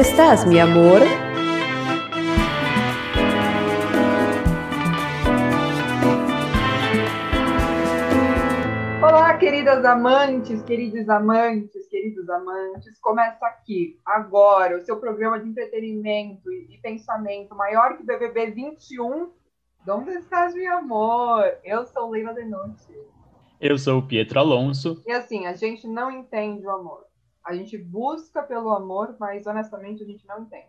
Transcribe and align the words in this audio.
estás, 0.00 0.46
mi 0.46 0.58
amor? 0.58 1.02
Olá, 9.02 9.36
queridas 9.36 9.84
amantes, 9.84 10.62
queridos 10.62 11.06
amantes, 11.06 11.86
queridos 11.88 12.30
amantes. 12.30 12.98
Começa 13.00 13.44
aqui, 13.44 14.00
agora, 14.06 14.78
o 14.78 14.80
seu 14.80 14.98
programa 14.98 15.38
de 15.38 15.50
entretenimento 15.50 16.50
e 16.50 16.78
pensamento 16.82 17.54
maior 17.54 17.98
que 17.98 18.02
o 18.02 18.06
BBB 18.06 18.52
21. 18.52 19.30
Onde 19.86 20.12
estás, 20.12 20.54
meu 20.54 20.78
amor? 20.78 21.44
Eu 21.62 21.84
sou 21.84 22.10
Leila 22.10 22.32
Denunci. 22.32 22.94
Eu 23.60 23.76
sou 23.76 23.98
o 23.98 24.06
Pietro 24.06 24.40
Alonso. 24.40 25.02
E 25.06 25.12
assim, 25.12 25.44
a 25.44 25.52
gente 25.52 25.86
não 25.86 26.10
entende 26.10 26.66
o 26.66 26.70
amor. 26.70 27.09
A 27.44 27.54
gente 27.54 27.76
busca 27.76 28.42
pelo 28.42 28.70
amor, 28.70 29.16
mas 29.18 29.46
honestamente 29.46 30.02
a 30.02 30.06
gente 30.06 30.26
não 30.26 30.42
entende. 30.42 30.68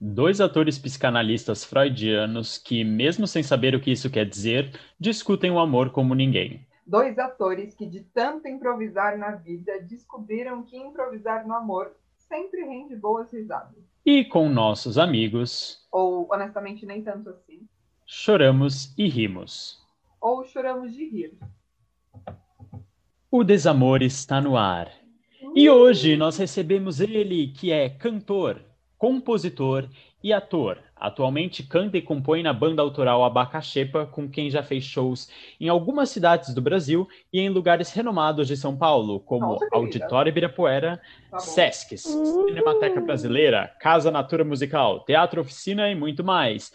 Dois 0.00 0.40
atores 0.40 0.78
psicanalistas 0.78 1.64
freudianos 1.64 2.58
que, 2.58 2.84
mesmo 2.84 3.26
sem 3.26 3.42
saber 3.42 3.74
o 3.74 3.80
que 3.80 3.90
isso 3.90 4.10
quer 4.10 4.26
dizer, 4.28 4.78
discutem 5.00 5.50
o 5.50 5.58
amor 5.58 5.90
como 5.90 6.14
ninguém. 6.14 6.66
Dois 6.86 7.18
atores 7.18 7.74
que, 7.74 7.86
de 7.86 8.00
tanto 8.00 8.46
improvisar 8.46 9.16
na 9.16 9.32
vida, 9.32 9.80
descobriram 9.80 10.62
que 10.62 10.76
improvisar 10.76 11.46
no 11.46 11.54
amor 11.54 11.96
sempre 12.16 12.62
rende 12.64 12.94
boas 12.94 13.32
risadas. 13.32 13.82
E 14.04 14.24
com 14.24 14.48
nossos 14.48 14.98
amigos. 14.98 15.86
Ou, 15.90 16.28
honestamente, 16.30 16.84
nem 16.84 17.02
tanto 17.02 17.30
assim. 17.30 17.66
Choramos 18.04 18.94
e 18.96 19.08
rimos. 19.08 19.82
Ou 20.20 20.44
choramos 20.44 20.94
de 20.94 21.08
rir. 21.08 21.38
O 23.30 23.42
desamor 23.42 24.02
está 24.02 24.40
no 24.40 24.56
ar. 24.56 24.92
E 25.58 25.70
hoje 25.70 26.18
nós 26.18 26.36
recebemos 26.36 27.00
ele, 27.00 27.48
que 27.48 27.72
é 27.72 27.88
cantor, 27.88 28.60
compositor 28.98 29.88
e 30.22 30.30
ator. 30.30 30.78
Atualmente 30.98 31.62
canta 31.62 31.98
e 31.98 32.02
compõe 32.02 32.42
na 32.42 32.54
banda 32.54 32.80
autoral 32.80 33.22
Abacaxepa, 33.22 34.06
com 34.06 34.26
quem 34.26 34.48
já 34.48 34.62
fez 34.62 34.82
shows 34.82 35.28
em 35.60 35.68
algumas 35.68 36.08
cidades 36.08 36.54
do 36.54 36.62
Brasil 36.62 37.06
e 37.30 37.38
em 37.38 37.50
lugares 37.50 37.92
renomados 37.92 38.48
de 38.48 38.56
São 38.56 38.74
Paulo, 38.74 39.20
como 39.20 39.46
Nossa, 39.46 39.66
Auditório 39.72 40.30
Ibirapuera, 40.30 40.98
Tá 41.30 41.36
bom. 41.36 41.40
Sescs, 41.40 42.02
Cinemateca 42.02 43.00
Brasileira, 43.00 43.70
Casa 43.78 44.10
Natura 44.10 44.42
Musical, 44.42 45.00
Teatro 45.00 45.42
Oficina 45.42 45.90
e 45.90 45.94
muito 45.94 46.24
mais. 46.24 46.72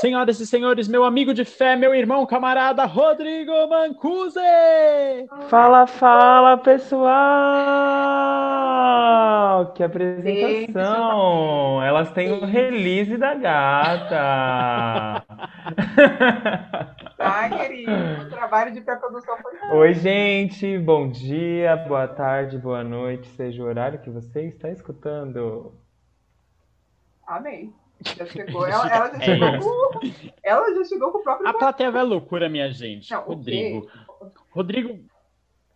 Senhoras 0.00 0.38
e 0.40 0.46
senhores, 0.46 0.86
meu 0.86 1.04
amigo 1.04 1.34
de 1.34 1.44
fé, 1.44 1.74
meu 1.74 1.94
irmão 1.94 2.24
camarada 2.26 2.84
Rodrigo 2.84 3.52
Mancuso! 3.68 4.38
Fala, 5.48 5.86
fala, 5.86 6.58
pessoal! 6.58 7.14
Que 9.74 9.82
apresentação! 9.82 11.82
Elas 11.82 12.12
têm 12.12 12.32
o 12.32 12.44
release 12.44 13.16
da 13.16 13.34
gata. 13.64 15.24
Tá, 17.16 17.48
querido. 17.56 17.92
O 18.22 18.28
trabalho 18.28 18.72
de 18.74 18.80
pré-produção 18.82 19.36
foi. 19.38 19.78
Oi, 19.78 19.94
gente, 19.94 20.78
bom 20.78 21.08
dia, 21.08 21.76
boa 21.76 22.06
tarde, 22.06 22.58
boa 22.58 22.84
noite, 22.84 23.26
seja 23.28 23.62
o 23.62 23.66
horário 23.66 24.00
que 24.00 24.10
você 24.10 24.42
está 24.42 24.68
escutando. 24.70 25.72
Amei. 27.26 27.72
Já 28.16 28.26
chegou. 28.26 28.66
Ela, 28.68 28.86
ela 28.88 29.10
já 29.12 29.16
É 29.16 29.24
chegou 29.24 29.58
com. 29.58 30.00
Ela 30.42 30.74
já 30.74 30.84
chegou 30.84 31.10
com 31.12 31.18
o 31.18 31.22
próprio. 31.22 31.48
A 31.48 31.54
plateia 31.54 31.90
vai 31.90 32.02
à 32.02 32.04
loucura, 32.04 32.48
minha 32.50 32.70
gente. 32.70 33.10
Não, 33.10 33.22
Rodrigo. 33.22 33.88
Rodrigo, 34.50 34.98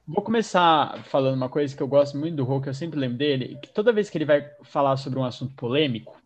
vou 0.07 0.23
começar 0.23 1.03
falando 1.05 1.37
uma 1.37 1.49
coisa 1.49 1.75
que 1.75 1.83
eu 1.83 1.89
gosto 1.89 2.19
muito 2.19 2.37
do 2.37 2.61
que 2.61 2.69
eu 2.69 2.75
sempre 2.75 3.01
lembro 3.01 3.17
dele, 3.17 3.59
que 3.63 3.73
toda 3.73 3.93
vez 3.93 4.11
que 4.11 4.19
ele 4.19 4.27
vai 4.27 4.47
falar 4.65 4.97
sobre 4.99 5.19
um 5.19 5.25
assunto 5.25 5.55
polêmico, 5.55 6.21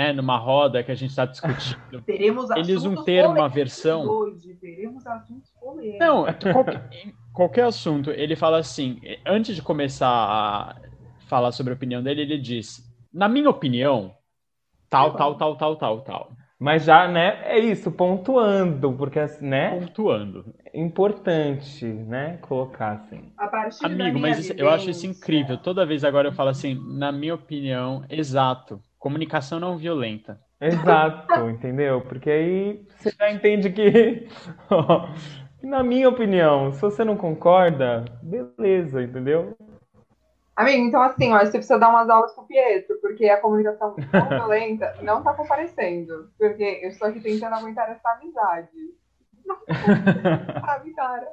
né, 0.00 0.14
numa 0.14 0.38
roda 0.38 0.82
que 0.82 0.90
a 0.90 0.94
gente 0.94 1.10
está 1.10 1.26
discutindo, 1.26 2.00
Teremos 2.06 2.50
eles 2.52 2.70
assuntos 2.78 2.94
vão 2.94 3.04
ter 3.04 3.26
uma 3.26 3.48
versão. 3.48 4.06
Hoje 4.08 4.54
teremos 4.54 5.06
assuntos 5.06 5.50
polêmicos. 5.60 5.98
Não, 6.00 6.24
qualquer, 6.54 6.88
qualquer 7.34 7.64
assunto, 7.64 8.10
ele 8.10 8.34
fala 8.34 8.58
assim, 8.58 8.98
antes 9.26 9.54
de 9.54 9.60
começar 9.60 10.08
a 10.08 10.74
falar 11.28 11.52
sobre 11.52 11.74
a 11.74 11.76
opinião 11.76 12.02
dele, 12.02 12.22
ele 12.22 12.38
diz, 12.38 12.82
na 13.12 13.28
minha 13.28 13.50
opinião, 13.50 14.14
tal, 14.88 15.14
tal, 15.14 15.34
tal, 15.36 15.56
tal, 15.56 15.76
tal, 15.76 16.00
tal, 16.00 16.32
Mas 16.58 16.84
já, 16.84 17.06
né, 17.06 17.40
é 17.44 17.58
isso, 17.58 17.92
pontuando, 17.92 18.92
porque, 18.94 19.18
né, 19.42 19.78
pontuando. 19.78 20.44
é 20.72 20.80
importante, 20.80 21.84
né, 21.84 22.38
colocar 22.38 22.92
assim. 22.92 23.32
A 23.36 23.48
partir 23.48 23.80
da 23.82 23.86
Amigo, 23.86 24.18
minha 24.18 24.30
mas 24.30 24.38
isso- 24.38 24.54
eu 24.56 24.68
acho 24.70 24.88
isso 24.90 25.06
incrível. 25.06 25.58
Toda 25.58 25.84
vez 25.84 26.04
agora 26.04 26.28
eu 26.28 26.32
falo 26.32 26.48
assim, 26.48 26.74
na 26.98 27.12
minha 27.12 27.34
opinião, 27.34 28.02
exato. 28.08 28.82
Comunicação 29.00 29.58
não 29.58 29.78
violenta. 29.78 30.38
Exato, 30.60 31.34
entendeu? 31.48 32.02
Porque 32.02 32.30
aí 32.30 32.86
você 32.98 33.10
já 33.10 33.32
entende 33.32 33.70
que, 33.72 34.28
na 35.62 35.82
minha 35.82 36.06
opinião, 36.06 36.70
se 36.70 36.82
você 36.82 37.02
não 37.02 37.16
concorda, 37.16 38.04
beleza, 38.22 39.02
entendeu? 39.02 39.56
Amigo, 40.54 40.84
então 40.84 41.00
assim, 41.00 41.32
ó, 41.32 41.38
você 41.38 41.52
precisa 41.52 41.78
dar 41.78 41.88
umas 41.88 42.10
aulas 42.10 42.34
pro 42.34 42.44
Pietro, 42.44 43.00
porque 43.00 43.26
a 43.30 43.40
comunicação 43.40 43.96
não 44.12 44.28
violenta 44.28 44.94
não 45.00 45.22
tá 45.22 45.32
comparecendo. 45.32 46.30
Porque 46.38 46.80
eu 46.82 46.90
estou 46.90 47.08
aqui 47.08 47.20
tentando 47.20 47.54
aguentar 47.54 47.90
essa 47.90 48.10
amizade. 48.10 48.68
Não, 49.46 49.56
sabe, 50.60 50.92
cara? 50.92 51.26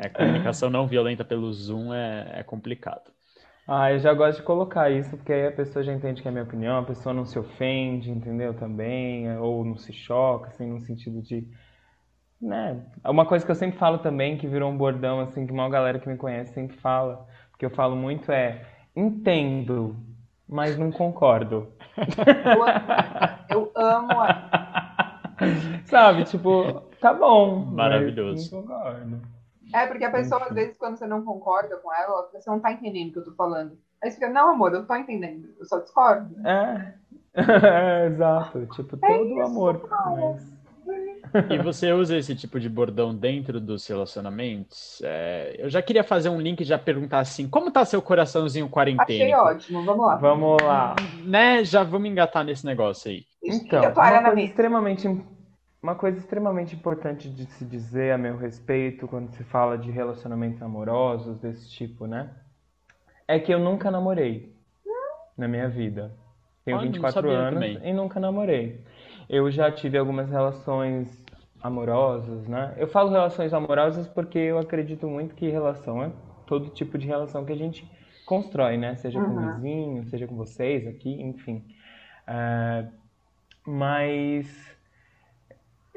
É, 0.00 0.08
comunicação 0.08 0.68
não 0.68 0.88
violenta 0.88 1.24
pelo 1.24 1.52
Zoom 1.52 1.94
é, 1.94 2.40
é 2.40 2.42
complicado. 2.42 3.12
Ah, 3.70 3.92
eu 3.92 3.98
já 3.98 4.14
gosto 4.14 4.38
de 4.38 4.44
colocar 4.46 4.90
isso, 4.90 5.14
porque 5.14 5.30
aí 5.30 5.46
a 5.46 5.52
pessoa 5.52 5.82
já 5.82 5.92
entende 5.92 6.22
que 6.22 6.26
é 6.28 6.30
a 6.30 6.32
minha 6.32 6.44
opinião, 6.44 6.78
a 6.78 6.82
pessoa 6.82 7.14
não 7.14 7.26
se 7.26 7.38
ofende, 7.38 8.10
entendeu? 8.10 8.54
Também, 8.54 9.30
ou 9.36 9.62
não 9.62 9.76
se 9.76 9.92
choca, 9.92 10.48
assim, 10.48 10.70
no 10.70 10.80
sentido 10.80 11.20
de, 11.20 11.46
né? 12.40 12.82
Uma 13.04 13.26
coisa 13.26 13.44
que 13.44 13.50
eu 13.50 13.54
sempre 13.54 13.78
falo 13.78 13.98
também, 13.98 14.38
que 14.38 14.46
virou 14.46 14.70
um 14.70 14.76
bordão, 14.76 15.20
assim, 15.20 15.46
que 15.46 15.52
uma 15.52 15.68
galera 15.68 15.98
que 15.98 16.08
me 16.08 16.16
conhece 16.16 16.54
sempre 16.54 16.78
fala, 16.78 17.26
porque 17.50 17.66
eu 17.66 17.70
falo 17.70 17.94
muito 17.94 18.32
é, 18.32 18.64
entendo, 18.96 19.94
mas 20.48 20.78
não 20.78 20.90
concordo. 20.90 21.70
Eu 22.46 22.62
amo, 22.62 22.88
eu 23.50 23.72
amo 23.76 24.20
a... 24.20 25.34
Sabe, 25.84 26.24
tipo, 26.24 26.80
tá 27.02 27.12
bom, 27.12 27.66
mas 27.66 27.74
Maravilhoso. 27.74 28.56
não 28.56 28.62
concordo. 28.62 29.37
É, 29.72 29.86
porque 29.86 30.04
a 30.04 30.10
pessoa, 30.10 30.44
às 30.44 30.54
vezes, 30.54 30.76
quando 30.76 30.96
você 30.96 31.06
não 31.06 31.24
concorda 31.24 31.76
com 31.76 31.92
ela, 31.92 32.28
você 32.32 32.48
não 32.50 32.60
tá 32.60 32.72
entendendo 32.72 33.10
o 33.10 33.12
que 33.12 33.18
eu 33.18 33.24
tô 33.24 33.32
falando. 33.32 33.78
Aí 34.02 34.10
você 34.10 34.16
fica, 34.16 34.30
não, 34.30 34.50
amor, 34.50 34.72
eu 34.72 34.86
tô 34.86 34.94
entendendo, 34.94 35.48
eu 35.58 35.64
só 35.66 35.78
discordo. 35.80 36.34
É, 36.46 36.94
é, 37.34 38.06
exato, 38.12 38.66
tipo, 38.66 38.96
todo 38.96 39.24
isso, 39.24 39.42
amor, 39.42 39.88
mas... 39.90 40.58
E 41.50 41.58
você 41.62 41.92
usa 41.92 42.16
esse 42.16 42.34
tipo 42.34 42.58
de 42.58 42.68
bordão 42.68 43.14
dentro 43.14 43.60
dos 43.60 43.86
relacionamentos? 43.86 45.00
É, 45.04 45.56
eu 45.58 45.68
já 45.68 45.82
queria 45.82 46.02
fazer 46.02 46.28
um 46.28 46.40
link 46.40 46.60
e 46.60 46.64
já 46.64 46.78
perguntar 46.78 47.20
assim, 47.20 47.48
como 47.48 47.70
tá 47.70 47.84
seu 47.84 48.00
coraçãozinho 48.00 48.64
Achei 48.64 48.72
quarentena? 48.72 49.42
ótimo, 49.42 49.84
vamos 49.84 50.06
lá. 50.06 50.16
Vamos 50.16 50.62
lá. 50.62 50.96
Né? 51.24 51.64
Já 51.64 51.82
vamos 51.82 52.08
engatar 52.08 52.44
nesse 52.44 52.64
negócio 52.64 53.10
aí. 53.10 53.24
Então, 53.42 53.82
uma 53.82 54.10
na 54.10 54.22
coisa 54.22 54.40
extremamente, 54.40 55.06
uma 55.82 55.94
coisa 55.94 56.18
extremamente 56.18 56.74
importante 56.74 57.28
de 57.28 57.46
se 57.46 57.64
dizer 57.64 58.12
a 58.12 58.18
meu 58.18 58.36
respeito 58.36 59.06
quando 59.06 59.30
se 59.30 59.44
fala 59.44 59.78
de 59.78 59.90
relacionamentos 59.90 60.60
amorosos 60.62 61.38
desse 61.40 61.68
tipo, 61.70 62.06
né? 62.06 62.30
É 63.26 63.38
que 63.38 63.52
eu 63.52 63.58
nunca 63.58 63.90
namorei 63.90 64.54
na 65.36 65.46
minha 65.46 65.68
vida. 65.68 66.12
Tenho 66.64 66.78
Olha, 66.78 66.86
não 66.86 66.92
24 66.92 67.20
sabia 67.20 67.38
anos 67.38 67.54
também. 67.54 67.80
e 67.90 67.92
nunca 67.92 68.18
namorei. 68.18 68.80
Eu 69.28 69.50
já 69.50 69.70
tive 69.70 69.96
algumas 69.96 70.28
relações 70.30 71.24
amorosas, 71.62 72.46
né? 72.48 72.74
Eu 72.76 72.88
falo 72.88 73.10
relações 73.10 73.52
amorosas 73.52 74.06
porque 74.08 74.38
eu 74.38 74.58
acredito 74.58 75.06
muito 75.06 75.34
que 75.34 75.48
relação 75.48 76.02
é 76.02 76.10
todo 76.46 76.70
tipo 76.70 76.96
de 76.98 77.06
relação 77.06 77.44
que 77.44 77.52
a 77.52 77.56
gente 77.56 77.88
constrói, 78.26 78.76
né? 78.76 78.96
Seja 78.96 79.20
com 79.20 79.26
o 79.26 79.36
Uhum. 79.36 79.54
vizinho, 79.54 80.04
seja 80.06 80.26
com 80.26 80.34
vocês 80.36 80.86
aqui, 80.86 81.10
enfim. 81.22 81.64
É, 82.26 82.86
mas 83.66 84.46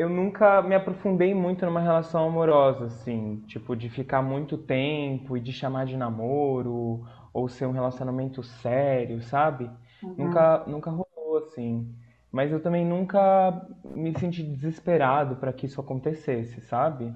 eu 0.02 0.10
nunca 0.10 0.62
me 0.64 0.74
aprofundei 0.74 1.34
muito 1.34 1.66
numa 1.66 1.80
relação 1.80 2.28
amorosa, 2.28 2.86
assim, 2.86 3.44
tipo, 3.48 3.76
de 3.76 3.90
ficar 3.90 4.22
muito 4.22 4.58
tempo 4.58 5.38
e 5.38 5.40
de 5.40 5.54
chamar 5.54 5.86
de 5.86 5.96
namoro 5.96 7.06
ou 7.32 7.48
ser 7.48 7.68
um 7.68 7.72
relacionamento 7.72 8.42
sério, 8.44 9.22
sabe? 9.22 9.70
Uhum. 10.02 10.16
Nunca, 10.18 10.64
nunca 10.66 10.92
rolou 10.92 11.38
assim. 11.38 11.94
Mas 12.32 12.52
eu 12.52 12.60
também 12.60 12.86
nunca 12.86 13.68
me 13.84 14.18
senti 14.18 14.42
desesperado 14.42 15.36
para 15.36 15.54
que 15.54 15.66
isso 15.68 15.80
acontecesse, 15.80 16.62
sabe? 16.62 17.14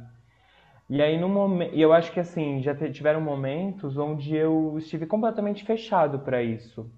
E 0.87 1.01
aí 1.01 1.19
no 1.19 1.27
momento, 1.27 1.73
e 1.73 1.81
eu 1.81 1.91
acho 1.91 2.11
que 2.11 2.19
assim, 2.19 2.61
já 2.61 2.75
tiveram 2.75 3.19
momentos 3.19 3.97
onde 3.97 4.35
eu 4.35 4.77
estive 4.77 5.07
completamente 5.07 5.63
fechado 5.63 6.19
para 6.19 6.43
isso. 6.43 6.91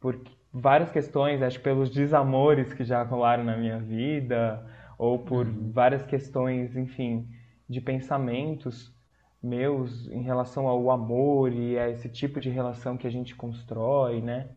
Por 0.00 0.20
várias 0.52 0.90
questões, 0.90 1.42
acho 1.42 1.58
que 1.58 1.64
pelos 1.64 1.90
desamores 1.90 2.72
que 2.72 2.84
já 2.84 3.02
rolaram 3.02 3.42
na 3.44 3.56
minha 3.56 3.78
vida, 3.78 4.64
ou 5.00 5.18
por 5.18 5.46
várias 5.72 6.04
questões, 6.06 6.76
enfim, 6.76 7.26
de 7.68 7.80
pensamentos 7.80 8.92
meus 9.42 10.06
em 10.08 10.22
relação 10.22 10.68
ao 10.68 10.90
amor 10.90 11.52
e 11.52 11.78
a 11.78 11.88
esse 11.90 12.08
tipo 12.10 12.40
de 12.40 12.50
relação 12.50 12.98
que 12.98 13.06
a 13.06 13.10
gente 13.10 13.34
constrói, 13.34 14.20
né? 14.20 14.48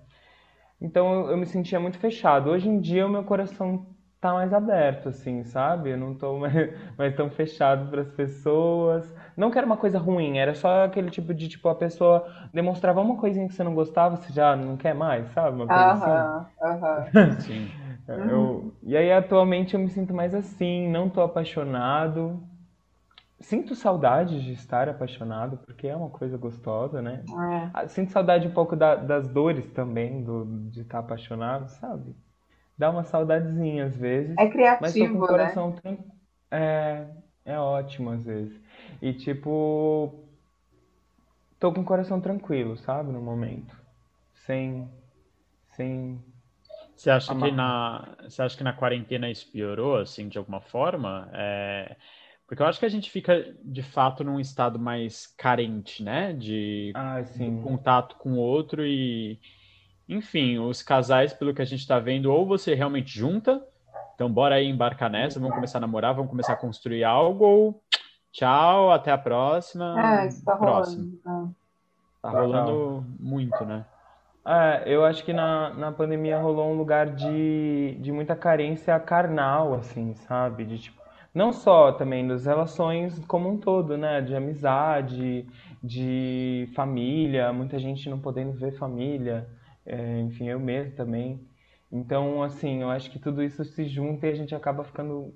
Então 0.81 1.13
eu, 1.25 1.31
eu 1.31 1.37
me 1.37 1.45
sentia 1.45 1.79
muito 1.79 1.97
fechado. 1.99 2.49
Hoje 2.49 2.67
em 2.69 2.79
dia 2.79 3.05
o 3.05 3.09
meu 3.09 3.23
coração 3.23 3.85
tá 4.19 4.33
mais 4.33 4.53
aberto, 4.53 5.09
assim, 5.09 5.43
sabe? 5.43 5.91
Eu 5.91 5.97
não 5.97 6.15
tô 6.15 6.37
mais, 6.39 6.53
mais 6.97 7.15
tão 7.15 7.29
fechado 7.31 7.89
para 7.89 8.01
as 8.01 8.11
pessoas. 8.11 9.11
Não 9.37 9.51
que 9.51 9.57
era 9.57 9.65
uma 9.67 9.77
coisa 9.77 9.97
ruim, 9.99 10.37
era 10.37 10.53
só 10.55 10.83
aquele 10.85 11.09
tipo 11.11 11.33
de, 11.33 11.47
tipo, 11.49 11.67
a 11.69 11.75
pessoa 11.75 12.27
demonstrava 12.53 13.01
uma 13.01 13.17
coisinha 13.17 13.47
que 13.47 13.53
você 13.53 13.63
não 13.63 13.75
gostava, 13.75 14.17
você 14.17 14.31
já 14.33 14.55
não 14.55 14.77
quer 14.77 14.93
mais, 14.95 15.29
sabe? 15.33 15.55
Uma 15.55 15.67
coisa 15.69 15.93
Aham, 15.97 16.45
aham. 16.61 17.05
Sim. 17.41 17.82
Assim. 18.07 18.23
Eu, 18.25 18.73
e 18.83 18.95
aí 18.97 19.11
atualmente 19.11 19.73
eu 19.73 19.79
me 19.79 19.89
sinto 19.89 20.13
mais 20.13 20.33
assim, 20.35 20.87
não 20.89 21.09
tô 21.09 21.21
apaixonado. 21.21 22.41
Sinto 23.39 23.75
saudade 23.75 24.41
de 24.43 24.53
estar 24.53 24.87
apaixonado, 24.89 25.57
porque 25.59 25.87
é 25.87 25.95
uma 25.95 26.09
coisa 26.09 26.37
gostosa, 26.37 27.01
né? 27.01 27.25
É. 27.27 27.73
Ah, 27.73 27.87
Sinto 27.87 28.11
saudade 28.11 28.47
um 28.47 28.53
pouco 28.53 28.75
da- 28.75 28.95
das 28.95 29.27
dores 29.27 29.69
também, 29.71 30.23
do, 30.23 30.45
de 30.71 30.81
estar 30.81 30.99
apaixonado, 30.99 31.67
sabe? 31.69 32.15
Dá 32.77 32.89
uma 32.91 33.03
saudadezinha 33.03 33.85
às 33.87 33.97
vezes. 33.97 34.41
É 34.41 34.45
Mas 34.79 34.97
tô 34.97 35.09
com 35.09 35.17
criativo, 35.17 35.21
o 35.21 35.25
né? 35.33 35.49
coração 35.49 35.73
tran... 35.73 35.97
é, 36.51 37.07
é 37.45 37.59
ótimo 37.59 38.11
às 38.11 38.23
vezes. 38.25 38.59
E 39.01 39.13
tipo, 39.13 40.25
tô 41.59 41.73
com 41.73 41.81
o 41.81 41.85
coração 41.85 42.19
tranquilo, 42.21 42.77
sabe, 42.77 43.11
no 43.11 43.21
momento. 43.21 43.75
Sem 44.33 44.89
sem 45.75 46.21
Você 46.95 47.09
acha 47.09 47.35
que 47.35 47.51
na, 47.51 48.15
você 48.23 48.41
acha 48.41 48.57
que 48.57 48.63
na 48.63 48.73
quarentena 48.73 49.29
isso 49.29 49.51
piorou, 49.51 49.97
assim, 49.97 50.29
de 50.29 50.37
alguma 50.37 50.61
forma? 50.61 51.29
É, 51.33 51.95
Porque 52.47 52.61
eu 52.61 52.67
acho 52.67 52.79
que 52.79 52.85
a 52.85 52.89
gente 52.89 53.09
fica, 53.09 53.55
de 53.63 53.81
fato, 53.81 54.23
num 54.23 54.39
estado 54.39 54.79
mais 54.79 55.27
carente, 55.27 56.03
né? 56.03 56.33
De 56.33 56.91
ah, 56.95 57.23
sim. 57.23 57.61
contato 57.61 58.15
com 58.17 58.33
o 58.33 58.37
outro 58.37 58.85
e, 58.85 59.39
enfim, 60.07 60.59
os 60.59 60.81
casais, 60.83 61.33
pelo 61.33 61.53
que 61.53 61.61
a 61.61 61.65
gente 61.65 61.79
está 61.79 61.99
vendo, 61.99 62.31
ou 62.31 62.45
você 62.45 62.75
realmente 62.75 63.17
junta, 63.17 63.65
então 64.13 64.31
bora 64.31 64.55
aí 64.55 64.67
embarcar 64.67 65.09
nessa, 65.09 65.39
vamos 65.39 65.55
começar 65.55 65.79
a 65.79 65.81
namorar, 65.81 66.13
vamos 66.13 66.29
começar 66.29 66.53
a 66.53 66.57
construir 66.57 67.03
algo, 67.03 67.43
ou 67.43 67.83
tchau, 68.31 68.91
até 68.91 69.11
a 69.11 69.17
próxima, 69.17 70.21
É, 70.21 70.27
isso 70.27 70.45
tá 70.45 70.55
próximo. 70.55 71.19
rolando. 71.23 71.55
Tá 72.21 72.29
rolando 72.29 73.05
muito, 73.19 73.65
né? 73.65 73.85
É, 74.45 74.83
eu 74.93 75.05
acho 75.05 75.23
que 75.23 75.31
na, 75.31 75.73
na 75.73 75.91
pandemia 75.91 76.37
rolou 76.39 76.69
um 76.71 76.77
lugar 76.77 77.15
de, 77.15 77.97
de 78.01 78.11
muita 78.11 78.35
carência 78.35 78.99
carnal, 78.99 79.73
assim, 79.73 80.13
sabe? 80.15 80.65
De, 80.65 80.79
tipo, 80.79 81.01
não 81.33 81.53
só 81.53 81.93
também 81.93 82.27
das 82.27 82.45
relações 82.45 83.17
como 83.25 83.49
um 83.49 83.57
todo, 83.57 83.97
né? 83.97 84.21
De 84.21 84.35
amizade, 84.35 85.47
de 85.81 86.69
família, 86.75 87.53
muita 87.53 87.79
gente 87.79 88.09
não 88.09 88.19
podendo 88.19 88.53
ver 88.53 88.73
família, 88.77 89.47
é, 89.85 90.19
enfim, 90.21 90.47
eu 90.49 90.59
mesmo 90.59 90.93
também. 90.95 91.39
Então, 91.91 92.43
assim, 92.43 92.81
eu 92.81 92.89
acho 92.89 93.09
que 93.11 93.19
tudo 93.19 93.41
isso 93.43 93.63
se 93.63 93.85
junta 93.85 94.27
e 94.27 94.31
a 94.31 94.35
gente 94.35 94.53
acaba 94.55 94.83
ficando 94.83 95.33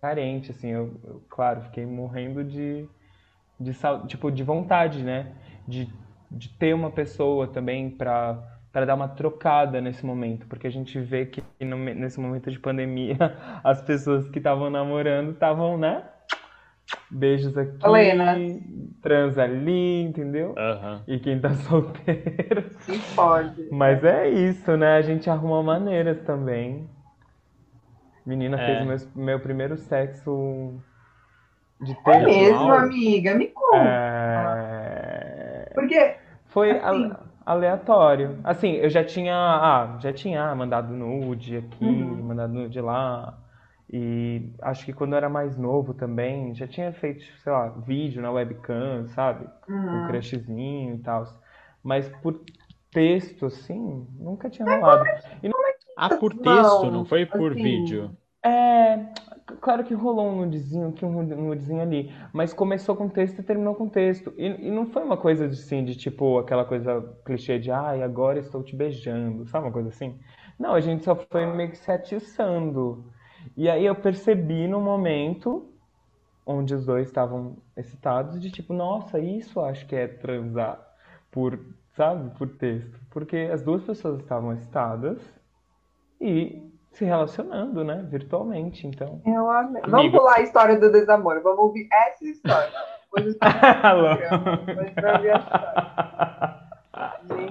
carente, 0.00 0.50
assim. 0.50 0.70
Eu, 0.70 1.00
eu, 1.04 1.22
claro, 1.28 1.62
fiquei 1.62 1.86
morrendo 1.86 2.42
de, 2.44 2.88
de, 3.60 3.72
tipo, 4.08 4.30
de 4.30 4.42
vontade, 4.42 5.02
né? 5.04 5.34
De, 5.68 5.88
de 6.30 6.48
ter 6.50 6.74
uma 6.74 6.90
pessoa 6.90 7.46
também 7.48 7.90
para 7.90 8.38
para 8.72 8.86
dar 8.86 8.94
uma 8.94 9.08
trocada 9.08 9.80
nesse 9.80 10.06
momento, 10.06 10.46
porque 10.46 10.68
a 10.68 10.70
gente 10.70 10.96
vê 11.00 11.26
que 11.26 11.42
no 11.60 11.76
nesse 11.76 12.20
momento 12.20 12.50
de 12.52 12.58
pandemia 12.60 13.16
as 13.64 13.82
pessoas 13.82 14.28
que 14.28 14.38
estavam 14.38 14.70
namorando 14.70 15.32
estavam, 15.32 15.76
né? 15.76 16.04
Beijos 17.10 17.56
aqui, 17.58 17.84
Helena. 17.84 18.36
trans 19.02 19.36
ali, 19.38 20.02
entendeu? 20.02 20.54
Aham. 20.56 21.02
E 21.08 21.18
quem 21.18 21.40
tá 21.40 21.50
solteiro. 21.68 22.70
Se 22.80 22.96
pode. 23.16 23.68
Mas 23.72 24.04
é 24.04 24.28
isso, 24.28 24.76
né? 24.76 24.96
A 24.96 25.02
gente 25.02 25.28
arruma 25.28 25.62
maneiras 25.62 26.20
também. 26.22 26.88
Menina 28.24 28.60
É. 28.60 28.66
fez 28.66 28.82
o 28.82 28.86
meu, 29.18 29.24
meu 29.26 29.40
primeiro 29.40 29.76
sexo 29.76 30.80
de 31.80 31.92
É 31.92 31.94
ter. 32.04 32.24
mesmo, 32.24 32.66
Uau. 32.66 32.78
amiga? 32.78 33.34
Me 33.34 33.48
conta. 33.48 33.76
É... 33.78 35.70
Porque 35.74 36.16
Foi 36.52 36.78
Assim. 36.78 36.80
ale- 36.80 37.16
aleatório. 37.46 38.38
Assim, 38.44 38.72
eu 38.72 38.90
já 38.90 39.04
tinha, 39.04 39.34
ah, 39.36 39.98
já 40.00 40.12
tinha 40.12 40.54
mandado 40.54 40.92
nude 40.94 41.56
aqui, 41.56 41.84
Uhum. 41.84 42.22
mandado 42.22 42.52
nude 42.52 42.80
lá. 42.80 43.38
E 43.92 44.52
acho 44.62 44.84
que 44.84 44.92
quando 44.92 45.12
eu 45.12 45.16
era 45.18 45.28
mais 45.28 45.56
novo 45.56 45.94
também, 45.94 46.54
já 46.54 46.66
tinha 46.66 46.92
feito, 46.92 47.24
sei 47.42 47.52
lá, 47.52 47.68
vídeo 47.70 48.22
na 48.22 48.30
webcam, 48.30 49.06
sabe? 49.08 49.48
Com 49.86 50.00
Hum. 50.00 50.02
crushzinho 50.02 50.96
e 50.96 50.98
tal. 51.02 51.24
Mas 51.82 52.08
por 52.22 52.40
texto, 52.92 53.46
assim, 53.46 54.06
nunca 54.18 54.48
tinha 54.50 54.66
rolado. 54.68 55.04
E 55.42 55.48
não 55.48 55.58
Ah, 55.96 56.10
por 56.10 56.34
Não, 56.34 56.42
texto, 56.42 56.90
não 56.90 57.04
foi 57.04 57.26
por 57.26 57.54
assim, 57.54 57.54
vídeo. 57.54 58.16
é, 58.44 58.96
claro 59.60 59.84
que 59.84 59.94
rolou 59.94 60.28
um 60.28 60.36
nudezinho 60.36 60.88
aqui, 60.88 61.04
um 61.04 61.22
nudezinho 61.22 61.80
ali, 61.80 62.12
mas 62.32 62.52
começou 62.52 62.96
com 62.96 63.08
texto 63.08 63.38
e 63.40 63.42
terminou 63.42 63.74
com 63.74 63.88
texto. 63.88 64.32
E, 64.36 64.46
e 64.68 64.70
não 64.70 64.86
foi 64.86 65.02
uma 65.02 65.16
coisa 65.16 65.46
assim, 65.46 65.84
de 65.84 65.96
tipo, 65.96 66.38
aquela 66.38 66.64
coisa 66.64 67.00
clichê 67.24 67.58
de, 67.58 67.70
ai, 67.70 68.02
agora 68.02 68.38
estou 68.38 68.62
te 68.62 68.76
beijando, 68.76 69.46
sabe 69.46 69.66
uma 69.66 69.72
coisa 69.72 69.88
assim? 69.88 70.18
Não, 70.58 70.74
a 70.74 70.80
gente 70.80 71.04
só 71.04 71.14
foi 71.16 71.46
meio 71.46 71.70
que 71.70 71.78
se 71.78 71.90
atiçando. 71.90 73.04
E 73.56 73.68
aí 73.68 73.86
eu 73.86 73.94
percebi 73.94 74.68
no 74.68 74.80
momento 74.80 75.66
onde 76.44 76.74
os 76.74 76.84
dois 76.84 77.06
estavam 77.08 77.56
excitados, 77.76 78.40
de 78.40 78.50
tipo, 78.50 78.72
nossa, 78.72 79.18
isso 79.18 79.60
acho 79.60 79.86
que 79.86 79.94
é 79.94 80.08
transar 80.08 80.80
por, 81.30 81.58
sabe, 81.96 82.36
por 82.36 82.48
texto. 82.56 82.98
Porque 83.10 83.48
as 83.52 83.62
duas 83.62 83.82
pessoas 83.84 84.20
estavam 84.20 84.52
excitadas 84.52 85.18
e 86.20 86.69
se 86.92 87.04
relacionando, 87.04 87.84
né, 87.84 88.04
virtualmente, 88.08 88.86
então. 88.86 89.20
Eu 89.24 89.50
amei. 89.50 89.82
Vamos 89.86 90.12
pular 90.12 90.38
a 90.38 90.42
história 90.42 90.78
do 90.78 90.90
desamor. 90.90 91.40
Vamos 91.42 91.60
ouvir 91.60 91.88
essa 91.92 92.24
história. 92.24 92.72
Alô. 93.82 94.08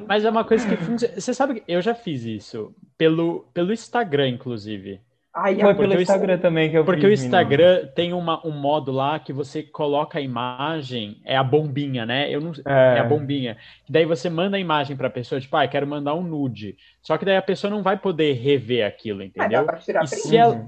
Mas 0.07 0.25
é 0.25 0.29
uma 0.29 0.45
coisa 0.45 0.67
que 0.67 0.77
funciona. 0.77 1.19
Você 1.19 1.33
sabe 1.33 1.55
que 1.55 1.71
eu 1.71 1.81
já 1.81 1.93
fiz 1.93 2.23
isso 2.23 2.73
pelo, 2.97 3.45
pelo 3.53 3.73
Instagram, 3.73 4.29
inclusive. 4.29 5.01
Ai, 5.41 5.55
Foi 5.55 5.63
a- 5.63 5.75
porque 5.75 5.81
pelo 5.87 5.99
o 5.99 6.01
Instagram 6.01 6.37
também 6.39 6.69
que 6.69 6.77
eu 6.77 6.83
Porque 6.85 7.05
o 7.05 7.09
fiz, 7.09 7.21
menina. 7.21 7.37
Instagram 7.41 7.87
tem 7.95 8.13
uma, 8.13 8.45
um 8.45 8.51
modo 8.51 8.91
lá 8.91 9.17
que 9.19 9.31
você 9.31 9.63
coloca 9.63 10.17
a 10.19 10.21
imagem, 10.21 11.21
é 11.23 11.37
a 11.37 11.43
bombinha, 11.43 12.05
né? 12.05 12.29
Eu 12.29 12.41
não, 12.41 12.51
É. 12.65 12.97
é 12.97 12.99
a 12.99 13.03
bombinha. 13.03 13.57
Daí 13.89 14.05
você 14.05 14.29
manda 14.29 14.57
a 14.57 14.59
imagem 14.59 14.97
pra 14.97 15.09
pessoa, 15.09 15.39
tipo, 15.39 15.55
ah, 15.55 15.67
quero 15.67 15.87
mandar 15.87 16.13
um 16.15 16.21
nude. 16.23 16.75
Só 17.01 17.17
que 17.17 17.25
daí 17.25 17.37
a 17.37 17.41
pessoa 17.41 17.69
não 17.71 17.81
vai 17.81 17.97
poder 17.97 18.33
rever 18.33 18.85
aquilo, 18.85 19.19
Mas 19.19 19.31
dá 19.33 19.45
entendeu? 19.45 19.65
pra 19.65 19.77
tirar 19.77 20.03
E 20.03 20.09
print. 20.09 20.21
se 20.27 20.35
ela-. 20.37 20.65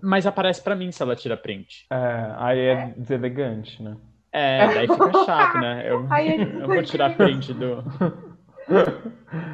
Mas 0.00 0.26
aparece 0.26 0.62
pra 0.62 0.74
mim 0.76 0.92
se 0.92 1.02
ela 1.02 1.16
tira 1.16 1.36
print. 1.36 1.86
É, 1.90 2.32
aí 2.38 2.58
é 2.60 2.94
deselegante, 2.96 3.82
né? 3.82 3.96
É, 4.32 4.66
daí 4.74 4.86
fica 4.88 5.24
chato, 5.24 5.58
né? 5.58 5.84
Eu, 5.86 6.06
Ai, 6.10 6.28
é 6.28 6.36
eu 6.62 6.66
vou 6.66 6.82
tirar 6.82 7.16
print 7.16 7.52
do. 7.54 7.82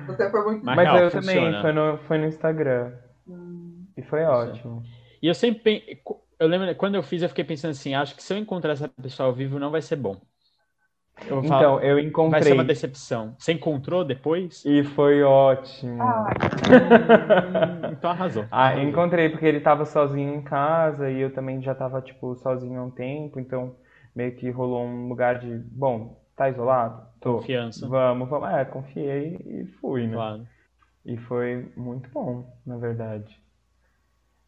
Você 0.06 0.30
foi 0.30 0.44
muito. 0.44 0.64
Mas 0.64 0.76
Mas 0.76 0.84
real, 0.88 0.98
eu 0.98 1.10
também, 1.10 1.36
funciona. 1.36 1.60
foi 1.62 1.72
no, 1.72 1.98
foi 1.98 2.18
no 2.18 2.26
Instagram. 2.26 2.92
Hum, 3.26 3.86
E 3.96 4.02
foi 4.02 4.22
ótimo. 4.24 4.82
E 5.22 5.26
eu 5.26 5.34
sempre. 5.34 6.02
Eu 6.38 6.48
lembro, 6.48 6.74
quando 6.76 6.96
eu 6.96 7.02
fiz, 7.02 7.22
eu 7.22 7.28
fiquei 7.28 7.44
pensando 7.44 7.70
assim: 7.72 7.94
acho 7.94 8.14
que 8.16 8.22
se 8.22 8.32
eu 8.34 8.38
encontrar 8.38 8.72
essa 8.72 8.88
pessoa 8.88 9.28
ao 9.28 9.34
vivo, 9.34 9.58
não 9.58 9.70
vai 9.70 9.82
ser 9.82 9.96
bom. 9.96 10.20
Eu 11.26 11.36
vou 11.36 11.44
falar, 11.44 11.64
Então, 11.64 11.80
eu 11.82 11.98
vai 12.28 12.42
ser 12.42 12.52
encontrei. 12.52 12.54
uma 12.54 12.64
decepção. 12.64 13.36
Você 13.38 13.52
encontrou 13.52 14.04
depois? 14.04 14.64
E 14.64 14.82
foi 14.82 15.22
ótimo. 15.22 16.24
Hum, 16.62 17.86
então 17.92 18.10
arrasou. 18.10 18.48
Ah, 18.50 18.76
Arrasou. 18.76 18.80
encontrei 18.80 19.28
porque 19.28 19.46
ele 19.46 19.60
tava 19.60 19.84
sozinho 19.84 20.34
em 20.34 20.42
casa 20.42 21.10
e 21.10 21.20
eu 21.20 21.32
também 21.32 21.62
já 21.62 21.74
tava, 21.74 22.00
tipo, 22.02 22.34
sozinho 22.36 22.80
há 22.80 22.84
um 22.84 22.90
tempo, 22.90 23.40
então 23.40 23.76
meio 24.14 24.34
que 24.36 24.50
rolou 24.50 24.84
um 24.84 25.08
lugar 25.08 25.38
de, 25.40 25.58
bom, 25.70 26.20
tá 26.36 26.48
isolado? 26.50 27.06
Tô. 27.20 27.40
Confiança. 27.40 27.88
Vamos, 27.88 28.28
vamos. 28.28 28.48
É, 28.50 28.64
confiei 28.64 29.36
e 29.44 29.66
fui, 29.80 30.06
né? 30.06 30.24
Claro. 30.24 30.46
E 31.04 31.16
foi 31.16 31.72
muito 31.76 32.08
bom, 32.10 32.56
na 32.64 32.76
verdade. 32.76 33.40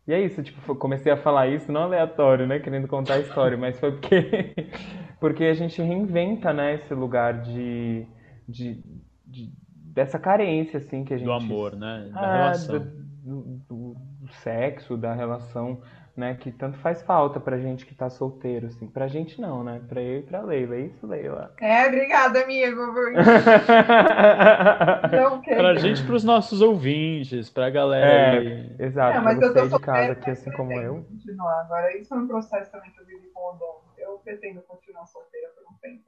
E 0.07 0.13
é 0.13 0.21
isso, 0.21 0.43
tipo, 0.43 0.75
comecei 0.77 1.11
a 1.11 1.17
falar 1.17 1.49
isso 1.49 1.73
não 1.73 1.85
aleatório, 1.85 2.47
né, 2.47 2.59
querendo 2.59 2.87
contar 2.87 3.15
a 3.15 3.21
história, 3.21 3.57
mas 3.57 3.79
foi 3.81 3.93
porque 3.93 4.55
porque 5.19 5.45
a 5.45 5.55
gente 5.55 5.81
reinventa, 5.81 6.53
né, 6.53 6.75
esse 6.75 6.93
lugar 6.93 7.41
de, 7.43 8.07
de, 8.47 8.83
de- 9.27 9.51
dessa 9.75 10.19
carência 10.19 10.79
assim 10.79 11.05
que 11.05 11.15
a 11.15 11.17
gente 11.17 11.27
Do 11.27 11.33
amor, 11.33 11.75
né? 11.75 12.07
Da 12.13 12.21
Ah, 12.21 12.33
relação. 12.33 12.79
do- 12.79 13.61
do- 13.69 13.95
do 14.21 14.33
sexo, 14.43 14.97
da 14.99 15.15
relação, 15.15 15.81
né? 16.17 16.35
Que 16.35 16.53
tanto 16.53 16.79
faz 16.79 17.03
falta 17.03 17.41
pra 17.41 17.59
gente 17.59 17.85
que 17.85 17.95
tá 17.95 18.09
solteiro, 18.09 18.67
assim. 18.67 18.87
Pra 18.87 19.09
gente 19.09 19.41
não, 19.41 19.65
né? 19.65 19.81
Pra 19.89 20.01
eu 20.01 20.21
e 20.21 20.23
pra 20.23 20.41
Leila. 20.43 20.77
É 20.77 20.81
isso, 20.81 21.07
Leila? 21.07 21.53
É, 21.61 21.87
obrigada, 21.89 22.43
amigo. 22.43 22.93
por- 22.93 23.13
Não, 25.13 25.41
Pra 25.43 25.75
gente, 25.77 26.05
pros 26.05 26.25
nossos 26.25 26.61
ouvintes, 26.61 27.51
pra 27.51 27.71
galera 27.71 28.39
aí. 28.41 28.75
Exato, 28.79 29.17
Não, 29.17 29.25
mas 29.25 29.39
pra 29.39 29.47
eu 29.49 29.53
você 29.53 29.69
tô 29.71 29.77
de 29.79 29.83
casa 29.85 30.13
aqui, 30.13 30.31
assim 30.31 30.51
como 30.53 30.69
pretendo 30.69 30.87
eu. 30.97 31.05
Continuar. 31.05 31.61
Agora, 31.61 31.97
isso 31.97 32.09
foi 32.09 32.19
um 32.19 32.27
processo 32.29 32.71
também 32.71 32.91
que 32.91 33.01
eu 33.01 33.07
vivi 33.07 33.29
com 33.33 33.41
o 33.41 33.53
Dom. 33.59 33.81
Eu 33.99 34.19
pretendo 34.25 34.61
continuar 34.63 35.07
solteira 35.07 35.49
por 35.57 35.65
um 35.73 35.77
tempo 35.81 36.03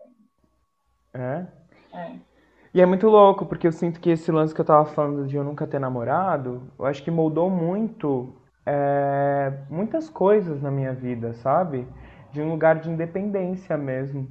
ainda. 1.14 1.46
É? 1.94 1.98
É. 1.98 2.12
E 2.74 2.80
é 2.80 2.86
muito 2.86 3.08
louco, 3.08 3.46
porque 3.46 3.66
eu 3.66 3.72
sinto 3.72 3.98
que 4.00 4.10
esse 4.10 4.30
lance 4.30 4.54
que 4.54 4.60
eu 4.60 4.64
tava 4.64 4.84
falando 4.84 5.26
de 5.26 5.34
eu 5.36 5.42
nunca 5.44 5.66
ter 5.66 5.78
namorado, 5.78 6.70
eu 6.78 6.84
acho 6.84 7.02
que 7.02 7.10
moldou 7.10 7.48
muito 7.48 8.34
é, 8.66 9.52
muitas 9.70 10.10
coisas 10.10 10.60
na 10.60 10.72
minha 10.72 10.92
vida, 10.92 11.32
sabe? 11.34 11.86
De 12.32 12.42
um 12.42 12.50
lugar 12.50 12.80
de 12.80 12.90
independência 12.90 13.78
mesmo. 13.78 14.28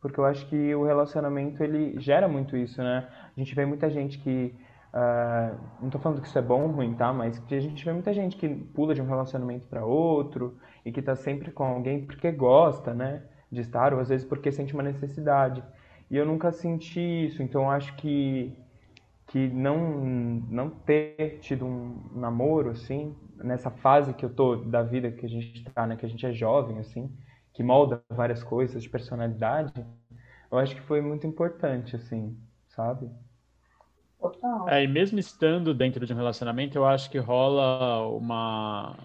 Porque 0.00 0.18
eu 0.18 0.24
acho 0.24 0.46
que 0.48 0.74
o 0.74 0.84
relacionamento 0.84 1.62
ele 1.62 1.98
gera 2.00 2.28
muito 2.28 2.56
isso, 2.56 2.82
né? 2.82 3.08
A 3.36 3.38
gente 3.38 3.54
vê 3.54 3.64
muita 3.64 3.88
gente 3.88 4.18
que. 4.18 4.54
Uh, 4.92 5.58
não 5.82 5.90
tô 5.90 5.98
falando 5.98 6.22
que 6.22 6.26
isso 6.26 6.38
é 6.38 6.42
bom 6.42 6.62
ou 6.62 6.70
ruim, 6.70 6.94
tá? 6.94 7.12
Mas 7.12 7.42
a 7.50 7.60
gente 7.60 7.84
vê 7.84 7.92
muita 7.92 8.12
gente 8.12 8.36
que 8.36 8.48
pula 8.48 8.94
de 8.94 9.02
um 9.02 9.06
relacionamento 9.06 9.66
para 9.66 9.84
outro 9.84 10.56
e 10.84 10.90
que 10.90 11.02
tá 11.02 11.14
sempre 11.14 11.50
com 11.50 11.64
alguém 11.64 12.04
porque 12.06 12.30
gosta, 12.32 12.94
né? 12.94 13.22
De 13.50 13.60
estar, 13.60 13.92
ou 13.94 14.00
às 14.00 14.08
vezes 14.08 14.26
porque 14.26 14.50
sente 14.50 14.74
uma 14.74 14.82
necessidade. 14.82 15.62
E 16.10 16.16
eu 16.16 16.24
nunca 16.24 16.50
senti 16.50 17.26
isso, 17.26 17.42
então 17.42 17.70
acho 17.70 17.94
que 17.96 18.56
que 19.28 19.48
não 19.48 20.00
não 20.48 20.70
ter 20.70 21.38
tido 21.40 21.66
um 21.66 21.96
namoro 22.14 22.70
assim 22.70 23.14
nessa 23.44 23.70
fase 23.70 24.14
que 24.14 24.24
eu 24.24 24.34
tô 24.34 24.56
da 24.56 24.82
vida 24.82 25.10
que 25.12 25.26
a 25.26 25.28
gente 25.28 25.64
tá, 25.64 25.86
né, 25.86 25.96
que 25.96 26.06
a 26.06 26.08
gente 26.08 26.24
é 26.26 26.32
jovem 26.32 26.78
assim, 26.78 27.10
que 27.52 27.62
molda 27.62 28.02
várias 28.10 28.42
coisas 28.42 28.82
de 28.82 28.88
personalidade, 28.88 29.72
eu 30.50 30.58
acho 30.58 30.74
que 30.74 30.82
foi 30.82 31.00
muito 31.00 31.26
importante 31.26 31.96
assim, 31.96 32.38
sabe? 32.68 33.10
Total. 34.20 34.68
É, 34.68 34.82
e 34.82 34.88
mesmo 34.88 35.18
estando 35.18 35.72
dentro 35.72 36.04
de 36.06 36.12
um 36.12 36.16
relacionamento, 36.16 36.76
eu 36.76 36.84
acho 36.84 37.10
que 37.10 37.18
rola 37.18 38.06
uma 38.08 38.96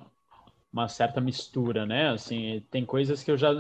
uma 0.73 0.87
certa 0.89 1.21
mistura, 1.21 1.85
né? 1.85 2.09
Assim, 2.11 2.61
tem 2.71 2.85
coisas 2.85 3.23
que 3.23 3.31
eu 3.31 3.37
já 3.37 3.51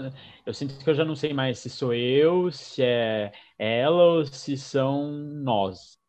eu 0.45 0.53
sinto 0.53 0.77
que 0.83 0.89
eu 0.89 0.95
já 0.95 1.05
não 1.05 1.15
sei 1.15 1.33
mais 1.33 1.59
se 1.59 1.69
sou 1.69 1.93
eu, 1.93 2.51
se 2.51 2.83
é 2.83 3.31
ela 3.57 4.03
ou 4.03 4.25
se 4.25 4.57
são 4.57 5.11
nós, 5.11 5.99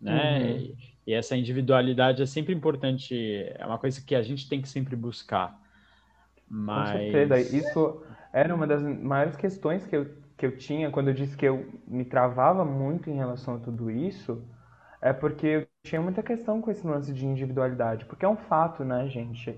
né? 0.00 0.58
Uhum. 0.58 0.76
E, 1.06 1.12
essa 1.12 1.36
individualidade 1.36 2.22
é 2.22 2.26
sempre 2.26 2.54
importante, 2.54 3.14
é 3.54 3.64
uma 3.64 3.78
coisa 3.78 4.00
que 4.00 4.14
a 4.14 4.22
gente 4.22 4.48
tem 4.48 4.60
que 4.60 4.68
sempre 4.68 4.96
buscar. 4.96 5.58
Mas... 6.48 6.90
Com 6.92 6.98
certeza, 6.98 7.56
isso 7.56 8.02
era 8.32 8.54
uma 8.54 8.66
das 8.66 8.82
maiores 8.82 9.36
questões 9.36 9.86
que 9.86 9.96
eu, 9.96 10.06
que 10.36 10.46
eu 10.46 10.56
tinha 10.56 10.90
quando 10.90 11.08
eu 11.08 11.14
disse 11.14 11.36
que 11.36 11.46
eu 11.46 11.66
me 11.86 12.04
travava 12.04 12.64
muito 12.64 13.08
em 13.08 13.16
relação 13.16 13.56
a 13.56 13.58
tudo 13.58 13.90
isso, 13.90 14.42
é 15.00 15.12
porque 15.12 15.46
eu 15.46 15.66
tinha 15.84 16.00
muita 16.00 16.22
questão 16.22 16.60
com 16.60 16.70
esse 16.70 16.86
lance 16.86 17.12
de 17.12 17.24
individualidade, 17.24 18.04
porque 18.06 18.24
é 18.24 18.28
um 18.28 18.36
fato, 18.36 18.84
né, 18.84 19.08
gente? 19.08 19.56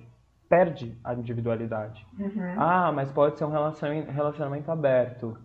perde 0.49 0.97
a 1.05 1.15
individualidade. 1.15 2.07
Uhum. 2.19 2.55
Ah, 2.57 2.91
mas 2.91 3.13
pode 3.13 3.39
ser 3.39 3.45
um 3.45 3.51
relacionamento, 3.51 4.11
relacionamento 4.11 4.71
aberto. 4.71 5.39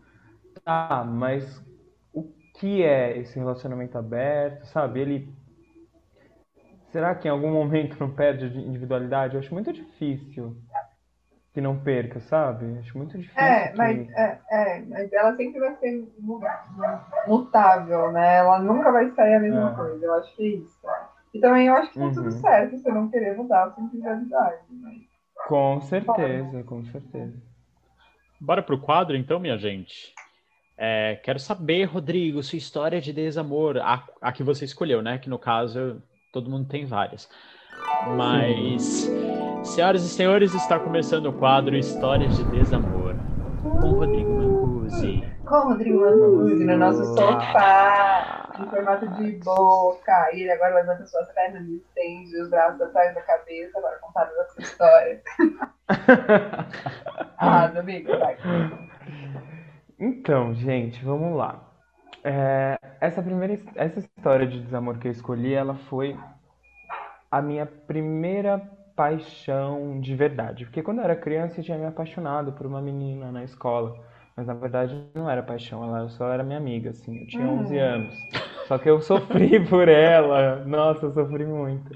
Tá, 0.64 1.04
mas 1.06 1.64
o 2.14 2.24
que 2.56 2.84
é 2.84 3.18
esse 3.18 3.38
relacionamento 3.38 3.98
aberto, 3.98 4.66
sabe? 4.66 5.02
Ele. 5.02 5.34
Será 6.94 7.16
que 7.16 7.28
em 7.28 7.32
algum 7.32 7.52
momento 7.52 8.00
não 8.00 8.10
perde 8.10 8.46
a 8.46 8.48
individualidade? 8.48 9.34
Eu 9.34 9.40
acho 9.40 9.54
muito 9.54 9.74
difícil 9.74 10.56
que 11.52 11.60
não 11.60 11.78
perca, 11.78 12.20
sabe? 12.20 12.80
Acho 12.80 12.98
muito 12.98 13.18
difícil. 13.18 13.42
É, 13.42 13.70
que... 13.70 13.78
mas, 13.78 14.10
é, 14.12 14.40
é, 14.50 14.82
mas 14.82 15.12
ela 15.12 15.36
sempre 15.36 15.60
vai 15.60 15.76
ser 15.76 16.08
mutável, 17.28 18.12
né? 18.12 18.38
Ela 18.38 18.60
nunca 18.60 18.92
vai 18.92 19.10
sair 19.12 19.36
a 19.36 19.40
mesma 19.40 19.72
é. 19.72 19.76
coisa. 19.76 20.06
Eu 20.06 20.14
acho 20.14 20.36
que 20.36 20.44
é 20.44 20.48
isso. 20.48 20.80
E 21.34 21.40
também 21.40 21.68
eu 21.68 21.76
acho 21.76 21.92
que 21.92 22.00
tá 22.00 22.06
uhum. 22.06 22.14
tudo 22.14 22.32
certo 22.32 22.78
você 22.78 22.92
não 22.92 23.10
querer 23.10 23.36
mudar 23.36 23.66
a 23.66 23.72
sua 23.72 23.84
individualidade. 23.84 24.62
Né? 24.70 25.02
Com 25.48 25.82
certeza, 25.82 26.64
com 26.64 26.86
certeza. 26.86 27.42
Bora 28.40 28.62
pro 28.62 28.80
quadro 28.80 29.16
então, 29.16 29.40
minha 29.40 29.58
gente. 29.58 30.14
É, 30.78 31.20
quero 31.24 31.40
saber, 31.40 31.86
Rodrigo, 31.86 32.42
sua 32.44 32.58
história 32.58 33.00
de 33.00 33.14
desamor, 33.14 33.78
a, 33.78 34.04
a, 34.22 34.32
que 34.32 34.44
você 34.44 34.66
escolheu, 34.66 35.02
né? 35.02 35.18
Que 35.18 35.30
no 35.30 35.40
caso 35.40 36.02
todo 36.34 36.50
mundo 36.50 36.68
tem 36.68 36.86
várias. 36.86 37.30
Mas, 38.18 39.10
senhoras 39.64 40.04
e 40.04 40.10
senhores, 40.10 40.54
está 40.54 40.80
começando 40.80 41.28
o 41.28 41.34
quadro 41.34 41.78
Histórias 41.78 42.36
de 42.36 42.44
Desamor 42.46 43.16
com 43.62 43.70
Rodrigo 43.70 44.30
Mancusi. 44.30 45.24
Com 45.46 45.60
Rodrigo 45.60 46.02
Mancusi 46.02 46.66
no 46.66 46.78
nosso 46.78 47.06
sofá 47.16 48.50
em 48.60 48.70
formato 48.70 49.08
de 49.10 49.32
boca. 49.44 50.30
Ele 50.34 50.52
agora 50.52 50.76
levanta 50.76 51.06
suas 51.06 51.32
pernas 51.34 51.66
e 51.68 51.78
estende 51.78 52.42
os 52.42 52.50
braços 52.50 52.82
atrás 52.82 53.16
da 53.16 53.22
cabeça 53.22 53.80
para 53.80 53.98
contar 54.00 54.24
a 54.24 54.46
sua 54.46 54.64
história. 54.64 55.22
ah, 57.38 57.66
amigo, 57.66 58.18
vai. 58.18 58.38
Então, 60.00 60.54
gente, 60.54 61.04
vamos 61.06 61.38
lá. 61.38 61.73
É, 62.24 62.78
essa 63.02 63.22
primeira 63.22 63.60
essa 63.76 64.00
história 64.00 64.48
de 64.48 64.62
desamor 64.62 64.98
que 64.98 65.08
eu 65.08 65.12
escolhi, 65.12 65.54
ela 65.54 65.76
foi 65.76 66.18
a 67.30 67.42
minha 67.42 67.66
primeira 67.66 68.60
paixão 68.96 70.00
de 70.00 70.16
verdade. 70.16 70.66
Porque 70.66 70.82
quando 70.82 71.00
eu 71.00 71.04
era 71.04 71.16
criança 71.16 71.60
eu 71.60 71.64
tinha 71.64 71.78
me 71.78 71.86
apaixonado 71.86 72.54
por 72.54 72.66
uma 72.66 72.82
menina 72.82 73.32
na 73.32 73.44
escola. 73.44 73.98
Mas 74.36 74.48
na 74.48 74.54
verdade 74.54 75.10
não 75.14 75.30
era 75.30 75.44
paixão, 75.44 75.84
ela 75.84 76.10
só 76.10 76.32
era 76.32 76.44
minha 76.44 76.58
amiga, 76.58 76.90
assim. 76.90 77.20
Eu 77.20 77.28
tinha 77.28 77.48
11 77.48 77.76
uhum. 77.76 77.82
anos. 77.82 78.16
Só 78.68 78.78
que 78.78 78.90
eu 78.90 79.00
sofri 79.02 79.60
por 79.68 79.88
ela. 79.88 80.64
Nossa, 80.66 81.06
eu 81.06 81.14
sofri 81.14 81.46
muito. 81.46 81.96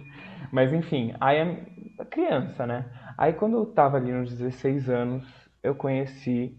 Mas 0.52 0.72
enfim, 0.74 1.14
aí 1.20 1.66
a 2.00 2.06
criança, 2.06 2.66
né? 2.66 2.86
Aí 3.18 3.34
quando 3.34 3.58
eu 3.58 3.66
tava 3.66 3.98
ali 3.98 4.12
nos 4.12 4.32
16 4.32 4.90
anos, 4.90 5.26
eu 5.64 5.74
conheci 5.76 6.56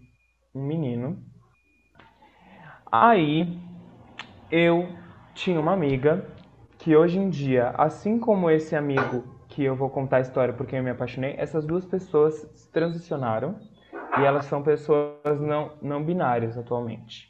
um 0.53 0.65
menino. 0.65 1.17
Aí 2.91 3.59
eu 4.51 4.89
tinha 5.35 5.59
uma 5.59 5.73
amiga 5.73 6.25
que 6.79 6.95
hoje 6.95 7.19
em 7.19 7.29
dia, 7.29 7.69
assim 7.77 8.19
como 8.19 8.49
esse 8.49 8.75
amigo 8.75 9.23
que 9.47 9.63
eu 9.63 9.75
vou 9.75 9.91
contar 9.91 10.17
a 10.17 10.21
história 10.21 10.53
porque 10.55 10.75
eu 10.75 10.83
me 10.83 10.89
apaixonei, 10.89 11.35
essas 11.37 11.65
duas 11.65 11.85
pessoas 11.85 12.67
transicionaram 12.73 13.59
e 14.19 14.23
elas 14.23 14.45
são 14.45 14.63
pessoas 14.63 15.39
não, 15.39 15.73
não 15.83 16.03
binárias 16.03 16.57
atualmente. 16.57 17.29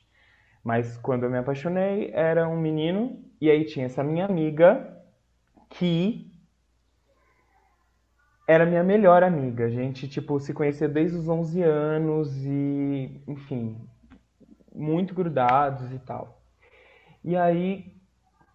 Mas 0.63 0.95
quando 0.97 1.23
eu 1.23 1.29
me 1.29 1.37
apaixonei, 1.37 2.09
era 2.13 2.47
um 2.47 2.57
menino, 2.57 3.21
e 3.41 3.49
aí 3.49 3.65
tinha 3.65 3.85
essa 3.85 4.03
minha 4.03 4.25
amiga 4.25 4.97
que 5.69 6.31
era 8.47 8.65
minha 8.65 8.83
melhor 8.83 9.23
amiga. 9.23 9.65
A 9.65 9.69
gente, 9.69 10.07
tipo, 10.07 10.39
se 10.39 10.53
conhecia 10.53 10.87
desde 10.87 11.17
os 11.17 11.27
11 11.27 11.61
anos 11.61 12.33
e, 12.45 13.21
enfim, 13.27 13.77
muito 14.79 15.13
grudados 15.13 15.91
e 15.91 15.99
tal. 15.99 16.41
E 17.23 17.35
aí 17.35 17.93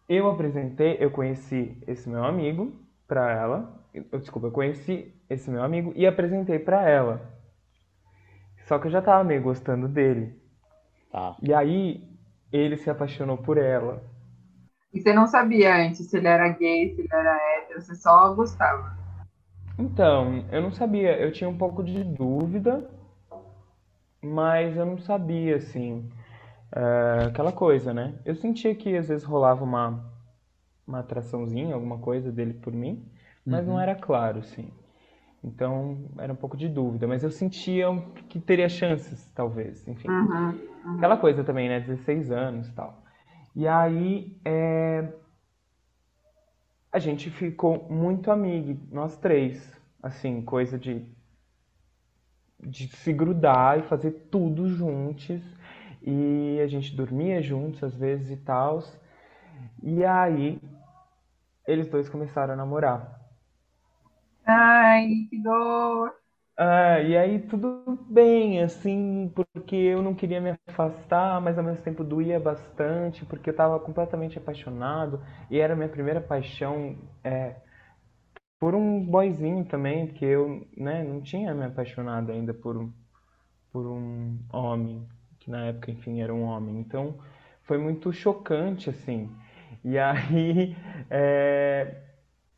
eu 0.09 0.29
apresentei, 0.31 0.97
eu 0.99 1.11
conheci 1.11 1.77
esse 1.87 2.09
meu 2.09 2.25
amigo 2.25 2.73
para 3.07 3.31
ela. 3.31 3.85
Eu, 3.93 4.19
desculpa, 4.19 4.49
eu 4.49 4.53
conheci 4.53 5.15
esse 5.29 5.51
meu 5.51 5.63
amigo 5.63 5.93
e 5.95 6.07
apresentei 6.07 6.59
para 6.59 6.89
ela. 6.89 7.33
Só 8.67 8.79
que 8.79 8.87
eu 8.87 8.91
já 8.91 9.03
tava 9.03 9.23
meio 9.23 9.43
gostando 9.43 9.87
dele. 9.87 10.41
Tá. 11.13 11.37
E 11.43 11.53
aí 11.53 12.09
ele 12.51 12.77
se 12.77 12.89
apaixonou 12.89 13.37
por 13.37 13.59
ela. 13.59 14.03
E 14.93 15.01
você 15.01 15.13
não 15.13 15.27
sabia 15.27 15.77
antes 15.77 16.09
se 16.09 16.17
ele 16.17 16.29
era 16.29 16.49
gay, 16.49 16.95
se 16.95 17.01
ele 17.01 17.09
era 17.13 17.37
hétero, 17.37 17.83
você 17.83 17.95
só 17.95 18.33
gostava? 18.35 18.97
Então, 19.79 20.45
eu 20.53 20.63
não 20.63 20.71
sabia. 20.71 21.19
Eu 21.19 21.33
tinha 21.33 21.51
um 21.51 21.59
pouco 21.59 21.83
de 21.83 22.05
dúvida, 22.05 22.89
mas 24.25 24.77
eu 24.77 24.87
não 24.87 24.99
sabia, 24.99 25.57
assim. 25.57 26.11
É, 26.75 27.27
aquela 27.27 27.53
coisa, 27.53 27.93
né? 27.93 28.15
Eu 28.25 28.35
sentia 28.35 28.75
que 28.75 28.97
às 28.97 29.09
vezes 29.09 29.25
rolava 29.25 29.63
uma, 29.63 30.05
uma 30.87 31.01
atraçãozinha, 31.01 31.75
alguma 31.75 31.99
coisa 31.99 32.33
dele 32.33 32.55
por 32.55 32.73
mim, 32.73 33.07
mas 33.45 33.67
uhum. 33.67 33.75
não 33.75 33.81
era 33.81 33.95
claro, 33.95 34.41
assim. 34.41 34.73
Então, 35.43 36.09
era 36.19 36.33
um 36.33 36.37
pouco 36.37 36.57
de 36.57 36.69
dúvida, 36.69 37.07
mas 37.07 37.23
eu 37.23 37.31
sentia 37.31 37.87
que 38.31 38.41
teria 38.41 38.69
chances, 38.69 39.31
talvez, 39.35 39.87
enfim. 39.87 40.09
Uhum, 40.09 40.59
uhum. 40.85 40.97
Aquela 40.97 41.19
coisa 41.19 41.45
também, 41.45 41.69
né? 41.69 41.81
16 41.81 42.31
anos 42.33 42.69
e 42.69 42.73
tal. 42.73 43.05
E 43.55 43.69
aí, 43.69 44.37
é... 44.43 45.13
a 46.91 46.99
gente 46.99 47.31
ficou 47.31 47.87
muito 47.91 48.31
amigo, 48.31 48.81
nós 48.91 49.19
três. 49.19 49.73
Assim, 50.03 50.43
coisa 50.43 50.79
de, 50.79 51.07
de 52.61 52.89
se 52.89 53.13
grudar 53.13 53.79
e 53.79 53.83
fazer 53.83 54.13
tudo 54.31 54.69
juntos. 54.69 55.41
E 56.03 56.61
a 56.63 56.67
gente 56.67 56.95
dormia 56.95 57.43
juntos 57.43 57.83
às 57.83 57.95
vezes 57.95 58.31
e 58.31 58.37
tal. 58.37 58.83
E 59.83 60.05
aí, 60.05 60.61
eles 61.69 61.87
dois 61.89 62.09
começaram 62.09 62.55
a 62.55 62.57
namorar. 62.57 63.21
Ai, 64.47 65.27
que 65.29 65.39
dor. 65.43 66.15
Ah, 66.57 67.01
e 67.01 67.17
aí 67.17 67.41
tudo 67.41 67.99
bem, 68.09 68.63
assim, 68.63 69.29
porque 69.35 69.75
eu 69.75 70.01
não 70.03 70.15
queria 70.15 70.41
me 70.41 70.55
afastar, 70.69 71.41
mas 71.41 71.59
ao 71.59 71.65
mesmo 71.65 71.83
tempo 71.83 72.05
doía 72.05 72.39
bastante, 72.39 73.25
porque 73.27 73.51
eu 73.51 73.53
estava 73.53 73.79
completamente 73.81 74.39
apaixonado 74.39 75.21
e 75.51 75.59
era 75.59 75.73
a 75.73 75.77
minha 75.77 75.89
primeira 75.89 76.21
paixão 76.21 76.97
é, 77.25 77.57
por 78.65 78.75
um 78.75 78.99
boyzinho 79.05 79.63
também, 79.67 80.07
porque 80.07 80.25
eu 80.25 80.67
né, 80.75 81.05
não 81.05 81.21
tinha 81.21 81.55
me 81.55 81.67
apaixonado 81.67 82.33
ainda 82.33 82.55
por, 82.55 82.89
por 83.71 83.87
um 83.87 84.39
homem, 84.51 85.07
que 85.39 85.51
na 85.51 85.67
época, 85.67 85.91
enfim, 85.91 86.23
era 86.23 86.33
um 86.33 86.45
homem. 86.45 86.79
Então 86.79 87.15
foi 87.65 87.77
muito 87.77 88.11
chocante, 88.11 88.89
assim. 88.89 89.31
E 89.85 89.99
aí, 89.99 90.75
é... 91.11 92.05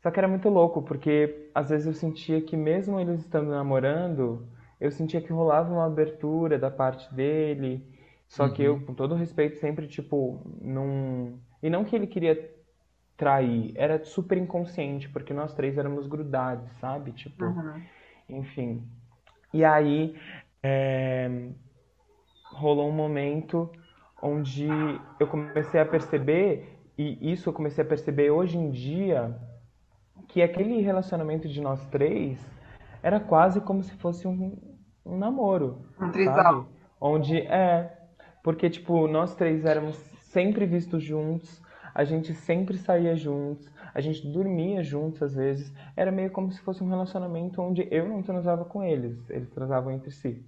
só 0.01 0.09
que 0.09 0.17
era 0.17 0.29
muito 0.29 0.47
louco, 0.47 0.81
porque 0.81 1.49
às 1.53 1.71
vezes 1.71 1.87
eu 1.87 1.93
sentia 1.93 2.39
que 2.39 2.55
mesmo 2.55 2.97
eles 3.01 3.19
estando 3.19 3.49
namorando, 3.49 4.47
eu 4.79 4.89
sentia 4.89 5.19
que 5.19 5.33
rolava 5.33 5.73
uma 5.73 5.87
abertura 5.87 6.57
da 6.57 6.71
parte 6.71 7.13
dele, 7.13 7.85
só 8.29 8.45
uhum. 8.45 8.53
que 8.53 8.63
eu, 8.63 8.79
com 8.79 8.93
todo 8.93 9.13
respeito, 9.13 9.57
sempre, 9.57 9.85
tipo, 9.87 10.39
não... 10.61 11.37
E 11.61 11.69
não 11.69 11.83
que 11.83 11.93
ele 11.93 12.07
queria 12.07 12.49
trair, 13.17 13.73
era 13.75 14.03
super 14.05 14.37
inconsciente, 14.37 15.09
porque 15.09 15.33
nós 15.33 15.53
três 15.53 15.77
éramos 15.77 16.05
grudados, 16.05 16.69
sabe? 16.79 17.11
Tipo, 17.11 17.45
uhum. 17.45 17.81
enfim. 18.29 18.87
E 19.53 19.65
aí, 19.65 20.15
é... 20.61 21.49
rolou 22.51 22.87
um 22.87 22.93
momento 22.93 23.69
onde 24.21 24.67
eu 25.19 25.27
comecei 25.27 25.79
a 25.79 25.85
perceber, 25.85 26.79
e 26.97 27.31
isso 27.31 27.49
eu 27.49 27.53
comecei 27.53 27.83
a 27.83 27.87
perceber 27.87 28.29
hoje 28.29 28.57
em 28.57 28.69
dia, 28.69 29.35
que 30.27 30.41
aquele 30.41 30.81
relacionamento 30.81 31.47
de 31.47 31.61
nós 31.61 31.85
três 31.87 32.39
era 33.01 33.19
quase 33.19 33.61
como 33.61 33.81
se 33.83 33.93
fosse 33.95 34.27
um, 34.27 34.57
um 35.05 35.17
namoro. 35.17 35.85
Um 35.99 36.11
trisal. 36.11 36.67
Onde, 36.99 37.37
é, 37.37 37.95
porque, 38.43 38.69
tipo, 38.69 39.07
nós 39.07 39.35
três 39.35 39.65
éramos 39.65 39.95
sempre 40.31 40.65
vistos 40.65 41.03
juntos, 41.03 41.61
a 41.97 42.03
gente 42.03 42.31
sempre 42.35 42.77
saía 42.77 43.15
juntos, 43.15 43.67
a 43.91 43.99
gente 43.99 44.27
dormia 44.27 44.83
juntos 44.83 45.23
às 45.23 45.33
vezes. 45.33 45.73
Era 45.95 46.11
meio 46.11 46.29
como 46.29 46.51
se 46.51 46.61
fosse 46.61 46.83
um 46.83 46.89
relacionamento 46.89 47.59
onde 47.59 47.87
eu 47.89 48.07
não 48.07 48.21
transava 48.21 48.63
com 48.65 48.83
eles, 48.83 49.27
eles 49.31 49.49
transavam 49.49 49.91
entre 49.91 50.11
si. 50.11 50.45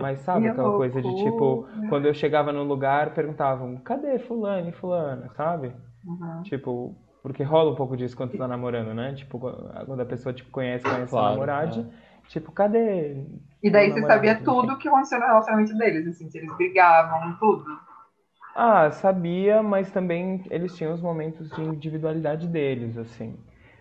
Mas 0.00 0.18
sabe 0.18 0.48
aquela 0.48 0.76
coisa 0.76 1.00
de 1.00 1.14
tipo, 1.14 1.68
quando 1.88 2.06
eu 2.06 2.12
chegava 2.12 2.52
no 2.52 2.64
lugar, 2.64 3.14
perguntavam, 3.14 3.76
cadê 3.76 4.18
fulano 4.18 4.68
e 4.68 4.72
fulana, 4.72 5.30
sabe? 5.36 5.72
Uhum. 6.04 6.42
Tipo, 6.42 6.96
porque 7.22 7.44
rola 7.44 7.70
um 7.70 7.76
pouco 7.76 7.96
disso 7.96 8.16
quando 8.16 8.32
tu 8.32 8.38
tá 8.38 8.48
namorando, 8.48 8.92
né? 8.92 9.14
Tipo, 9.14 9.38
quando 9.38 10.00
a 10.00 10.04
pessoa 10.04 10.32
tipo, 10.32 10.50
conhece, 10.50 10.82
conhece 10.82 11.10
claro, 11.10 11.26
a 11.26 11.30
namorade, 11.30 11.80
é. 11.80 12.28
tipo, 12.28 12.50
cadê? 12.50 13.24
E 13.62 13.70
daí 13.70 13.92
você 13.92 14.02
sabia 14.02 14.42
tudo 14.42 14.72
o 14.72 14.78
que 14.78 14.88
aconteceu 14.88 15.20
no 15.20 15.26
relacionamento 15.26 15.78
deles, 15.78 16.08
assim, 16.08 16.28
se 16.28 16.38
eles 16.38 16.52
brigavam, 16.56 17.36
tudo. 17.38 17.64
Ah, 18.54 18.90
sabia, 18.90 19.62
mas 19.62 19.90
também 19.90 20.42
eles 20.50 20.74
tinham 20.74 20.94
os 20.94 21.00
momentos 21.02 21.52
de 21.52 21.60
individualidade 21.62 22.48
deles, 22.48 22.96
assim. 22.96 23.36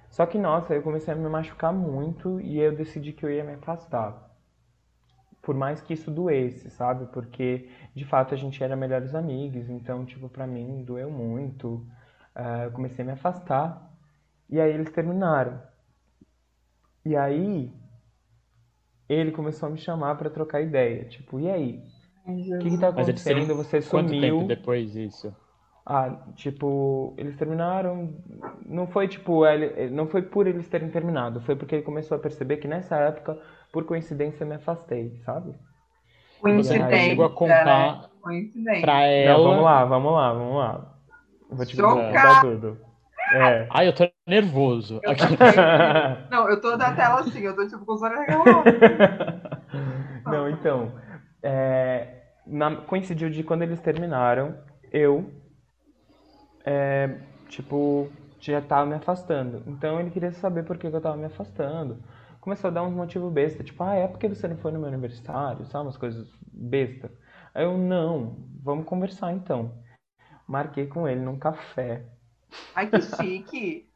Só 0.10 0.26
que, 0.26 0.38
nossa, 0.38 0.76
eu 0.76 0.82
comecei 0.84 1.14
a 1.14 1.18
me 1.18 1.30
machucar 1.30 1.72
muito 1.74 2.42
e 2.42 2.60
eu 2.60 2.76
decidi 2.76 3.14
que 3.14 3.26
eu 3.26 3.32
ia 3.32 3.44
me 3.46 3.54
afastar 3.54 4.30
por 5.42 5.54
mais 5.56 5.82
que 5.82 5.94
isso 5.94 6.10
doesse, 6.10 6.70
sabe? 6.72 7.06
Porque 7.08 7.70
de 7.96 8.06
fato 8.06 8.34
a 8.34 8.38
gente 8.38 8.64
era 8.64 8.76
melhores 8.76 9.14
amigos, 9.14 9.70
então, 9.70 10.06
tipo, 10.06 10.30
pra 10.30 10.48
mim 10.48 10.84
doeu 10.84 11.12
muito. 11.12 11.86
Uh, 12.36 12.64
eu 12.66 12.72
comecei 12.72 13.04
a 13.04 13.06
me 13.06 13.14
afastar. 13.14 13.92
E 14.50 14.60
aí 14.60 14.72
eles 14.74 14.92
terminaram. 14.92 15.62
E 17.06 17.16
aí 17.16 17.72
ele 19.08 19.32
começou 19.32 19.68
a 19.68 19.72
me 19.72 19.78
chamar 19.78 20.16
para 20.18 20.30
trocar 20.30 20.60
ideia. 20.62 21.06
Tipo, 21.06 21.40
e 21.40 21.50
aí? 21.50 21.82
O 22.26 22.60
que, 22.60 22.70
que 22.70 22.78
tá 22.78 22.90
acontecendo? 22.90 23.56
Você 23.56 23.82
sumiu. 23.82 24.04
Quanto 24.04 24.22
tempo 24.22 24.48
depois 24.48 24.94
disso? 24.94 25.36
Ah, 25.86 26.16
tipo, 26.36 27.14
eles 27.18 27.36
terminaram. 27.36 28.16
Não 28.66 28.88
foi 28.88 29.08
tipo, 29.08 29.46
ele, 29.46 29.90
não 29.90 30.08
foi 30.08 30.22
por 30.22 30.48
eles 30.48 30.68
terem 30.70 30.90
terminado, 30.90 31.42
foi 31.42 31.56
porque 31.56 31.76
ele 31.76 31.84
começou 31.84 32.16
a 32.16 32.20
perceber 32.20 32.58
que 32.58 32.68
nessa 32.68 32.96
época 32.96 33.38
por 33.74 33.84
coincidência, 33.86 34.46
me 34.46 34.54
afastei, 34.54 35.20
sabe? 35.26 35.56
Coincidência. 36.40 37.10
chegou 37.10 37.26
a 37.26 37.32
contar 37.32 38.12
né? 38.24 38.82
pra 38.82 39.02
ela. 39.02 39.36
Não, 39.36 39.44
vamos 39.44 39.64
lá, 39.64 39.86
vamos 39.86 40.14
lá, 40.14 40.34
vamos 40.34 40.56
lá. 40.56 40.94
Vou 41.50 41.66
te 41.66 41.76
contar 41.76 42.42
tudo. 42.42 42.78
É. 43.34 43.68
Ai, 43.72 43.88
eu 43.88 43.96
tô 43.96 44.08
nervoso. 44.28 45.00
Eu 45.02 45.16
tô... 45.16 45.24
Não, 46.30 46.48
eu 46.50 46.62
tô 46.62 46.78
da 46.78 46.94
tela 46.94 47.22
assim, 47.22 47.40
eu 47.40 47.56
tô 47.56 47.68
tipo 47.68 47.84
com 47.84 47.94
os 47.94 48.04
olhos 48.04 48.20
Não, 50.26 50.48
então. 50.50 50.92
É, 51.44 52.22
na, 52.48 52.78
coincidiu 52.78 53.30
de 53.30 53.44
quando 53.44 53.62
eles 53.62 53.80
terminaram, 53.82 54.58
eu. 54.92 55.30
É, 56.66 57.18
tipo, 57.50 58.10
já 58.40 58.62
tava 58.62 58.86
me 58.86 58.96
afastando. 58.96 59.62
Então 59.68 60.00
ele 60.00 60.10
queria 60.10 60.32
saber 60.32 60.64
por 60.64 60.78
que 60.78 60.88
eu 60.88 61.02
tava 61.02 61.18
me 61.18 61.26
afastando 61.26 62.02
começou 62.44 62.68
a 62.68 62.72
dar 62.72 62.84
uns 62.84 62.94
motivos 62.94 63.32
besta, 63.32 63.64
tipo, 63.64 63.82
ah, 63.82 63.96
é 63.96 64.06
porque 64.06 64.28
você 64.28 64.50
não 64.50 64.58
foi 64.58 64.74
no 64.74 64.80
meu 64.80 64.90
aniversário, 64.90 65.66
sabe? 65.66 65.86
Umas 65.86 65.96
coisas 65.96 66.28
besta. 66.52 67.10
Aí 67.56 67.64
eu, 67.64 67.78
não, 67.78 68.36
vamos 68.62 68.86
conversar 68.86 69.32
então. 69.32 69.72
Marquei 70.46 70.86
com 70.86 71.08
ele 71.08 71.22
num 71.22 71.40
café. 71.40 72.04
Ai, 72.76 72.88
que 72.88 73.02
chique! 73.02 73.90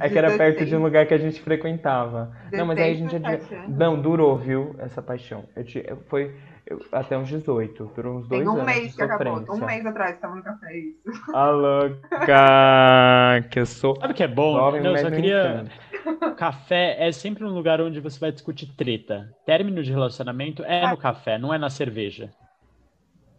É 0.00 0.08
que 0.08 0.16
era 0.16 0.36
perto 0.38 0.64
de 0.64 0.76
um 0.76 0.82
lugar 0.82 1.06
que 1.06 1.14
a 1.14 1.18
gente 1.18 1.40
frequentava. 1.40 2.32
Não, 2.52 2.64
mas 2.64 2.78
aí 2.78 2.92
a 2.92 2.94
gente 2.94 3.10
já... 3.10 3.66
Não, 3.66 4.00
durou, 4.00 4.38
viu, 4.38 4.76
essa 4.78 5.02
paixão. 5.02 5.42
Eu 5.56 5.64
te... 5.64 5.84
Foi 6.08 6.36
eu... 6.66 6.84
até 6.90 7.16
uns 7.16 7.28
18, 7.28 7.92
durou 7.94 8.18
uns 8.18 8.28
dois 8.28 8.40
Tem 8.40 8.48
um 8.48 8.54
anos 8.54 8.64
mês 8.64 8.94
que 8.94 9.02
acabou. 9.02 9.44
Um 9.48 9.66
mês 9.66 9.86
atrás 9.86 10.16
que 10.16 10.20
tava 10.20 10.34
no 10.34 10.42
café, 10.42 10.66
é 10.72 10.78
isso. 10.78 11.36
A 11.36 11.50
louca! 11.50 13.42
que 13.50 13.60
eu 13.60 13.66
sou. 13.66 13.96
Sabe 14.00 14.12
o 14.12 14.16
que 14.16 14.22
é 14.22 14.28
bom? 14.28 14.56
Jovem, 14.56 14.82
não, 14.82 14.92
eu 14.92 14.98
só 14.98 15.10
queria. 15.10 15.64
Café 16.36 16.96
é 16.98 17.12
sempre 17.12 17.44
um 17.44 17.50
lugar 17.50 17.80
onde 17.80 18.00
você 18.00 18.18
vai 18.18 18.32
discutir 18.32 18.66
treta. 18.76 19.32
Término 19.44 19.82
de 19.82 19.92
relacionamento 19.92 20.64
é 20.64 20.88
no 20.90 20.96
café, 20.96 21.38
não 21.38 21.52
é 21.54 21.58
na 21.58 21.70
cerveja. 21.70 22.30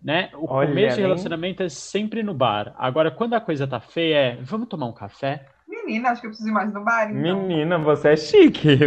Né? 0.04 0.30
O 0.36 0.46
Olha, 0.50 0.70
começo 0.70 0.96
de 0.96 1.02
relacionamento 1.02 1.63
é 1.63 1.70
sempre 1.70 2.24
no 2.24 2.34
bar. 2.34 2.74
Agora, 2.78 3.12
quando 3.12 3.34
a 3.34 3.42
coisa 3.42 3.68
tá 3.68 3.80
feia, 3.80 4.16
é 4.16 4.36
vamos 4.42 4.68
tomar 4.68 4.86
um 4.86 4.94
café? 4.94 5.46
Menina, 5.68 6.12
acho 6.12 6.22
que 6.22 6.28
eu 6.28 6.32
preciso 6.32 6.50
ir 6.50 6.54
mais 6.54 6.74
no 6.74 6.84
bar. 6.84 7.10
Então. 7.10 7.42
Menina, 7.42 7.78
você 7.78 8.10
é 8.10 8.16
chique. 8.16 8.78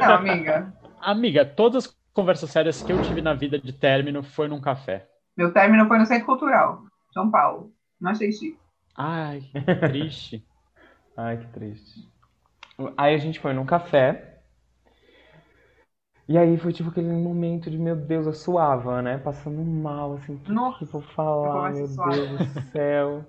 Não, 0.00 0.14
amiga. 0.14 0.72
Amiga, 1.00 1.44
todas 1.44 1.86
as 1.86 1.97
conversas 2.18 2.50
sérias 2.50 2.82
que 2.82 2.90
eu 2.90 3.00
tive 3.00 3.22
na 3.22 3.32
vida 3.32 3.60
de 3.60 3.72
término 3.72 4.24
foi 4.24 4.48
num 4.48 4.60
café. 4.60 5.08
Meu 5.36 5.52
término 5.52 5.86
foi 5.86 6.00
no 6.00 6.04
Centro 6.04 6.26
Cultural, 6.26 6.82
São 7.14 7.30
Paulo. 7.30 7.72
Não 8.00 8.10
achei 8.10 8.32
chique. 8.32 8.58
Ai, 8.96 9.42
triste. 9.86 10.44
Ai, 11.16 11.36
que 11.36 11.46
triste. 11.46 12.10
Aí 12.96 13.14
a 13.14 13.18
gente 13.18 13.38
foi 13.38 13.52
num 13.52 13.64
café. 13.64 14.40
E 16.28 16.36
aí 16.36 16.58
foi 16.58 16.72
tipo 16.72 16.90
aquele 16.90 17.08
momento 17.08 17.70
de, 17.70 17.78
meu 17.78 17.94
Deus, 17.94 18.26
eu 18.26 18.32
suava, 18.32 19.00
né? 19.00 19.18
Passando 19.18 19.62
mal, 19.62 20.14
assim, 20.14 20.34
o 20.34 20.38
que, 20.40 20.50
Nossa, 20.50 20.80
que 20.80 20.86
vou 20.86 21.02
falar, 21.02 21.70
meu 21.70 21.86
Deus 21.86 22.52
do 22.52 22.60
céu. 22.72 23.24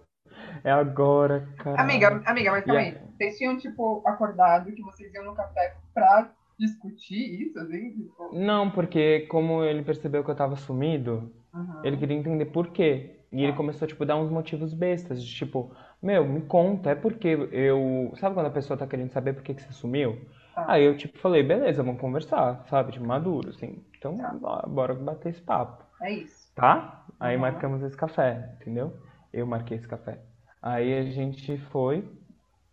É 0.64 0.72
agora, 0.72 1.48
cara. 1.60 1.80
Amiga, 1.80 2.24
amiga, 2.26 2.52
mas 2.52 2.66
calma 2.66 2.82
aí. 2.82 2.98
Vocês 3.16 3.38
tinham, 3.38 3.56
tipo, 3.56 4.02
acordado 4.04 4.72
que 4.74 4.82
vocês 4.82 5.14
iam 5.14 5.26
no 5.26 5.36
café 5.36 5.76
pra 5.94 6.32
discutir 6.60 7.48
isso, 7.48 7.60
assim? 7.60 8.10
Não, 8.34 8.70
porque 8.70 9.22
como 9.22 9.64
ele 9.64 9.82
percebeu 9.82 10.24
que 10.24 10.30
eu 10.30 10.36
tava 10.36 10.56
sumido, 10.56 11.32
uhum. 11.54 11.82
ele 11.84 11.98
queria 11.98 12.18
entender 12.18 12.46
por 12.46 12.68
quê. 12.68 13.16
E 13.32 13.44
ele 13.44 13.54
começou, 13.54 13.88
tipo, 13.88 14.04
a 14.04 14.08
dar 14.08 14.18
uns 14.18 14.30
motivos 14.30 14.74
bestas, 14.74 15.24
de 15.24 15.36
tipo, 15.36 15.72
meu, 16.02 16.26
me 16.26 16.42
conta, 16.42 16.92
é 16.92 16.96
porque 16.96 17.28
eu. 17.52 18.12
Sabe 18.16 18.34
quando 18.34 18.48
a 18.48 18.52
pessoa 18.52 18.78
tá 18.78 18.88
querendo 18.88 19.12
saber 19.12 19.34
por 19.34 19.44
que, 19.44 19.54
que 19.54 19.62
você 19.62 19.72
sumiu? 19.72 20.18
Ah. 20.56 20.74
Aí 20.74 20.84
eu, 20.84 20.98
tipo, 20.98 21.18
falei, 21.20 21.44
beleza, 21.44 21.84
vamos 21.84 22.02
conversar, 22.02 22.66
sabe? 22.68 22.92
Tipo, 22.92 23.06
maduro, 23.06 23.50
assim. 23.50 23.84
Então, 23.98 24.18
tá. 24.18 24.66
bora 24.68 24.96
bater 24.96 25.30
esse 25.30 25.42
papo. 25.42 25.84
É 26.02 26.12
isso. 26.12 26.52
Tá? 26.56 27.06
Aí 27.20 27.36
uhum. 27.36 27.42
marcamos 27.42 27.84
esse 27.84 27.96
café, 27.96 28.56
entendeu? 28.60 28.94
Eu 29.32 29.46
marquei 29.46 29.78
esse 29.78 29.88
café. 29.88 30.20
Aí 30.62 30.98
a 30.98 31.04
gente 31.04 31.58
foi, 31.58 32.04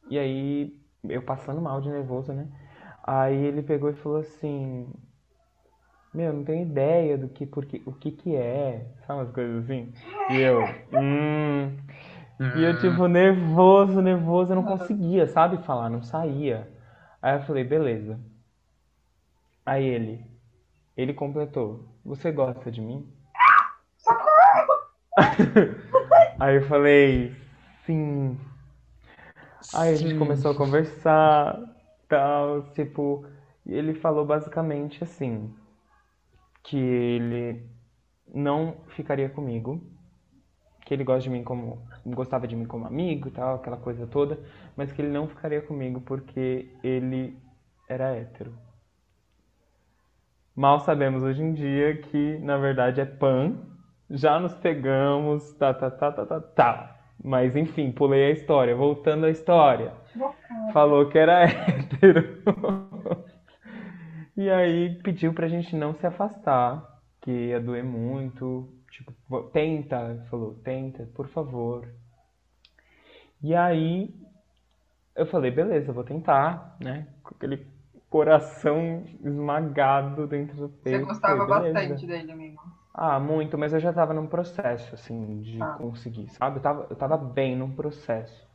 e 0.08 0.18
aí 0.18 0.76
eu 1.04 1.22
passando 1.22 1.60
mal 1.60 1.80
de 1.80 1.88
nervoso, 1.88 2.32
né? 2.32 2.48
Aí 3.06 3.36
ele 3.36 3.62
pegou 3.62 3.88
e 3.88 3.94
falou 3.94 4.18
assim: 4.18 4.92
Meu, 6.12 6.32
não 6.32 6.42
tenho 6.44 6.66
ideia 6.66 7.16
do 7.16 7.28
que, 7.28 7.46
porque, 7.46 7.80
o 7.86 7.92
que 7.92 8.10
que 8.10 8.34
é, 8.34 8.84
sabe 9.06 9.20
umas 9.20 9.30
coisas 9.30 9.64
assim? 9.64 9.92
E 10.30 10.40
eu, 10.40 10.62
hum. 10.92 11.76
E 12.56 12.62
eu, 12.64 12.78
tipo, 12.78 13.06
nervoso, 13.06 14.02
nervoso, 14.02 14.52
eu 14.52 14.56
não 14.56 14.64
conseguia, 14.64 15.26
sabe, 15.26 15.58
falar, 15.58 15.88
não 15.88 16.02
saía. 16.02 16.70
Aí 17.22 17.36
eu 17.36 17.42
falei, 17.42 17.64
beleza. 17.64 18.20
Aí 19.64 19.84
ele, 19.84 20.24
ele 20.96 21.14
completou, 21.14 21.88
você 22.04 22.30
gosta 22.30 22.70
de 22.70 22.80
mim? 22.80 23.10
Aí 26.38 26.56
eu 26.56 26.62
falei, 26.66 27.34
sim. 27.84 28.38
Aí 29.74 29.94
a 29.94 29.96
gente 29.96 30.14
começou 30.16 30.50
a 30.50 30.54
conversar, 30.54 31.58
tal, 32.08 32.70
tipo, 32.72 33.24
ele 33.66 33.94
falou 33.94 34.24
basicamente 34.24 35.02
assim, 35.02 35.54
que 36.62 36.76
ele 36.76 37.68
não 38.32 38.76
ficaria 38.88 39.28
comigo, 39.28 39.80
que 40.84 40.94
ele 40.94 41.04
gosta 41.04 41.22
de 41.22 41.30
mim 41.30 41.42
como 41.42 41.86
gostava 42.04 42.46
de 42.46 42.54
mim 42.54 42.64
como 42.64 42.86
amigo 42.86 43.30
tal, 43.30 43.56
aquela 43.56 43.76
coisa 43.76 44.06
toda, 44.06 44.38
mas 44.76 44.92
que 44.92 45.02
ele 45.02 45.10
não 45.10 45.26
ficaria 45.28 45.60
comigo 45.60 46.00
porque 46.00 46.70
ele 46.82 47.36
era 47.88 48.14
hétero. 48.14 48.56
Mal 50.54 50.80
sabemos 50.80 51.22
hoje 51.22 51.42
em 51.42 51.52
dia 51.52 52.00
que 52.00 52.38
na 52.38 52.56
verdade 52.56 53.00
é 53.00 53.04
pan, 53.04 53.56
já 54.08 54.38
nos 54.38 54.54
pegamos, 54.54 55.52
tá, 55.54 55.74
tá, 55.74 55.90
tá, 55.90 56.12
tá, 56.12 56.24
tá, 56.24 56.40
tá. 56.40 56.95
Mas 57.22 57.56
enfim, 57.56 57.90
pulei 57.90 58.26
a 58.26 58.30
história. 58.30 58.74
Voltando 58.74 59.26
à 59.26 59.30
história. 59.30 59.92
Falou 60.72 61.08
que 61.08 61.18
era 61.18 61.42
hétero. 61.48 62.42
e 64.36 64.48
aí 64.50 64.98
pediu 65.02 65.32
pra 65.32 65.48
gente 65.48 65.74
não 65.74 65.94
se 65.94 66.06
afastar, 66.06 67.00
que 67.20 67.30
ia 67.30 67.60
doer 67.60 67.84
muito. 67.84 68.72
Tipo, 68.90 69.42
tenta, 69.50 70.24
falou, 70.30 70.54
tenta, 70.64 71.08
por 71.14 71.28
favor. 71.28 71.86
E 73.42 73.54
aí 73.54 74.14
eu 75.14 75.26
falei, 75.26 75.50
beleza, 75.50 75.92
vou 75.92 76.04
tentar, 76.04 76.76
né? 76.82 77.06
Com 77.22 77.34
aquele 77.34 77.66
coração 78.08 79.04
esmagado 79.24 80.26
dentro 80.26 80.56
do 80.56 80.68
peito. 80.68 81.00
Você 81.00 81.04
gostava 81.04 81.46
falei, 81.46 81.72
bastante 81.72 82.06
dele, 82.06 82.32
amigo. 82.32 82.62
Ah, 82.98 83.20
muito, 83.20 83.58
mas 83.58 83.74
eu 83.74 83.78
já 83.78 83.92
tava 83.92 84.14
num 84.14 84.26
processo, 84.26 84.94
assim, 84.94 85.42
de 85.42 85.62
ah. 85.62 85.74
conseguir, 85.74 86.30
sabe? 86.30 86.56
Eu 86.56 86.62
tava, 86.62 86.86
eu 86.88 86.96
tava 86.96 87.18
bem 87.18 87.54
num 87.54 87.70
processo. 87.70 88.48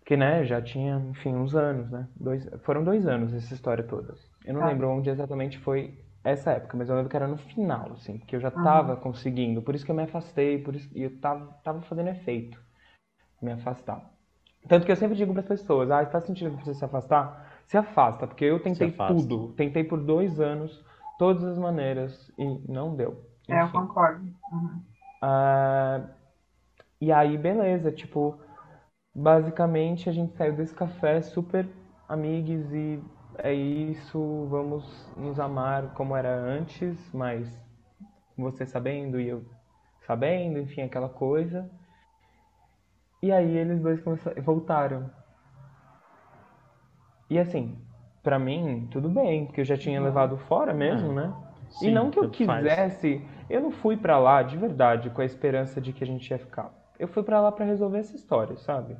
Porque, 0.00 0.16
né, 0.16 0.44
já 0.44 0.60
tinha, 0.60 0.96
enfim, 1.10 1.32
uns 1.32 1.54
anos, 1.54 1.88
né? 1.92 2.08
Dois, 2.16 2.44
foram 2.64 2.82
dois 2.82 3.06
anos 3.06 3.32
essa 3.32 3.54
história 3.54 3.84
toda. 3.84 4.14
Eu 4.44 4.54
não 4.54 4.64
ah. 4.64 4.66
lembro 4.66 4.90
onde 4.90 5.10
exatamente 5.10 5.58
foi 5.60 5.96
essa 6.24 6.50
época, 6.50 6.76
mas 6.76 6.88
eu 6.88 6.96
lembro 6.96 7.08
que 7.08 7.16
era 7.16 7.28
no 7.28 7.36
final, 7.36 7.92
assim, 7.92 8.18
que 8.18 8.34
eu 8.34 8.40
já 8.40 8.50
tava 8.50 8.96
conseguindo. 8.96 9.62
Por 9.62 9.76
isso 9.76 9.84
que 9.84 9.92
eu 9.92 9.96
me 9.96 10.02
afastei, 10.02 10.58
por 10.58 10.74
isso, 10.74 10.90
e 10.92 11.04
eu 11.04 11.20
tava, 11.20 11.46
tava 11.62 11.82
fazendo 11.82 12.08
efeito 12.08 12.60
me 13.40 13.52
afastar. 13.52 14.10
Tanto 14.66 14.86
que 14.86 14.90
eu 14.90 14.96
sempre 14.96 15.16
digo 15.16 15.32
para 15.32 15.42
as 15.42 15.48
pessoas, 15.48 15.88
ah, 15.90 16.04
faz 16.06 16.24
sentido 16.24 16.56
você 16.56 16.74
se 16.74 16.84
afastar? 16.84 17.62
Se 17.66 17.76
afasta, 17.76 18.26
porque 18.26 18.44
eu 18.44 18.58
tentei 18.60 18.90
tudo. 18.90 19.52
Tentei 19.52 19.84
por 19.84 20.00
dois 20.00 20.40
anos 20.40 20.82
todas 21.18 21.44
as 21.44 21.58
maneiras 21.58 22.30
e 22.38 22.44
não 22.70 22.94
deu. 22.94 23.24
Enfim. 23.42 23.52
É, 23.52 23.62
eu 23.62 23.70
concordo. 23.70 24.24
Uhum. 24.52 24.82
Uh, 25.22 26.08
e 27.00 27.12
aí, 27.12 27.36
beleza, 27.36 27.92
tipo, 27.92 28.38
basicamente 29.14 30.08
a 30.08 30.12
gente 30.12 30.34
saiu 30.36 30.54
desse 30.54 30.74
café 30.74 31.20
super 31.22 31.68
amigos 32.08 32.72
e 32.72 33.02
é 33.38 33.52
isso, 33.52 34.46
vamos 34.48 35.12
nos 35.16 35.40
amar 35.40 35.92
como 35.94 36.16
era 36.16 36.34
antes, 36.34 37.12
mas 37.12 37.48
você 38.36 38.64
sabendo 38.64 39.20
e 39.20 39.28
eu 39.28 39.44
sabendo, 40.06 40.58
enfim, 40.58 40.82
aquela 40.82 41.08
coisa. 41.08 41.70
E 43.22 43.32
aí 43.32 43.56
eles 43.56 43.80
dois 43.80 44.00
voltaram. 44.42 45.10
E 47.30 47.38
assim, 47.38 47.76
para 48.24 48.38
mim, 48.38 48.88
tudo 48.90 49.08
bem, 49.08 49.44
porque 49.44 49.60
eu 49.60 49.64
já 49.64 49.76
tinha 49.76 50.00
levado 50.00 50.38
fora 50.38 50.72
mesmo, 50.72 51.12
é. 51.12 51.14
né? 51.14 51.34
Sim, 51.68 51.88
e 51.88 51.92
não 51.92 52.10
que 52.10 52.18
eu 52.18 52.30
quisesse, 52.30 53.18
faz. 53.18 53.50
eu 53.50 53.60
não 53.60 53.70
fui 53.70 53.96
para 53.96 54.18
lá 54.18 54.42
de 54.42 54.56
verdade 54.56 55.10
com 55.10 55.20
a 55.20 55.24
esperança 55.24 55.80
de 55.80 55.92
que 55.92 56.02
a 56.02 56.06
gente 56.06 56.28
ia 56.30 56.38
ficar. 56.38 56.72
Eu 56.98 57.06
fui 57.06 57.22
para 57.22 57.40
lá 57.40 57.52
para 57.52 57.64
resolver 57.64 57.98
essa 57.98 58.16
história, 58.16 58.56
sabe? 58.56 58.96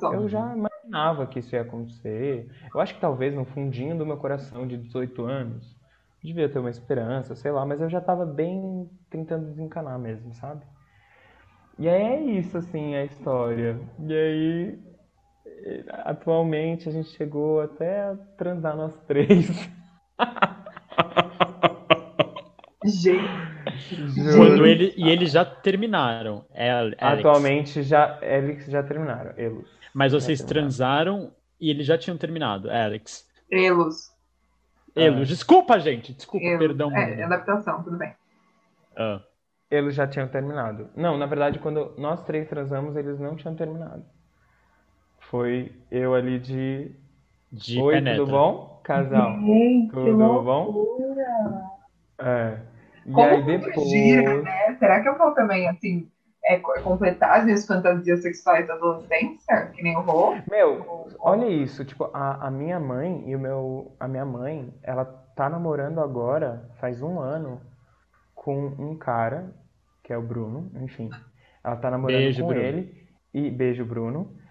Eu 0.00 0.26
já 0.28 0.56
imaginava 0.56 1.26
que 1.26 1.40
isso 1.40 1.54
ia 1.54 1.62
acontecer. 1.62 2.48
Eu 2.74 2.80
acho 2.80 2.94
que 2.94 3.00
talvez 3.00 3.34
no 3.34 3.44
fundinho 3.44 3.98
do 3.98 4.06
meu 4.06 4.16
coração 4.16 4.66
de 4.66 4.78
18 4.78 5.24
anos, 5.24 5.76
devia 6.22 6.48
ter 6.48 6.60
uma 6.60 6.70
esperança, 6.70 7.34
sei 7.34 7.50
lá, 7.50 7.66
mas 7.66 7.80
eu 7.80 7.90
já 7.90 8.00
tava 8.00 8.24
bem 8.24 8.88
tentando 9.10 9.46
desencanar 9.46 9.98
mesmo, 9.98 10.32
sabe? 10.32 10.64
E 11.78 11.88
aí 11.88 12.02
é 12.02 12.20
isso, 12.20 12.56
assim, 12.56 12.94
a 12.94 13.04
história. 13.04 13.78
E 13.98 14.14
aí 14.14 14.78
atualmente 16.04 16.88
a 16.88 16.92
gente 16.92 17.10
chegou 17.10 17.60
até 17.60 18.02
a 18.02 18.16
transar 18.36 18.76
nós 18.76 18.96
três. 19.06 19.48
Gente. 22.84 23.22
Quando 24.36 24.66
ele, 24.66 24.92
e 24.96 25.08
eles 25.08 25.30
já 25.30 25.44
terminaram. 25.44 26.44
É, 26.52 26.70
Alex. 26.70 26.98
Atualmente 27.00 27.82
já 27.82 28.18
eles 28.22 28.66
já 28.66 28.82
terminaram. 28.82 29.32
Eles. 29.36 29.64
Mas 29.94 30.12
vocês 30.12 30.42
transaram 30.42 31.32
e 31.60 31.70
eles 31.70 31.86
já 31.86 31.96
tinham 31.96 32.16
terminado, 32.16 32.70
Alex. 32.70 33.28
Elos. 33.50 34.10
Elos. 34.96 35.22
Ah. 35.22 35.24
Desculpa, 35.24 35.78
gente. 35.78 36.12
Desculpa, 36.12 36.44
Elos. 36.44 36.58
perdão. 36.58 36.96
É, 36.96 37.20
é, 37.20 37.24
adaptação, 37.24 37.82
tudo 37.82 37.96
bem. 37.96 38.14
Ah. 38.96 39.20
Eles 39.70 39.94
já 39.94 40.06
tinham 40.06 40.28
terminado. 40.28 40.90
Não, 40.96 41.16
na 41.16 41.26
verdade, 41.26 41.58
quando 41.58 41.94
nós 41.96 42.22
três 42.24 42.48
transamos, 42.48 42.96
eles 42.96 43.18
não 43.18 43.36
tinham 43.36 43.54
terminado. 43.54 44.04
Foi 45.32 45.72
eu 45.90 46.14
ali 46.14 46.38
de. 46.38 46.94
De 47.50 47.80
Oi, 47.80 47.94
penetra. 47.94 48.18
tudo 48.20 48.32
bom? 48.32 48.80
Casal. 48.84 49.38
tudo 49.90 50.42
bom? 50.42 50.98
É. 52.18 52.58
E 53.06 53.12
Como 53.12 53.26
aí 53.26 53.42
depois. 53.42 53.88
Gira, 53.88 54.42
né? 54.42 54.76
Será 54.78 55.00
que 55.00 55.08
eu 55.08 55.16
vou 55.16 55.32
também, 55.32 55.66
assim, 55.70 56.06
é, 56.44 56.58
completar 56.58 57.38
as 57.38 57.44
minhas 57.46 57.66
fantasias 57.66 58.20
sexuais 58.20 58.66
da 58.66 58.74
adolescência? 58.74 59.70
Que 59.74 59.82
nem 59.82 59.96
o 59.96 60.02
Rô? 60.02 60.34
Meu, 60.50 61.08
olha 61.18 61.46
isso. 61.48 61.82
Tipo, 61.82 62.10
a, 62.12 62.48
a 62.48 62.50
minha 62.50 62.78
mãe 62.78 63.24
e 63.26 63.34
o 63.34 63.40
meu. 63.40 63.96
A 63.98 64.06
minha 64.06 64.26
mãe, 64.26 64.70
ela 64.82 65.06
tá 65.34 65.48
namorando 65.48 66.00
agora, 66.00 66.68
faz 66.78 67.00
um 67.00 67.18
ano, 67.18 67.58
com 68.34 68.66
um 68.66 68.98
cara, 68.98 69.50
que 70.04 70.12
é 70.12 70.18
o 70.18 70.22
Bruno, 70.22 70.70
enfim. 70.82 71.08
Ela 71.64 71.76
tá 71.76 71.90
namorando 71.90 72.18
beijo, 72.18 72.42
com 72.42 72.48
Bruno. 72.48 72.62
ele. 72.62 73.06
E 73.32 73.50
beijo, 73.50 73.82
Bruno. 73.86 74.41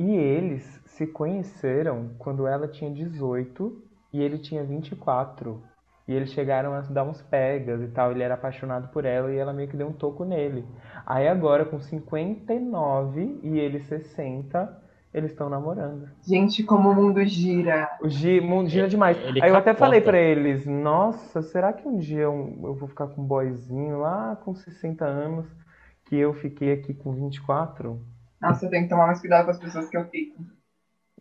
E 0.00 0.16
eles 0.16 0.80
se 0.86 1.06
conheceram 1.06 2.12
quando 2.18 2.46
ela 2.46 2.66
tinha 2.66 2.90
18 2.90 3.82
e 4.14 4.22
ele 4.22 4.38
tinha 4.38 4.64
24. 4.64 5.62
E 6.08 6.14
eles 6.14 6.32
chegaram 6.32 6.72
a 6.72 6.80
dar 6.80 7.04
uns 7.04 7.20
pegas 7.20 7.82
e 7.82 7.88
tal. 7.88 8.10
Ele 8.10 8.22
era 8.22 8.32
apaixonado 8.32 8.88
por 8.88 9.04
ela 9.04 9.30
e 9.30 9.36
ela 9.36 9.52
meio 9.52 9.68
que 9.68 9.76
deu 9.76 9.88
um 9.88 9.92
toco 9.92 10.24
nele. 10.24 10.64
Aí 11.04 11.28
agora, 11.28 11.66
com 11.66 11.78
59 11.78 13.40
e 13.42 13.58
ele 13.58 13.78
60, 13.78 14.74
eles 15.12 15.32
estão 15.32 15.50
namorando. 15.50 16.08
Gente, 16.26 16.62
como 16.62 16.88
o 16.88 16.94
mundo 16.94 17.22
gira. 17.26 17.90
O 18.02 18.08
gi, 18.08 18.40
mundo 18.40 18.70
gira 18.70 18.88
demais. 18.88 19.18
Ele 19.18 19.42
Aí 19.42 19.50
eu 19.50 19.56
até 19.56 19.74
falei 19.74 20.00
para 20.00 20.18
eles: 20.18 20.64
Nossa, 20.64 21.42
será 21.42 21.74
que 21.74 21.86
um 21.86 21.98
dia 21.98 22.22
eu, 22.22 22.58
eu 22.62 22.74
vou 22.74 22.88
ficar 22.88 23.08
com 23.08 23.20
um 23.20 23.26
boyzinho 23.26 23.98
lá 23.98 24.34
com 24.34 24.54
60 24.54 25.04
anos 25.04 25.46
que 26.06 26.16
eu 26.16 26.32
fiquei 26.32 26.72
aqui 26.72 26.94
com 26.94 27.12
24? 27.12 28.00
Nossa, 28.40 28.66
eu 28.66 28.70
tenho 28.70 28.84
que 28.84 28.88
tomar 28.88 29.06
mais 29.06 29.20
cuidado 29.20 29.44
com 29.44 29.50
as 29.50 29.58
pessoas 29.58 29.88
que 29.88 29.96
eu 29.96 30.08
fico. 30.08 30.42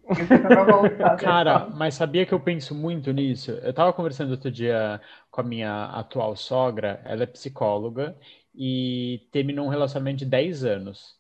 Cara, 1.19 1.67
mas 1.69 1.93
sabia 1.93 2.25
que 2.25 2.33
eu 2.33 2.39
penso 2.39 2.73
muito 2.73 3.11
nisso? 3.11 3.51
Eu 3.51 3.73
tava 3.73 3.93
conversando 3.93 4.31
outro 4.31 4.49
dia 4.49 4.99
com 5.29 5.41
a 5.41 5.43
minha 5.43 5.85
atual 5.85 6.35
sogra, 6.35 7.01
ela 7.05 7.23
é 7.23 7.27
psicóloga 7.27 8.17
e 8.55 9.27
terminou 9.31 9.67
um 9.67 9.69
relacionamento 9.69 10.19
de 10.19 10.25
10 10.25 10.63
anos 10.65 11.15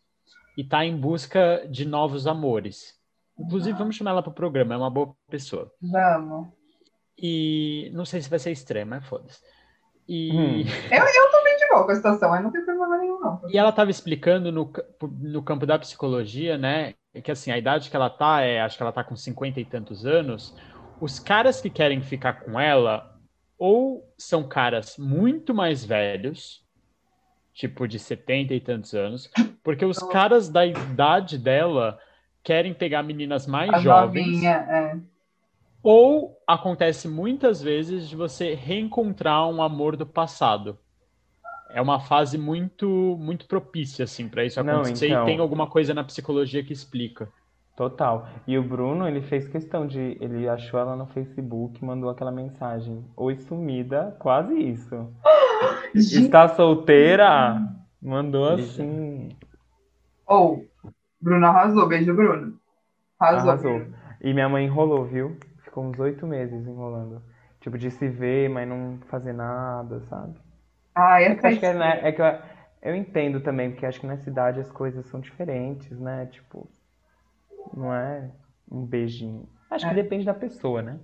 e 0.57 0.63
tá 0.63 0.83
em 0.83 0.97
busca 0.97 1.65
de 1.69 1.85
novos 1.85 2.25
amores. 2.25 2.97
Inclusive, 3.37 3.77
vamos 3.77 3.95
chamar 3.95 4.11
ela 4.11 4.23
pro 4.23 4.33
programa, 4.33 4.73
é 4.73 4.77
uma 4.77 4.89
boa 4.89 5.15
pessoa. 5.29 5.71
Vamos. 5.81 6.49
E 7.17 7.91
não 7.93 8.05
sei 8.05 8.21
se 8.21 8.29
vai 8.29 8.39
ser 8.39 8.51
estranho, 8.51 8.87
mas 8.87 9.05
foda-se. 9.05 9.39
E... 10.07 10.31
Hum. 10.31 10.63
Eu, 10.91 11.03
eu 11.03 11.31
tô 11.31 11.38
com 11.69 11.91
a 11.91 11.95
situação, 11.95 12.33
aí 12.33 12.43
não 12.43 12.51
tem 12.51 12.63
problema 12.63 12.97
nenhum, 12.97 13.19
não. 13.19 13.41
E 13.47 13.57
ela 13.57 13.69
estava 13.69 13.91
explicando 13.91 14.51
no, 14.51 14.71
no 15.21 15.43
campo 15.43 15.65
da 15.65 15.79
psicologia, 15.79 16.57
né? 16.57 16.93
Que 17.23 17.31
assim, 17.31 17.51
a 17.51 17.57
idade 17.57 17.89
que 17.89 17.95
ela 17.95 18.09
tá, 18.09 18.41
é, 18.41 18.61
acho 18.61 18.77
que 18.77 18.83
ela 18.83 18.91
tá 18.91 19.03
com 19.03 19.15
50 19.15 19.59
e 19.59 19.65
tantos 19.65 20.05
anos. 20.05 20.55
Os 20.99 21.19
caras 21.19 21.61
que 21.61 21.69
querem 21.69 22.01
ficar 22.01 22.41
com 22.41 22.59
ela, 22.59 23.17
ou 23.57 24.13
são 24.17 24.47
caras 24.47 24.97
muito 24.97 25.53
mais 25.53 25.83
velhos, 25.83 26.65
tipo 27.53 27.87
de 27.87 27.99
70 27.99 28.53
e 28.53 28.59
tantos 28.59 28.93
anos, 28.93 29.29
porque 29.63 29.85
os 29.85 29.99
caras 29.99 30.49
da 30.49 30.65
idade 30.65 31.37
dela 31.37 31.99
querem 32.43 32.73
pegar 32.73 33.03
meninas 33.03 33.45
mais 33.45 33.69
a 33.69 33.79
jovens. 33.79 34.27
Novinha, 34.27 34.55
é. 34.69 34.97
Ou 35.81 36.37
acontece 36.45 37.07
muitas 37.07 37.61
vezes 37.61 38.09
de 38.09 38.15
você 38.15 38.53
reencontrar 38.53 39.47
um 39.47 39.61
amor 39.61 39.95
do 39.95 40.05
passado. 40.05 40.77
É 41.69 41.81
uma 41.81 41.99
fase 41.99 42.37
muito 42.37 43.17
muito 43.19 43.45
propícia 43.45 44.03
assim 44.03 44.27
para 44.27 44.43
isso 44.43 44.59
acontecer 44.59 45.09
Não, 45.09 45.15
então... 45.15 45.23
e 45.23 45.25
tem 45.25 45.39
alguma 45.39 45.67
coisa 45.67 45.93
na 45.93 46.03
psicologia 46.03 46.63
que 46.63 46.73
explica. 46.73 47.29
Total. 47.75 48.27
E 48.45 48.57
o 48.57 48.63
Bruno, 48.63 49.07
ele 49.07 49.21
fez 49.21 49.47
questão 49.47 49.87
de. 49.87 50.17
Ele 50.19 50.49
achou 50.49 50.79
ela 50.79 50.97
no 50.97 51.05
Facebook, 51.07 51.83
mandou 51.83 52.09
aquela 52.09 52.31
mensagem. 52.31 53.05
Oi, 53.15 53.37
sumida, 53.37 54.15
quase 54.19 54.53
isso. 54.53 55.13
Está 55.95 56.49
solteira? 56.49 57.61
Mandou 58.01 58.49
assim. 58.49 59.29
Ou, 60.27 60.65
oh, 60.83 60.91
Bruno 61.21 61.45
arrasou, 61.45 61.87
beijo, 61.87 62.13
Bruno. 62.13 62.59
Arrasou. 63.17 63.51
arrasou. 63.51 63.81
E 64.21 64.33
minha 64.33 64.49
mãe 64.49 64.65
enrolou, 64.65 65.05
viu? 65.05 65.37
ficou 65.69 65.85
uns 65.85 65.99
oito 65.99 66.27
meses 66.27 66.67
enrolando. 66.67 67.21
Tipo, 67.61 67.77
de 67.77 67.91
se 67.91 68.07
ver, 68.07 68.49
mas 68.49 68.67
não 68.67 68.99
fazer 69.07 69.33
nada, 69.33 70.01
sabe? 70.09 70.33
Ah, 70.99 71.21
é, 71.21 71.35
que 71.35 71.47
acho 71.47 71.59
que 71.59 71.65
é, 71.65 71.73
né, 71.73 71.99
é 72.03 72.11
que 72.11 72.21
eu, 72.21 72.25
eu 72.81 72.95
entendo 72.95 73.39
também, 73.41 73.71
porque 73.71 73.85
acho 73.85 73.99
que 73.99 74.07
na 74.07 74.17
cidade 74.17 74.59
as 74.59 74.71
coisas 74.71 75.05
são 75.07 75.19
diferentes, 75.19 75.99
né? 75.99 76.25
Tipo, 76.27 76.69
não 77.73 77.93
é 77.93 78.29
um 78.71 78.85
beijinho. 78.85 79.47
Acho 79.69 79.85
é. 79.85 79.89
que 79.89 79.95
depende 79.95 80.25
da 80.25 80.33
pessoa, 80.33 80.81
né? 80.81 80.99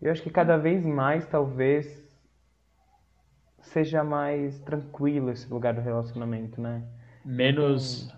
Eu 0.00 0.12
acho 0.12 0.22
que 0.22 0.30
cada 0.30 0.56
vez 0.56 0.84
mais, 0.84 1.26
talvez, 1.26 2.04
seja 3.60 4.04
mais 4.04 4.58
tranquilo 4.60 5.30
esse 5.30 5.48
lugar 5.52 5.74
do 5.74 5.80
relacionamento, 5.80 6.60
né? 6.60 6.82
Menos, 7.24 8.12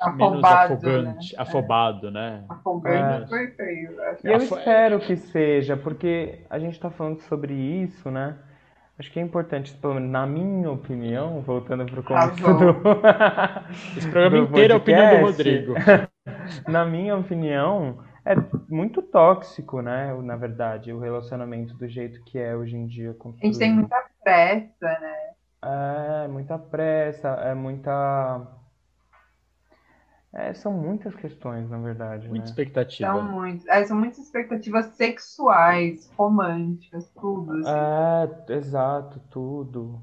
Afobado, 0.00 0.16
menos 0.16 0.44
afogante, 0.44 1.36
né? 1.36 1.42
afobado, 1.42 2.10
né? 2.10 2.44
Afogante 2.48 3.24
É. 3.24 3.26
foi 3.26 3.46
feio. 3.52 3.90
E 4.24 4.28
eu 4.28 4.36
Afo- 4.36 4.58
espero 4.58 5.00
que 5.00 5.16
seja, 5.16 5.76
porque 5.76 6.40
a 6.48 6.58
gente 6.58 6.78
tá 6.78 6.90
falando 6.90 7.20
sobre 7.20 7.54
isso, 7.54 8.10
né? 8.10 8.36
Acho 9.02 9.10
que 9.10 9.18
é 9.18 9.22
importante, 9.22 9.74
pelo 9.78 9.94
menos 9.94 10.10
na 10.10 10.24
minha 10.24 10.70
opinião, 10.70 11.40
voltando 11.40 11.84
pro 11.86 12.04
começo 12.04 12.46
Arrasou. 12.46 12.72
do, 12.72 12.80
Esse 13.98 14.08
programa 14.08 14.46
do 14.46 14.52
inteiro 14.52 14.72
é 14.72 14.76
a 14.76 14.78
opinião 14.78 15.08
do 15.08 15.20
podcast. 15.22 15.66
Rodrigo. 15.66 15.74
na 16.70 16.84
minha 16.84 17.16
opinião, 17.16 17.98
é 18.24 18.36
muito 18.68 19.02
tóxico, 19.02 19.82
né? 19.82 20.14
Na 20.22 20.36
verdade, 20.36 20.92
o 20.92 21.00
relacionamento 21.00 21.74
do 21.74 21.88
jeito 21.88 22.22
que 22.22 22.38
é 22.38 22.54
hoje 22.54 22.76
em 22.76 22.86
dia. 22.86 23.10
A 23.10 23.12
gente 23.12 23.38
tem 23.40 23.50
construído. 23.50 23.74
muita 23.74 24.04
pressa, 24.22 25.00
né? 25.00 25.16
É, 25.64 26.28
muita 26.28 26.56
pressa, 26.56 27.28
é 27.28 27.54
muita. 27.54 28.46
É, 30.34 30.54
são 30.54 30.72
muitas 30.72 31.14
questões, 31.14 31.68
na 31.68 31.76
verdade, 31.78 32.26
Muita 32.26 32.44
né? 32.44 32.50
expectativa. 32.50 33.10
São, 33.12 33.22
muitos, 33.22 33.66
é, 33.68 33.84
são 33.84 33.98
muitas 33.98 34.18
expectativas 34.18 34.86
sexuais, 34.96 36.10
românticas, 36.16 37.10
tudo. 37.20 37.52
assim. 37.52 37.70
É, 38.48 38.54
exato, 38.54 39.20
tudo. 39.30 40.00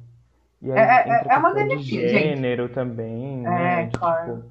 E 0.61 0.71
aí 0.71 0.77
É- 0.77 0.81
é- 0.83 1.01
entra 1.19 1.33
é 1.33 1.37
uma 1.37 1.53
questão 1.53 1.67
de 1.67 1.69
delícia, 1.69 2.09
gente. 2.09 2.11
gênero 2.11 2.69
também, 2.69 3.45
É, 3.45 3.49
né? 3.49 3.85
De, 3.85 3.97
claro. 3.97 4.35
tipo, 4.43 4.49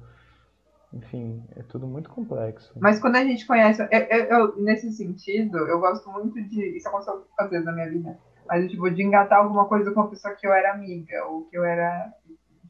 enfim, 0.91 1.43
é 1.55 1.61
tudo 1.63 1.87
muito 1.87 2.09
complexo. 2.09 2.73
Mas 2.79 2.99
quando 2.99 3.15
a 3.15 3.23
gente 3.23 3.45
conhece, 3.45 3.81
eu, 3.81 3.87
eu- 3.87 4.25
eu- 4.25 4.55
nesse 4.61 4.91
sentido, 4.91 5.57
eu 5.59 5.79
gosto 5.79 6.09
muito 6.11 6.41
de. 6.43 6.75
Isso 6.75 6.87
aconteceu 6.89 7.23
às 7.37 7.49
vezes 7.49 7.65
na 7.65 7.71
minha 7.71 7.89
vida. 7.89 8.17
Mas, 8.47 8.69
tipo, 8.71 8.89
de 8.89 9.03
engatar 9.03 9.39
alguma 9.39 9.65
coisa 9.65 9.91
com 9.93 10.01
uma 10.01 10.09
pessoa 10.09 10.33
que 10.33 10.45
eu 10.47 10.51
era 10.51 10.73
amiga, 10.73 11.25
ou 11.27 11.43
que 11.45 11.55
eu 11.57 11.63
era. 11.63 12.11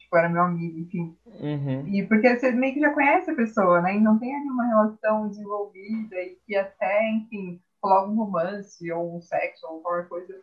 Tipo, 0.10 0.18
era 0.18 0.30
meu 0.30 0.42
amigo, 0.42 0.80
enfim. 0.80 1.16
Uhum. 1.40 1.88
E 1.88 2.04
porque 2.08 2.36
você 2.36 2.52
meio 2.52 2.74
que 2.74 2.80
já 2.80 2.92
conhece 2.92 3.30
a 3.30 3.36
pessoa, 3.36 3.80
né? 3.80 3.96
E 3.96 4.00
não 4.00 4.18
tem 4.18 4.36
ali 4.36 4.50
uma 4.50 4.66
relação 4.66 5.30
desenvolvida 5.30 6.16
e 6.16 6.36
que 6.48 6.56
até, 6.56 7.12
enfim, 7.12 7.62
rolar 7.82 8.10
um 8.10 8.16
romance 8.16 8.92
ou 8.92 9.18
um 9.18 9.22
sexo 9.22 9.68
ou 9.68 9.82
qualquer 9.82 10.10
coisa. 10.10 10.34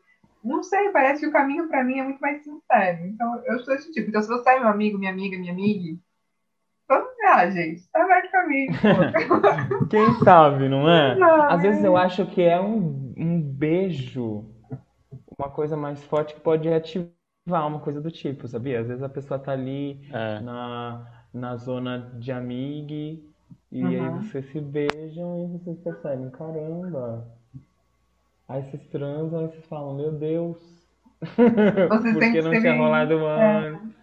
Não 0.44 0.62
sei, 0.62 0.90
parece 0.90 1.20
que 1.20 1.26
o 1.26 1.32
caminho 1.32 1.66
pra 1.66 1.82
mim 1.82 1.98
é 1.98 2.04
muito 2.04 2.20
mais 2.20 2.44
sincero. 2.44 3.06
Então, 3.06 3.42
eu 3.44 3.58
sou 3.58 3.74
esse 3.74 3.90
tipo. 3.90 4.08
Então, 4.08 4.22
se 4.22 4.28
você 4.28 4.50
é 4.50 4.60
meu 4.60 4.68
amigo, 4.68 4.98
minha 4.98 5.10
amiga, 5.10 5.36
minha 5.36 5.52
amiga, 5.52 5.98
vamos 6.88 7.10
lá, 7.24 7.50
gente. 7.50 7.90
Tá 7.90 8.04
aberto 8.04 8.30
caminho. 8.30 8.70
Quem 9.90 10.14
sabe, 10.22 10.68
não 10.68 10.88
é? 10.88 11.16
Não, 11.16 11.42
Às 11.42 11.62
vezes 11.62 11.82
é. 11.82 11.88
eu 11.88 11.96
acho 11.96 12.24
que 12.26 12.40
é 12.40 12.60
um, 12.60 13.12
um 13.18 13.42
beijo, 13.42 14.44
uma 15.36 15.50
coisa 15.50 15.76
mais 15.76 16.04
forte 16.04 16.34
que 16.34 16.40
pode 16.40 16.72
ativar 16.72 17.15
uma 17.46 17.80
coisa 17.80 18.00
do 18.00 18.10
tipo, 18.10 18.48
sabia? 18.48 18.80
Às 18.80 18.88
vezes 18.88 19.02
a 19.02 19.08
pessoa 19.08 19.38
tá 19.38 19.52
ali 19.52 20.00
É. 20.12 20.40
na, 20.40 21.06
na 21.32 21.56
zona 21.56 22.10
de 22.18 22.32
amigue 22.32 23.24
e 23.70 23.84
Uhum. 23.84 23.88
aí 23.88 24.10
vocês 24.10 24.46
se 24.50 24.60
beijam 24.60 25.44
e 25.44 25.58
vocês 25.58 25.78
percebem, 25.80 26.30
caramba. 26.30 27.26
Aí 28.48 28.62
vocês 28.62 28.82
transam 28.88 29.44
e 29.44 29.48
vocês 29.48 29.66
falam, 29.66 29.94
meu 29.96 30.12
Deus, 30.12 30.58
Vocês 31.88 32.14
por 32.14 32.20
têm 32.20 32.32
que 32.32 32.38
que 32.38 32.42
não 32.42 32.56
tinha 32.58 32.76
rolado 32.76 33.14
é. 33.14 33.68
antes? 33.68 33.96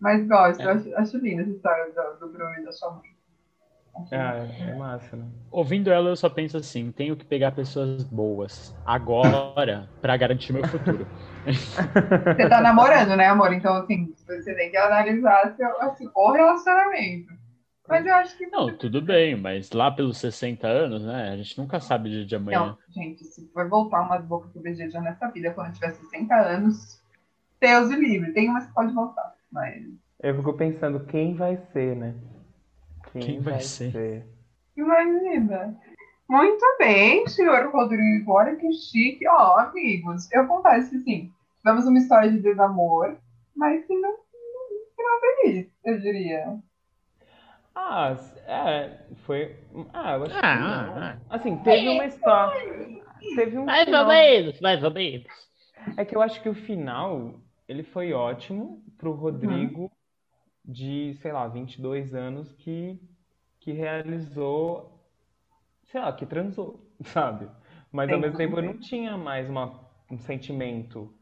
Mas 0.00 0.26
gosto, 0.28 0.62
eu 0.62 0.70
acho, 0.70 0.94
acho 0.96 1.18
linda 1.18 1.42
essa 1.42 1.50
história 1.50 1.92
do, 1.92 2.20
do 2.26 2.32
Bruno 2.32 2.54
e 2.54 2.64
da 2.64 2.72
sua 2.72 2.92
mãe. 2.94 3.17
Acho 4.02 4.14
É, 4.14 4.70
é 4.70 4.74
massa, 4.74 5.16
né? 5.16 5.26
Ouvindo 5.50 5.90
ela, 5.90 6.10
eu 6.10 6.16
só 6.16 6.28
penso 6.28 6.56
assim: 6.56 6.92
tenho 6.92 7.16
que 7.16 7.24
pegar 7.24 7.52
pessoas 7.52 8.04
boas 8.04 8.74
agora 8.84 9.88
pra 10.00 10.16
garantir 10.16 10.52
meu 10.52 10.66
futuro. 10.66 11.06
Você 11.44 12.48
tá 12.48 12.60
namorando, 12.60 13.16
né, 13.16 13.26
amor? 13.26 13.52
Então, 13.52 13.74
assim, 13.76 14.14
você 14.26 14.54
tem 14.54 14.70
que 14.70 14.76
analisar 14.76 15.54
seu, 15.56 15.80
assim, 15.80 16.08
o 16.14 16.32
relacionamento. 16.32 17.32
Mas 17.88 18.04
eu 18.04 18.14
acho 18.14 18.36
que. 18.36 18.46
Não, 18.46 18.76
tudo 18.76 19.00
bem, 19.00 19.34
mas 19.34 19.72
lá 19.72 19.90
pelos 19.90 20.18
60 20.18 20.66
anos, 20.66 21.04
né? 21.04 21.30
A 21.30 21.36
gente 21.36 21.58
nunca 21.58 21.80
sabe 21.80 22.08
o 22.08 22.12
dia 22.12 22.26
de 22.26 22.36
amanhã. 22.36 22.66
Não, 22.66 22.78
gente, 22.90 23.24
se 23.24 23.48
for 23.48 23.68
voltar 23.68 24.02
umas 24.02 24.24
bocas 24.24 24.52
que 24.52 24.58
eu 24.58 24.62
beijei 24.62 24.90
já 24.90 25.00
nessa 25.00 25.28
vida, 25.28 25.52
quando 25.52 25.72
tiver 25.72 25.92
60 25.92 26.34
anos, 26.34 27.02
Deus 27.60 27.88
o 27.88 27.94
livre. 27.94 28.32
Tem 28.32 28.48
umas 28.48 28.66
que 28.66 28.74
pode 28.74 28.92
voltar. 28.92 29.34
Mas. 29.50 29.84
Eu 30.20 30.36
fico 30.36 30.52
pensando, 30.52 31.00
quem 31.06 31.34
vai 31.34 31.56
ser, 31.72 31.96
né? 31.96 32.14
Quem 33.12 33.40
vai 33.40 33.60
ser? 33.60 34.26
Imagina. 34.76 35.76
Muito 36.28 36.64
bem, 36.78 37.26
senhor 37.26 37.70
Rodrigo. 37.70 38.32
Olha 38.32 38.54
que 38.56 38.70
chique. 38.72 39.26
Ó, 39.26 39.58
amigos, 39.58 40.30
eu 40.32 40.46
confesso 40.46 40.90
que 40.90 40.98
sim, 41.00 41.32
tivemos 41.58 41.86
uma 41.86 41.98
história 41.98 42.30
de 42.30 42.40
desamor, 42.40 43.16
mas 43.56 43.84
que 43.86 43.94
não, 43.94 44.10
não 44.10 44.18
final 44.94 45.20
feliz, 45.42 45.66
eu 45.84 45.98
diria. 46.00 46.58
Ah, 47.74 48.14
é, 48.46 48.98
foi. 49.24 49.56
Ah, 49.92 50.14
eu 50.16 50.24
acho 50.24 50.34
que 50.38 50.46
Ah, 50.46 50.56
não. 50.60 51.02
ah, 51.02 51.16
Assim, 51.30 51.56
teve 51.58 51.88
uma 51.88 52.04
história. 52.06 52.88
Teve 53.36 53.58
um 53.58 53.64
Mais 53.64 53.84
final. 53.84 54.02
ou 54.02 54.08
menos, 54.08 54.60
mais 54.60 54.82
ou 54.84 54.90
menos. 54.90 55.26
É 55.96 56.04
que 56.04 56.14
eu 56.16 56.20
acho 56.22 56.42
que 56.42 56.48
o 56.48 56.54
final, 56.54 57.34
ele 57.68 57.82
foi 57.82 58.12
ótimo 58.12 58.82
pro 58.98 59.12
Rodrigo 59.12 59.90
de, 60.68 61.14
sei 61.22 61.32
lá, 61.32 61.48
22 61.48 62.14
anos 62.14 62.52
que, 62.54 63.00
que 63.60 63.72
realizou, 63.72 65.00
sei 65.84 66.00
lá, 66.00 66.12
que 66.12 66.26
transou, 66.26 66.86
sabe? 67.04 67.48
Mas 67.92 68.12
ao 68.12 68.18
mesmo 68.20 68.38
tempo 68.38 68.58
eu 68.58 68.62
não 68.64 68.78
tinha 68.78 69.16
mais 69.18 69.48
uma, 69.50 69.80
um 70.10 70.18
sentimento 70.18 71.12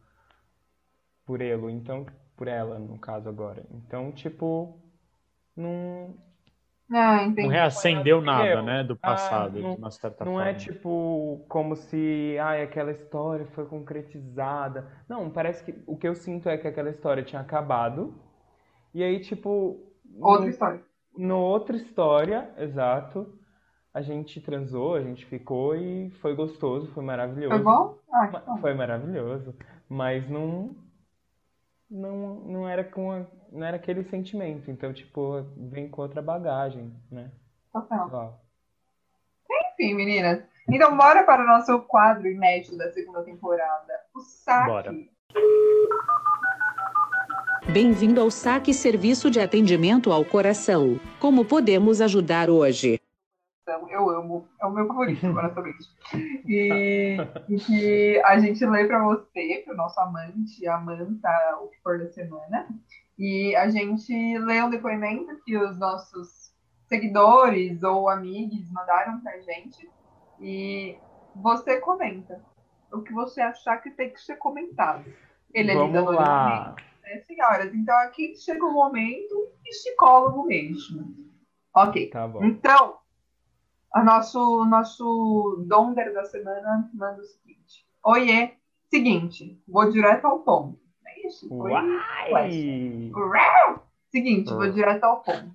por 1.26 1.40
ele, 1.42 1.70
então, 1.72 2.06
por 2.37 2.48
ela, 2.48 2.78
no 2.78 2.98
caso 2.98 3.28
agora. 3.28 3.64
Então, 3.70 4.12
tipo, 4.12 4.80
não, 5.56 6.16
Ah, 6.92 7.24
entendi. 7.24 7.42
Não 7.48 7.50
reacendeu 7.50 8.20
nada, 8.20 8.48
Eu- 8.48 8.62
né? 8.62 8.85
Do 8.85 8.96
Ah, 9.02 9.06
passado, 9.06 9.62
não- 9.62 9.74
de 9.74 9.78
uma 9.80 9.90
certa 9.90 10.24
Não 10.24 10.32
forma. 10.32 10.48
é 10.48 10.54
tipo 10.54 11.44
como 11.48 11.76
se 11.76 12.37
ai, 12.40 12.62
aquela 12.62 12.90
história 12.92 13.46
foi 13.46 13.66
concretizada. 13.66 14.87
Não, 15.09 15.30
parece 15.30 15.64
que 15.64 15.74
o 15.87 15.96
que 15.96 16.06
eu 16.09 16.14
sinto 16.14 16.48
é 16.48 16.56
que 16.59 16.66
aquela 16.68 16.90
história 16.90 17.22
tinha 17.22 17.40
acabado. 17.40 18.14
E 18.96 19.02
aí, 19.02 19.20
tipo, 19.20 19.92
Outra 20.18 20.44
no, 20.46 20.48
história. 20.50 20.82
no 21.18 21.37
outra 21.38 21.76
história, 21.76 22.50
exato, 22.56 23.38
a 23.92 24.00
gente 24.00 24.40
transou, 24.40 24.94
a 24.94 25.02
gente 25.02 25.26
ficou 25.26 25.76
e 25.76 26.09
foi 26.22 26.35
gostoso, 26.35 26.90
foi 26.94 27.04
maravilhoso. 27.04 27.54
Foi 27.54 27.62
bom? 27.62 27.98
Ah, 28.11 28.26
que 28.26 28.32
Ma- 28.32 28.40
bom. 28.40 28.56
Foi 28.56 28.72
maravilhoso, 28.72 29.54
mas 29.87 30.26
não 30.30 30.74
não, 31.90 32.37
não 32.37 32.66
era 32.68 32.82
com 32.82 33.12
a- 33.12 33.26
não 33.52 33.66
era 33.66 33.76
aquele 33.76 34.02
sentimento. 34.04 34.70
Então, 34.70 34.92
tipo, 34.94 35.42
vem 35.56 35.90
com 35.90 36.00
outra 36.00 36.22
bagagem, 36.22 36.90
né? 37.12 37.30
Total. 37.70 38.40
Enfim, 39.74 39.92
meninas. 39.94 40.42
Então, 40.70 40.96
bora 40.96 41.22
para 41.24 41.44
o 41.44 41.46
nosso 41.46 41.78
quadro 41.82 42.26
inédito 42.26 42.78
da 42.78 42.90
segunda 42.92 43.22
temporada. 43.22 43.92
O 44.14 44.20
saque. 44.20 44.70
Bora. 44.70 44.92
Bem-vindo 47.72 48.20
ao 48.20 48.31
Saque 48.31 48.72
Serviço 48.72 49.29
de 49.29 49.40
Atendimento 49.40 50.12
ao 50.12 50.24
Coração. 50.24 51.00
Como 51.18 51.44
podemos 51.44 52.00
ajudar 52.00 52.48
hoje? 52.48 53.00
Então, 53.62 53.90
eu 53.90 54.09
amo. 54.09 54.46
É 54.62 54.66
o 54.66 54.70
meu 54.70 54.87
favorito, 54.87 55.26
honestamente. 55.26 55.88
E, 56.46 57.16
e 57.48 57.57
que 57.57 58.22
a 58.24 58.38
gente 58.38 58.64
lê 58.64 58.87
para 58.87 59.02
você, 59.02 59.62
para 59.64 59.74
o 59.74 59.76
nosso 59.76 59.98
amante, 59.98 60.66
Amanta, 60.68 61.29
o 61.61 61.68
que 61.68 61.83
for 61.83 61.98
da 61.98 62.09
semana. 62.09 62.68
E 63.18 63.55
a 63.57 63.68
gente 63.68 64.38
lê 64.38 64.62
um 64.62 64.70
depoimento 64.70 65.37
que 65.44 65.59
os 65.59 65.76
nossos 65.76 66.52
seguidores 66.88 67.83
ou 67.83 68.09
amigos 68.09 68.70
mandaram 68.70 69.20
pra 69.20 69.40
gente. 69.40 69.90
E 70.40 70.96
você 71.35 71.81
comenta 71.81 72.40
o 72.92 73.02
que 73.02 73.12
você 73.12 73.40
achar 73.40 73.79
que 73.79 73.90
tem 73.90 74.11
que 74.11 74.20
ser 74.20 74.37
comentado. 74.37 75.05
Ele 75.52 75.72
é 75.72 75.74
Vamos 75.74 75.94
lá. 75.94 76.05
anonimamente, 76.05 76.85
né, 77.07 77.19
senhoras? 77.21 77.73
Então 77.75 77.97
aqui 78.01 78.35
chega 78.37 78.64
o 78.64 78.73
momento 78.73 79.35
psicólogo 79.62 80.45
mesmo. 80.45 81.14
Ok. 81.75 82.11
Tá 82.11 82.27
bom. 82.27 82.42
Então, 82.45 82.99
o 83.95 84.03
nosso, 84.03 84.64
nosso 84.64 85.64
donder 85.69 86.12
da 86.12 86.25
semana 86.25 86.90
manda 86.92 87.21
o 87.21 87.25
seguinte. 87.25 87.87
Oiê, 88.05 88.55
seguinte, 88.90 89.61
vou 89.66 89.90
direto 89.90 90.27
ao 90.27 90.40
ponto. 90.40 90.79
É 91.07 91.27
isso? 91.27 91.49
Seguinte, 94.11 94.53
vou 94.53 94.62
Ah. 94.62 94.71
direto 94.71 95.05
ao 95.05 95.23
ponto. 95.23 95.55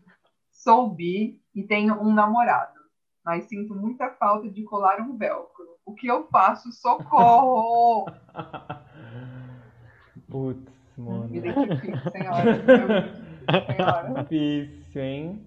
Sou 0.52 0.90
bi 0.90 1.42
e 1.56 1.64
tenho 1.64 1.96
um 2.02 2.14
namorado, 2.14 2.80
mas 3.26 3.46
sinto 3.46 3.74
muita 3.74 4.10
falta 4.12 4.50
de 4.50 4.64
colar 4.64 5.00
um 5.02 5.18
velcro. 5.18 5.66
O 5.86 5.94
que 5.96 6.08
eu 6.08 6.28
faço? 6.28 6.72
Socorro! 6.72 8.06
Putz, 10.30 10.72
mano. 11.02 11.30
Me 11.30 11.38
identifico, 11.38 12.10
senhora. 12.10 12.50
Eu 12.50 12.88
me 12.88 13.00
identifico, 13.00 13.72
senhora. 13.76 14.26
Difícil, 14.30 15.02
hein? 15.02 15.46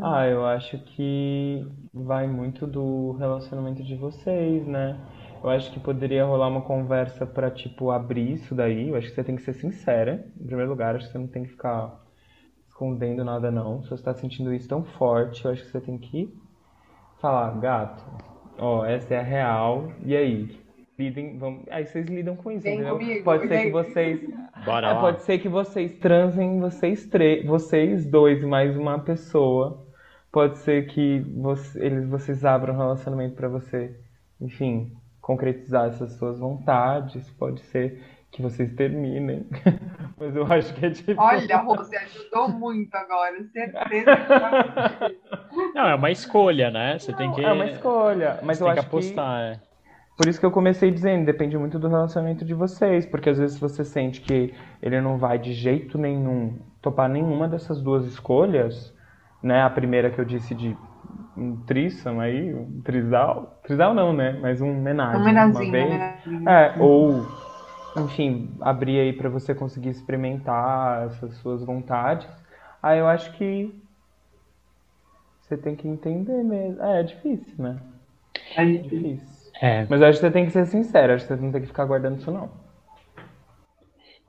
Ah, 0.00 0.26
eu 0.26 0.46
acho 0.46 0.78
que 0.78 1.66
vai 1.92 2.26
muito 2.26 2.66
do 2.66 3.12
relacionamento 3.12 3.82
de 3.82 3.94
vocês, 3.94 4.66
né? 4.66 4.98
Eu 5.42 5.50
acho 5.50 5.70
que 5.72 5.80
poderia 5.80 6.24
rolar 6.24 6.48
uma 6.48 6.62
conversa 6.62 7.26
pra, 7.26 7.50
tipo, 7.50 7.90
abrir 7.90 8.32
isso 8.32 8.54
daí. 8.54 8.88
Eu 8.88 8.96
acho 8.96 9.08
que 9.08 9.14
você 9.14 9.24
tem 9.24 9.36
que 9.36 9.42
ser 9.42 9.52
sincera, 9.52 10.24
em 10.40 10.46
primeiro 10.46 10.70
lugar. 10.70 10.96
Acho 10.96 11.06
que 11.06 11.12
você 11.12 11.18
não 11.18 11.26
tem 11.26 11.42
que 11.42 11.50
ficar 11.50 12.00
escondendo 12.68 13.24
nada, 13.24 13.50
não. 13.50 13.82
Se 13.82 13.90
você 13.90 14.02
tá 14.02 14.14
sentindo 14.14 14.54
isso 14.54 14.68
tão 14.68 14.82
forte, 14.82 15.44
eu 15.44 15.50
acho 15.50 15.62
que 15.62 15.70
você 15.70 15.80
tem 15.80 15.98
que 15.98 16.32
falar, 17.20 17.50
gato, 17.60 18.04
ó, 18.58 18.84
essa 18.84 19.14
é 19.14 19.18
a 19.18 19.22
real. 19.22 19.92
E 20.04 20.16
aí? 20.16 20.61
Lidem, 21.02 21.38
vamos... 21.38 21.64
Aí 21.70 21.84
vocês 21.86 22.06
lidam 22.06 22.36
com 22.36 22.50
isso, 22.50 22.62
Vem 22.62 22.74
entendeu? 22.74 22.98
comigo, 22.98 23.24
pode 23.24 23.48
ser 23.48 23.62
que 23.62 23.70
vocês. 23.70 24.20
Bora 24.64 24.88
É, 24.88 24.92
lá. 24.92 25.00
pode 25.00 25.22
ser 25.22 25.38
que 25.38 25.48
vocês 25.48 25.92
transem, 25.98 26.60
vocês 26.60 27.06
três, 27.06 27.44
vocês 27.44 28.06
dois 28.06 28.42
mais 28.44 28.76
uma 28.76 28.98
pessoa. 29.00 29.86
Pode 30.30 30.58
ser 30.58 30.86
que 30.86 31.20
você- 31.36 31.84
eles, 31.84 32.06
vocês 32.08 32.44
abram 32.44 32.74
um 32.74 32.78
relacionamento 32.78 33.34
pra 33.34 33.48
você, 33.48 33.94
enfim, 34.40 34.92
concretizar 35.20 35.88
essas 35.88 36.12
suas 36.12 36.38
vontades. 36.38 37.28
Pode 37.32 37.60
ser 37.62 38.00
que 38.30 38.40
vocês 38.40 38.72
terminem. 38.72 39.44
Mas 40.18 40.34
eu 40.36 40.46
acho 40.50 40.72
que 40.74 40.86
é 40.86 40.88
difícil. 40.88 41.16
Olha, 41.20 41.56
Rô, 41.58 41.74
você 41.76 41.96
ajudou 41.96 42.48
muito 42.48 42.94
agora. 42.94 43.42
Certeza 43.52 44.16
que 44.16 44.28
vai 44.28 45.72
Não, 45.74 45.86
é 45.88 45.94
uma 45.96 46.10
escolha, 46.10 46.70
né? 46.70 46.98
Você 46.98 47.12
tem 47.12 47.30
que. 47.32 47.44
É 47.44 47.52
uma 47.52 47.66
escolha, 47.66 48.38
mas 48.42 48.56
você 48.58 48.62
eu 48.62 48.66
tem 48.68 48.74
que 48.74 48.80
acho 48.80 48.88
que 48.88 48.96
apostar. 48.96 49.40
é. 49.40 49.60
Por 50.16 50.28
isso 50.28 50.38
que 50.38 50.44
eu 50.46 50.50
comecei 50.50 50.90
dizendo, 50.90 51.24
depende 51.24 51.56
muito 51.56 51.78
do 51.78 51.88
relacionamento 51.88 52.44
de 52.44 52.54
vocês, 52.54 53.06
porque 53.06 53.30
às 53.30 53.38
vezes 53.38 53.58
você 53.58 53.84
sente 53.84 54.20
que 54.20 54.54
ele 54.82 55.00
não 55.00 55.16
vai 55.16 55.38
de 55.38 55.52
jeito 55.52 55.96
nenhum 55.96 56.58
topar 56.82 57.08
nenhuma 57.08 57.48
dessas 57.48 57.80
duas 57.80 58.04
escolhas, 58.06 58.94
né? 59.42 59.62
A 59.62 59.70
primeira 59.70 60.10
que 60.10 60.20
eu 60.20 60.24
disse 60.24 60.54
de 60.54 60.76
um 61.36 61.56
tríssamo 61.56 62.20
aí, 62.20 62.52
um 62.54 62.82
trisal, 62.82 63.58
trisal 63.64 63.94
não, 63.94 64.12
né? 64.12 64.38
Mas 64.40 64.60
um 64.60 64.78
homenagem, 64.78 65.20
Um 65.20 65.22
uma 65.50 65.70
vez. 65.70 65.98
né? 66.30 66.42
É, 66.46 66.74
ou, 66.78 67.24
enfim, 67.96 68.50
abrir 68.60 69.00
aí 69.00 69.12
pra 69.14 69.30
você 69.30 69.54
conseguir 69.54 69.88
experimentar 69.88 71.06
essas 71.06 71.34
suas 71.36 71.64
vontades. 71.64 72.28
Aí 72.82 72.98
eu 72.98 73.08
acho 73.08 73.32
que 73.32 73.74
você 75.40 75.56
tem 75.56 75.74
que 75.74 75.88
entender 75.88 76.42
mesmo. 76.42 76.82
É, 76.82 77.00
é 77.00 77.02
difícil, 77.02 77.54
né? 77.58 77.78
É 78.56 78.62
É 78.62 78.66
difícil. 78.66 79.41
É. 79.60 79.86
Mas 79.88 80.00
eu 80.00 80.06
acho 80.08 80.18
que 80.18 80.26
você 80.26 80.32
tem 80.32 80.46
que 80.46 80.52
ser 80.52 80.66
sincero, 80.66 81.12
acho 81.12 81.26
que 81.26 81.34
você 81.34 81.40
não 81.40 81.52
tem 81.52 81.60
que 81.60 81.68
ficar 81.68 81.84
guardando 81.84 82.18
isso, 82.18 82.30
não. 82.30 82.50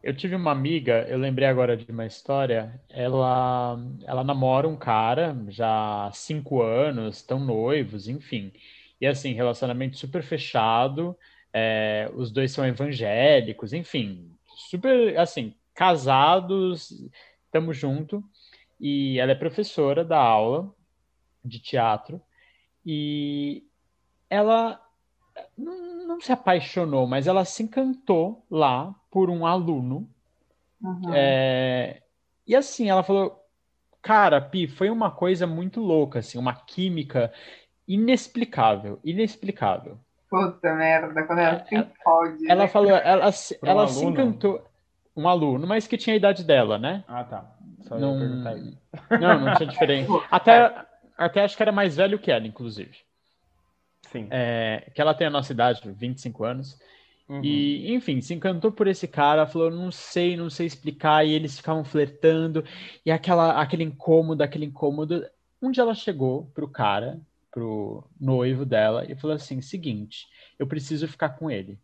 Eu 0.03 0.13
tive 0.13 0.36
uma 0.36 0.51
amiga, 0.51 1.05
eu 1.07 1.17
lembrei 1.17 1.47
agora 1.47 1.77
de 1.77 1.89
uma 1.89 2.05
história. 2.05 2.79
Ela, 2.89 3.77
ela 4.05 4.23
namora 4.23 4.67
um 4.67 4.75
cara 4.75 5.36
já 5.47 6.07
há 6.07 6.12
cinco 6.12 6.62
anos, 6.62 7.17
estão 7.17 7.39
noivos, 7.39 8.07
enfim. 8.09 8.51
E 8.99 9.07
assim, 9.07 9.33
relacionamento 9.33 9.97
super 9.97 10.21
fechado. 10.21 11.17
é, 11.53 12.09
os 12.15 12.31
dois 12.31 12.51
são 12.51 12.65
evangélicos, 12.65 13.73
enfim, 13.73 14.31
super 14.69 15.17
assim, 15.17 15.53
casados, 15.73 16.91
estamos 17.45 17.77
junto. 17.77 18.23
E 18.79 19.19
ela 19.19 19.31
é 19.31 19.36
professora 19.36 20.03
da 20.03 20.17
aula 20.17 20.73
de 21.45 21.59
teatro 21.59 22.21
e 22.86 23.63
ela 24.29 24.83
não, 25.58 26.08
não 26.08 26.22
se 26.22 26.32
apaixonou, 26.32 27.08
mas 27.08 27.28
ela 27.28 27.46
se 27.46 27.63
encantou 27.63 28.46
lá 28.50 28.93
por 29.12 29.30
um 29.30 29.46
aluno. 29.46 30.08
Uhum. 30.82 31.13
É, 31.13 32.02
e 32.46 32.56
assim, 32.56 32.89
ela 32.89 33.04
falou, 33.04 33.41
cara, 34.02 34.41
Pi, 34.41 34.67
foi 34.67 34.89
uma 34.89 35.12
coisa 35.12 35.48
muito 35.48 35.80
louca, 35.80 36.19
assim, 36.19 36.38
uma 36.38 36.54
química 36.54 37.32
inexplicável, 37.88 39.00
inexplicável. 39.04 39.98
Puta 40.30 40.74
merda, 40.74 41.24
quando 41.26 41.39
ela 41.39 41.63
se 41.65 41.76
pode. 42.04 42.50
Ela 42.50 42.67
falou, 42.67 42.91
ela, 42.91 43.32
se- 43.32 43.58
Por 43.60 43.67
um 43.67 43.72
ela 43.72 43.88
se 43.88 44.00
aluno? 44.00 44.22
encantou, 44.22 44.63
um 45.15 45.28
aluno, 45.28 45.67
mas 45.67 45.88
que 45.88 45.98
tinha 45.98 46.15
a 46.15 46.17
idade 46.17 46.43
dela, 46.43 46.78
né? 46.78 47.04
Ah, 47.08 47.24
tá. 47.24 47.56
Só 47.84 48.00
Não, 48.00 48.13
ia 48.13 48.19
perguntar 48.19 48.58
isso. 48.58 48.78
não, 49.22 49.39
não 49.39 49.54
tinha 49.56 49.69
diferença. 49.69 50.12
Até, 50.32 50.86
até 51.17 51.41
acho 51.43 51.56
que 51.56 51.62
era 51.63 51.72
mais 51.72 51.96
velho 51.96 52.17
que 52.19 52.32
ela, 52.32 52.48
inclusive. 52.48 52.98
Sim. 54.13 54.28
É, 54.30 54.89
que 54.93 55.02
ela 55.02 55.13
tem 55.13 55.28
a 55.28 55.32
nossa 55.32 55.52
idade, 55.52 55.82
25 55.84 56.43
anos. 56.45 56.80
Uhum. 57.28 57.43
E, 57.43 57.93
enfim, 57.93 58.21
se 58.21 58.34
encantou 58.34 58.71
por 58.71 58.88
esse 58.88 59.08
cara, 59.08 59.47
falou, 59.47 59.71
não 59.71 59.91
sei, 59.91 60.38
não 60.38 60.49
sei 60.49 60.67
explicar, 60.67 61.26
e 61.26 61.32
eles 61.32 61.58
ficavam 61.58 61.84
flertando, 61.84 62.63
e 63.06 63.12
aquela, 63.12 63.60
aquele 63.60 63.84
incômodo, 63.84 64.43
aquele 64.43 64.65
incômodo. 64.65 65.26
Um 65.62 65.71
dia 65.71 65.82
ela 65.82 65.95
chegou 65.95 66.45
pro 66.54 66.67
cara, 66.67 67.19
pro 67.52 68.08
noivo 68.19 68.65
dela, 68.65 69.06
e 69.10 69.15
falou 69.15 69.36
assim: 69.36 69.62
seguinte, 69.62 70.28
eu 70.60 70.67
preciso 70.67 71.08
ficar 71.08 71.30
com 71.30 71.49
ele. 71.49 71.80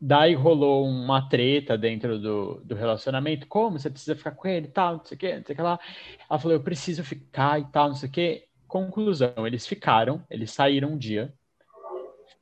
Daí 0.00 0.34
rolou 0.34 0.86
uma 0.86 1.26
treta 1.26 1.76
dentro 1.76 2.18
do, 2.18 2.60
do 2.62 2.74
relacionamento. 2.74 3.46
Como? 3.46 3.78
Você 3.78 3.88
precisa 3.88 4.14
ficar 4.14 4.32
com 4.32 4.46
ele 4.46 4.68
tal, 4.68 4.98
não 4.98 5.04
sei 5.04 5.16
o 5.16 5.18
que, 5.18 5.36
não 5.36 5.44
sei 5.44 5.54
o 5.54 5.56
que 5.56 5.62
lá. 5.62 5.80
Ela 6.28 6.38
falou, 6.38 6.54
eu 6.56 6.62
preciso 6.62 7.02
ficar 7.02 7.58
e 7.60 7.64
tal, 7.66 7.88
não 7.88 7.94
sei 7.96 8.08
o 8.08 8.12
que. 8.12 8.45
Conclusão, 8.66 9.46
eles 9.46 9.66
ficaram, 9.66 10.22
eles 10.28 10.50
saíram 10.50 10.90
um 10.90 10.98
dia, 10.98 11.32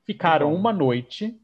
ficaram 0.05 0.55
uma 0.55 0.73
noite 0.73 1.39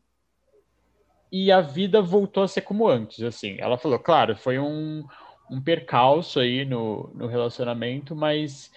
e 1.33 1.53
a 1.53 1.61
vida 1.61 2.03
voltou 2.03 2.43
a 2.43 2.49
ser 2.49 2.63
como 2.63 2.89
antes, 2.89 3.23
assim. 3.23 3.57
Ela 3.59 3.79
falou, 3.79 3.99
claro, 3.99 4.37
foi 4.37 4.59
um, 4.59 5.05
um 5.51 5.61
percalço 5.61 6.41
aí 6.41 6.65
no, 6.65 7.11
no 7.15 7.27
relacionamento, 7.27 8.17
mas 8.17 8.71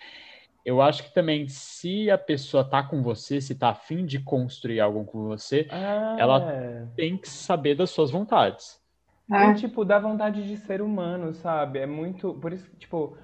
eu 0.66 0.82
acho 0.82 1.04
que 1.04 1.14
também 1.14 1.48
se 1.48 2.10
a 2.12 2.18
pessoa 2.18 2.64
tá 2.64 2.84
com 2.84 3.02
você, 3.02 3.42
se 3.42 3.56
tá 3.56 3.70
afim 3.70 4.06
de 4.06 4.20
construir 4.20 4.80
algo 4.80 5.04
com 5.06 5.24
você, 5.28 5.68
Ah, 5.72 6.16
ela- 6.20 6.52
é. 6.52 6.86
tem 6.96 7.18
que 7.18 7.28
saber 7.28 7.76
das 7.76 7.90
suas 7.90 8.12
vontades. 8.12 8.80
É. 9.32 9.50
E, 9.50 9.56
tipo, 9.56 9.84
dá 9.84 9.98
vontade 9.98 10.46
de 10.48 10.58
ser 10.58 10.82
humano, 10.82 11.34
sabe? 11.34 11.80
É 11.80 11.86
muito. 11.86 12.34
Por 12.36 12.54
isso 12.54 12.70
que, 12.70 12.76
tipo, 12.78 13.18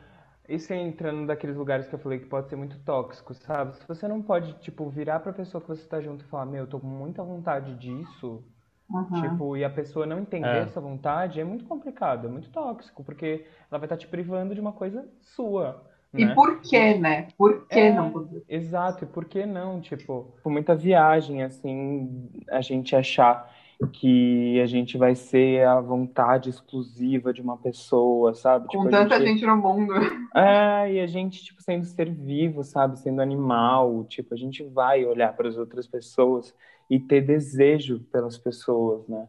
isso 0.49 0.73
entra 0.73 1.11
num 1.11 1.25
daqueles 1.25 1.55
lugares 1.55 1.87
que 1.87 1.95
eu 1.95 1.99
falei 1.99 2.19
que 2.19 2.25
pode 2.27 2.49
ser 2.49 2.55
muito 2.55 2.79
tóxico, 2.79 3.33
sabe? 3.33 3.75
Se 3.77 3.87
você 3.87 4.07
não 4.07 4.21
pode, 4.21 4.53
tipo, 4.59 4.89
virar 4.89 5.19
pra 5.19 5.33
pessoa 5.33 5.61
que 5.61 5.67
você 5.67 5.87
tá 5.87 6.01
junto 6.01 6.23
e 6.25 6.27
falar, 6.27 6.45
meu, 6.45 6.63
eu 6.63 6.67
tô 6.67 6.79
com 6.79 6.87
muita 6.87 7.23
vontade 7.23 7.75
disso, 7.75 8.43
Uhum. 8.89 9.21
tipo, 9.21 9.55
e 9.57 9.63
a 9.63 9.69
pessoa 9.69 10.05
não 10.05 10.19
entender 10.19 10.57
É. 10.57 10.61
essa 10.63 10.81
vontade, 10.81 11.39
é 11.39 11.43
muito 11.43 11.65
complicado, 11.65 12.27
é 12.27 12.29
muito 12.29 12.49
tóxico, 12.51 13.03
porque 13.03 13.45
ela 13.71 13.79
vai 13.79 13.85
estar 13.85 13.97
te 13.97 14.07
privando 14.07 14.55
de 14.55 14.61
uma 14.61 14.73
coisa 14.73 15.07
sua, 15.21 15.83
E 16.17 16.25
né? 16.25 16.33
por 16.33 16.59
que, 16.61 16.97
né? 16.97 17.27
Por 17.37 17.67
que 17.67 17.79
É. 17.81 17.91
não 17.91 18.11
poder? 18.11 18.43
Exato, 18.47 19.03
e 19.05 19.07
por 19.07 19.25
que 19.25 19.45
não? 19.45 19.79
Tipo, 19.81 20.33
por 20.43 20.51
muita 20.51 20.75
viagem, 20.75 21.43
assim, 21.43 22.29
a 22.49 22.61
gente 22.61 22.95
achar 22.95 23.47
que 23.87 24.59
a 24.61 24.65
gente 24.65 24.97
vai 24.97 25.15
ser 25.15 25.65
a 25.65 25.79
vontade 25.79 26.49
exclusiva 26.49 27.31
de 27.31 27.41
uma 27.41 27.57
pessoa, 27.57 28.33
sabe? 28.33 28.67
Com 28.67 28.83
Tipo, 28.83 28.87
a 28.87 28.91
tanta 28.91 29.17
gente... 29.19 29.27
gente 29.27 29.45
no 29.45 29.55
mundo. 29.55 29.93
É, 30.35 30.93
e 30.93 30.99
a 30.99 31.07
gente, 31.07 31.43
tipo, 31.43 31.61
sendo 31.61 31.85
ser 31.85 32.13
vivo, 32.13 32.63
sabe? 32.63 32.99
Sendo 32.99 33.21
animal, 33.21 34.03
tipo, 34.05 34.33
a 34.33 34.37
gente 34.37 34.63
vai 34.63 35.05
olhar 35.05 35.33
para 35.33 35.47
as 35.47 35.57
outras 35.57 35.87
pessoas 35.87 36.53
e 36.89 36.99
ter 36.99 37.21
desejo 37.21 38.01
pelas 38.11 38.37
pessoas, 38.37 39.07
né? 39.07 39.27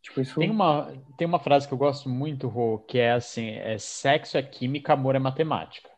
Tipo, 0.00 0.20
isso... 0.20 0.38
Tem 0.38 0.50
uma, 0.50 0.92
tem 1.16 1.26
uma 1.26 1.40
frase 1.40 1.66
que 1.66 1.74
eu 1.74 1.78
gosto 1.78 2.08
muito, 2.08 2.46
Rô, 2.46 2.78
que 2.78 2.98
é 2.98 3.12
assim, 3.12 3.50
é 3.50 3.78
sexo 3.78 4.38
é 4.38 4.42
química, 4.42 4.92
amor 4.92 5.16
é 5.16 5.18
matemática. 5.18 5.90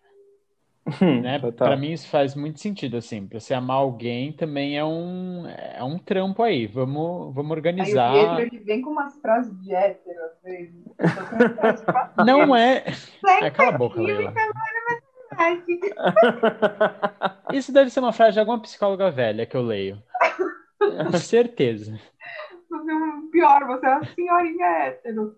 Né? 1.23 1.38
Total. 1.38 1.69
Para 1.69 1.77
mim 1.77 1.93
isso 1.93 2.09
faz 2.09 2.35
muito 2.35 2.61
sentido, 2.61 2.97
assim, 2.97 3.27
para 3.27 3.38
você 3.38 3.55
amar 3.55 3.77
alguém 3.77 4.33
também 4.33 4.79
é 4.79 4.85
um, 4.85 5.47
é 5.47 5.83
um 5.85 5.99
trampo 5.99 6.43
aí, 6.43 6.66
vamos, 6.66 7.35
vamos 7.35 7.51
Aí 7.51 7.55
o 7.55 7.57
organizar. 7.57 8.12
Pietro, 8.12 8.40
ele 8.40 8.59
vem 8.64 8.83
com 8.83 8.90
umas 8.90 9.16
frases 9.21 9.53
de 9.62 9.75
hétero, 9.75 10.19
às 10.25 10.43
vezes. 10.43 10.85
Não 12.27 12.57
é... 12.57 12.85
É 13.40 13.50
cala 13.50 13.75
a 13.75 13.79
boca, 13.79 14.00
Leila. 14.00 14.33
matemática. 14.33 15.94
Isso 17.52 17.73
deve 17.73 17.90
ser 17.90 18.00
uma 18.00 18.13
frase 18.13 18.35
de 18.35 18.40
alguma 18.40 18.61
psicóloga 18.61 19.11
velha 19.11 19.46
que 19.46 19.57
eu 19.57 19.63
leio. 19.63 20.02
Com 20.79 21.13
certeza. 21.19 21.98
Você 22.71 22.92
pior, 23.33 23.67
você 23.67 23.87
é 23.87 23.90
uma 23.90 24.04
senhorinha 24.04 24.67
hétero. 24.67 25.37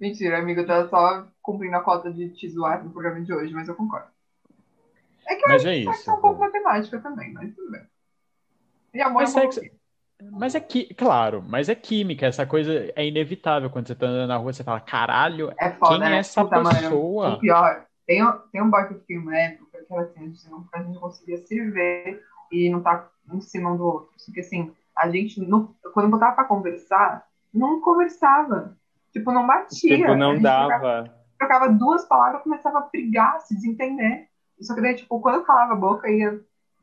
Mentira, 0.00 0.38
amigo, 0.38 0.60
eu 0.60 0.66
tava 0.66 0.88
só 0.88 1.26
cumprindo 1.42 1.76
a 1.76 1.80
cota 1.80 2.12
de 2.12 2.28
te 2.30 2.48
zoar 2.48 2.84
no 2.84 2.90
programa 2.90 3.20
de 3.22 3.32
hoje, 3.32 3.52
mas 3.54 3.68
eu 3.68 3.74
concordo. 3.74 4.08
É 5.26 5.34
que 5.34 5.44
eu 5.44 5.48
Mas 5.48 5.64
é 5.64 5.74
acho 5.76 5.82
que 5.82 5.90
isso. 5.90 6.10
é 6.10 6.12
um 6.12 6.20
pouco 6.20 6.40
matemática 6.40 7.00
também, 7.00 7.32
mas 7.32 7.54
tudo 7.54 7.70
bem. 7.70 7.82
E 8.94 9.00
amor 9.00 9.22
Mas 9.22 9.36
é 9.36 9.40
sexo- 9.40 9.60
pouco- 9.60 9.76
Mas 10.32 10.54
é 10.54 10.60
que, 10.60 10.94
claro, 10.94 11.42
mas 11.46 11.68
é 11.68 11.74
química, 11.74 12.24
essa 12.26 12.46
coisa 12.46 12.90
é 12.96 13.06
inevitável 13.06 13.68
quando 13.68 13.86
você 13.86 13.94
tá 13.94 14.06
andando 14.06 14.28
na 14.28 14.36
rua, 14.36 14.52
você 14.52 14.64
fala, 14.64 14.80
caralho, 14.80 15.52
é 15.58 15.70
foda, 15.72 15.98
quem 15.98 16.06
é 16.06 16.10
né? 16.10 16.16
essa 16.18 16.42
Puta, 16.42 16.62
mano, 16.62 16.78
pessoa? 16.78 17.34
O 17.34 17.38
pior, 17.38 17.86
tem, 18.06 18.24
um- 18.24 18.38
tem 18.50 18.62
um 18.62 18.70
boy 18.70 18.86
que 18.88 18.94
eu 18.94 19.00
fiquei 19.00 19.18
uma 19.18 19.36
época 19.36 19.84
que 19.86 19.92
era 19.92 20.02
assim, 20.02 20.20
a 20.20 20.22
gente 20.26 20.48
não, 20.50 20.68
a 20.72 20.78
gente 20.78 20.94
não 20.94 21.00
conseguia 21.00 21.36
se 21.38 21.70
ver 21.70 22.22
e 22.50 22.70
não 22.70 22.82
tá 22.82 23.10
um 23.30 23.36
em 23.36 23.40
cima 23.42 23.70
um 23.72 23.76
do 23.76 23.84
outro. 23.84 24.10
Porque 24.24 24.40
assim, 24.40 24.72
a 24.96 25.10
gente, 25.10 25.38
não, 25.40 25.74
quando 25.92 26.10
botava 26.10 26.34
pra 26.34 26.44
conversar, 26.44 27.26
não 27.52 27.80
conversava. 27.82 28.76
Tipo, 29.16 29.32
não 29.32 29.46
batia. 29.46 29.96
Tipo, 29.96 30.12
A 30.12 30.16
não 30.16 30.32
gente 30.34 30.42
Trocava, 30.42 30.82
dava. 30.82 31.14
trocava 31.38 31.68
duas 31.72 32.04
palavras, 32.04 32.42
começava 32.42 32.78
a 32.80 32.82
brigar, 32.82 33.40
se 33.40 33.54
desentender. 33.54 34.28
Só 34.60 34.74
que 34.74 34.82
daí, 34.82 34.94
tipo, 34.94 35.18
quando 35.20 35.42
calava 35.42 35.72
a 35.72 35.76
boca, 35.76 36.06
ia 36.10 36.38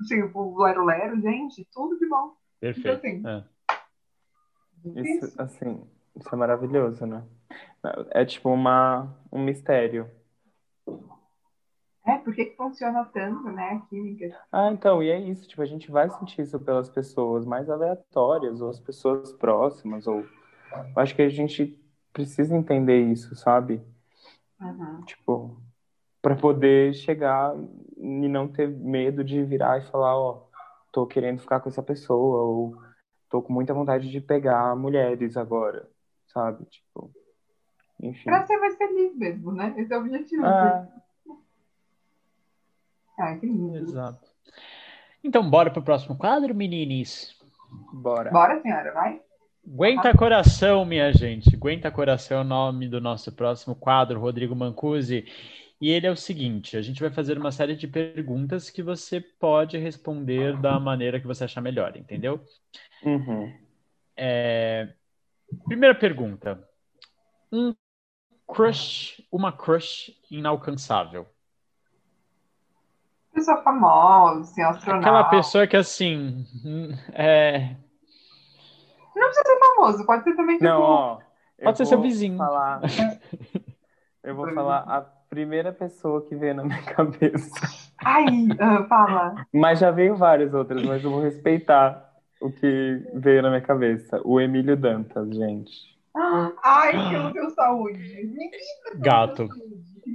tipo, 0.08 0.40
o 0.40 0.64
Lero 0.64 0.84
Lero, 0.84 1.22
gente, 1.22 1.68
tudo 1.72 1.96
de 2.00 2.10
bom. 2.10 2.34
Perfeito. 2.60 2.98
assim, 2.98 3.24
É. 3.28 3.44
Isso, 5.02 5.42
assim, 5.42 5.88
isso 6.16 6.30
é 6.34 6.36
maravilhoso, 6.36 7.06
né? 7.06 7.24
É 8.10 8.26
tipo 8.26 8.50
uma, 8.50 9.16
um 9.32 9.44
mistério. 9.44 10.10
É, 12.06 12.18
por 12.18 12.34
que 12.34 12.46
que 12.46 12.58
funciona 12.58 13.06
tanto, 13.14 13.44
né, 13.44 13.80
a 13.82 13.88
química? 13.88 14.36
Ah, 14.52 14.72
então, 14.72 15.04
e 15.04 15.10
é 15.10 15.20
isso, 15.20 15.48
tipo, 15.48 15.62
a 15.62 15.66
gente 15.66 15.92
vai 15.92 16.10
sentir 16.10 16.42
isso 16.42 16.60
pelas 16.60 16.90
pessoas 16.90 17.46
mais 17.46 17.70
aleatórias, 17.70 18.60
ou 18.60 18.70
as 18.72 18.80
pessoas 18.80 19.32
próximas, 19.34 20.08
ou... 20.08 20.22
Eu 20.74 21.02
acho 21.02 21.16
que 21.16 21.22
a 21.22 21.30
gente 21.30 21.80
precisa 22.14 22.56
entender 22.56 23.02
isso, 23.12 23.36
sabe? 23.36 23.82
Uhum. 24.62 25.02
Tipo, 25.06 25.62
para 26.22 26.36
poder 26.36 26.94
chegar 26.94 27.54
e 27.98 28.28
não 28.30 28.48
ter 28.48 28.70
medo 28.70 29.24
de 29.24 29.44
virar 29.44 29.80
e 29.80 29.86
falar, 29.88 30.16
ó, 30.16 30.46
tô 30.92 31.06
querendo 31.06 31.42
ficar 31.42 31.60
com 31.60 31.70
essa 31.70 31.84
pessoa, 31.84 32.44
ou 32.44 32.78
tô 33.30 33.42
com 33.42 33.52
muita 33.52 33.74
vontade 33.74 34.10
de 34.10 34.22
pegar 34.22 34.76
mulheres 34.76 35.36
agora, 35.36 35.90
sabe? 36.28 36.64
Tipo, 36.66 37.12
enfim. 38.00 38.26
Pra 38.26 38.46
ser 38.46 38.58
mais 38.58 38.78
feliz 38.78 39.16
mesmo, 39.16 39.52
né? 39.52 39.74
Esse 39.78 39.92
é 39.94 39.98
o 39.98 40.02
objetivo. 40.02 40.46
Ah, 40.46 40.88
Ah, 43.18 43.36
que 43.38 43.46
lindo. 43.46 43.78
Exato. 43.78 44.32
Então, 45.24 45.50
bora 45.50 45.72
pro 45.72 45.84
próximo 45.84 46.18
quadro, 46.18 46.54
meninis. 46.54 47.36
bora. 47.94 48.32
Bora, 48.32 48.62
senhora, 48.62 48.92
vai? 48.94 49.22
Aguenta 49.66 50.16
coração, 50.16 50.84
minha 50.86 51.12
gente. 51.14 51.56
Aguenta 51.56 51.90
coração 51.90 52.40
é 52.40 52.42
o 52.42 52.44
nome 52.44 52.88
do 52.88 53.00
nosso 53.00 53.32
próximo 53.32 53.76
quadro, 53.76 54.20
Rodrigo 54.20 54.56
Mancusi. 54.56 55.26
E 55.80 55.90
ele 55.90 56.08
é 56.08 56.12
o 56.12 56.16
seguinte: 56.16 56.78
a 56.78 56.82
gente 56.82 57.02
vai 57.02 57.10
fazer 57.10 57.38
uma 57.38 57.52
série 57.52 57.76
de 57.76 57.88
perguntas 57.88 58.70
que 58.70 58.84
você 58.84 59.20
pode 59.20 59.78
responder 59.78 60.58
da 60.58 60.80
maneira 60.80 61.20
que 61.20 61.28
você 61.28 61.46
achar 61.46 61.62
melhor, 61.62 61.96
entendeu? 61.96 62.44
Uhum. 63.04 63.54
É, 64.16 64.90
Primeira 65.66 65.96
pergunta: 65.96 66.68
um 67.52 67.76
crush, 68.48 69.26
uma 69.32 69.52
crush 69.52 70.12
inalcançável. 70.30 71.28
Pessoa 73.34 73.64
famosa, 73.64 74.42
assim, 74.42 74.62
astronauta. 74.62 75.08
Aquela 75.08 75.24
pessoa 75.26 75.68
que 75.68 75.76
assim, 75.76 76.46
é, 77.14 77.76
Não 79.16 79.28
precisa 79.28 79.44
ser 79.46 79.60
famoso, 79.60 80.06
pode 80.06 80.24
ser 80.24 80.36
também 80.36 80.58
tipo. 80.58 80.68
Não, 80.68 80.82
ó. 80.82 81.20
eu 81.58 81.66
Pode 81.66 81.78
ser 81.78 81.86
seu 81.86 81.98
vou 81.98 82.08
vizinho. 82.08 82.38
Falar... 82.38 82.82
Eu 84.24 84.36
vou 84.36 84.50
falar 84.54 84.86
a 84.88 85.02
primeira 85.30 85.74
pessoa 85.74 86.22
que 86.22 86.34
veio 86.34 86.56
na 86.56 86.64
minha 86.64 86.82
cabeça. 86.96 87.52
Ai, 88.04 88.26
ah, 88.58 88.86
fala. 88.88 89.46
Mas 89.54 89.80
já 89.80 89.92
veio 89.92 90.16
várias 90.16 90.54
outras, 90.54 90.82
mas 90.84 91.04
eu 91.04 91.12
vou 91.12 91.22
respeitar 91.22 92.10
o 92.42 92.50
que 92.50 93.06
veio 93.14 93.42
na 93.42 93.50
minha 93.50 93.62
cabeça. 93.62 94.22
O 94.24 94.40
Emílio 94.40 94.78
Dantas, 94.78 95.30
gente. 95.36 95.94
Ai, 96.64 96.92
que 97.10 97.16
eu 97.16 97.24
não 97.24 97.34
tenho 97.34 97.50
saúde. 97.50 98.30
Gato. 98.96 99.50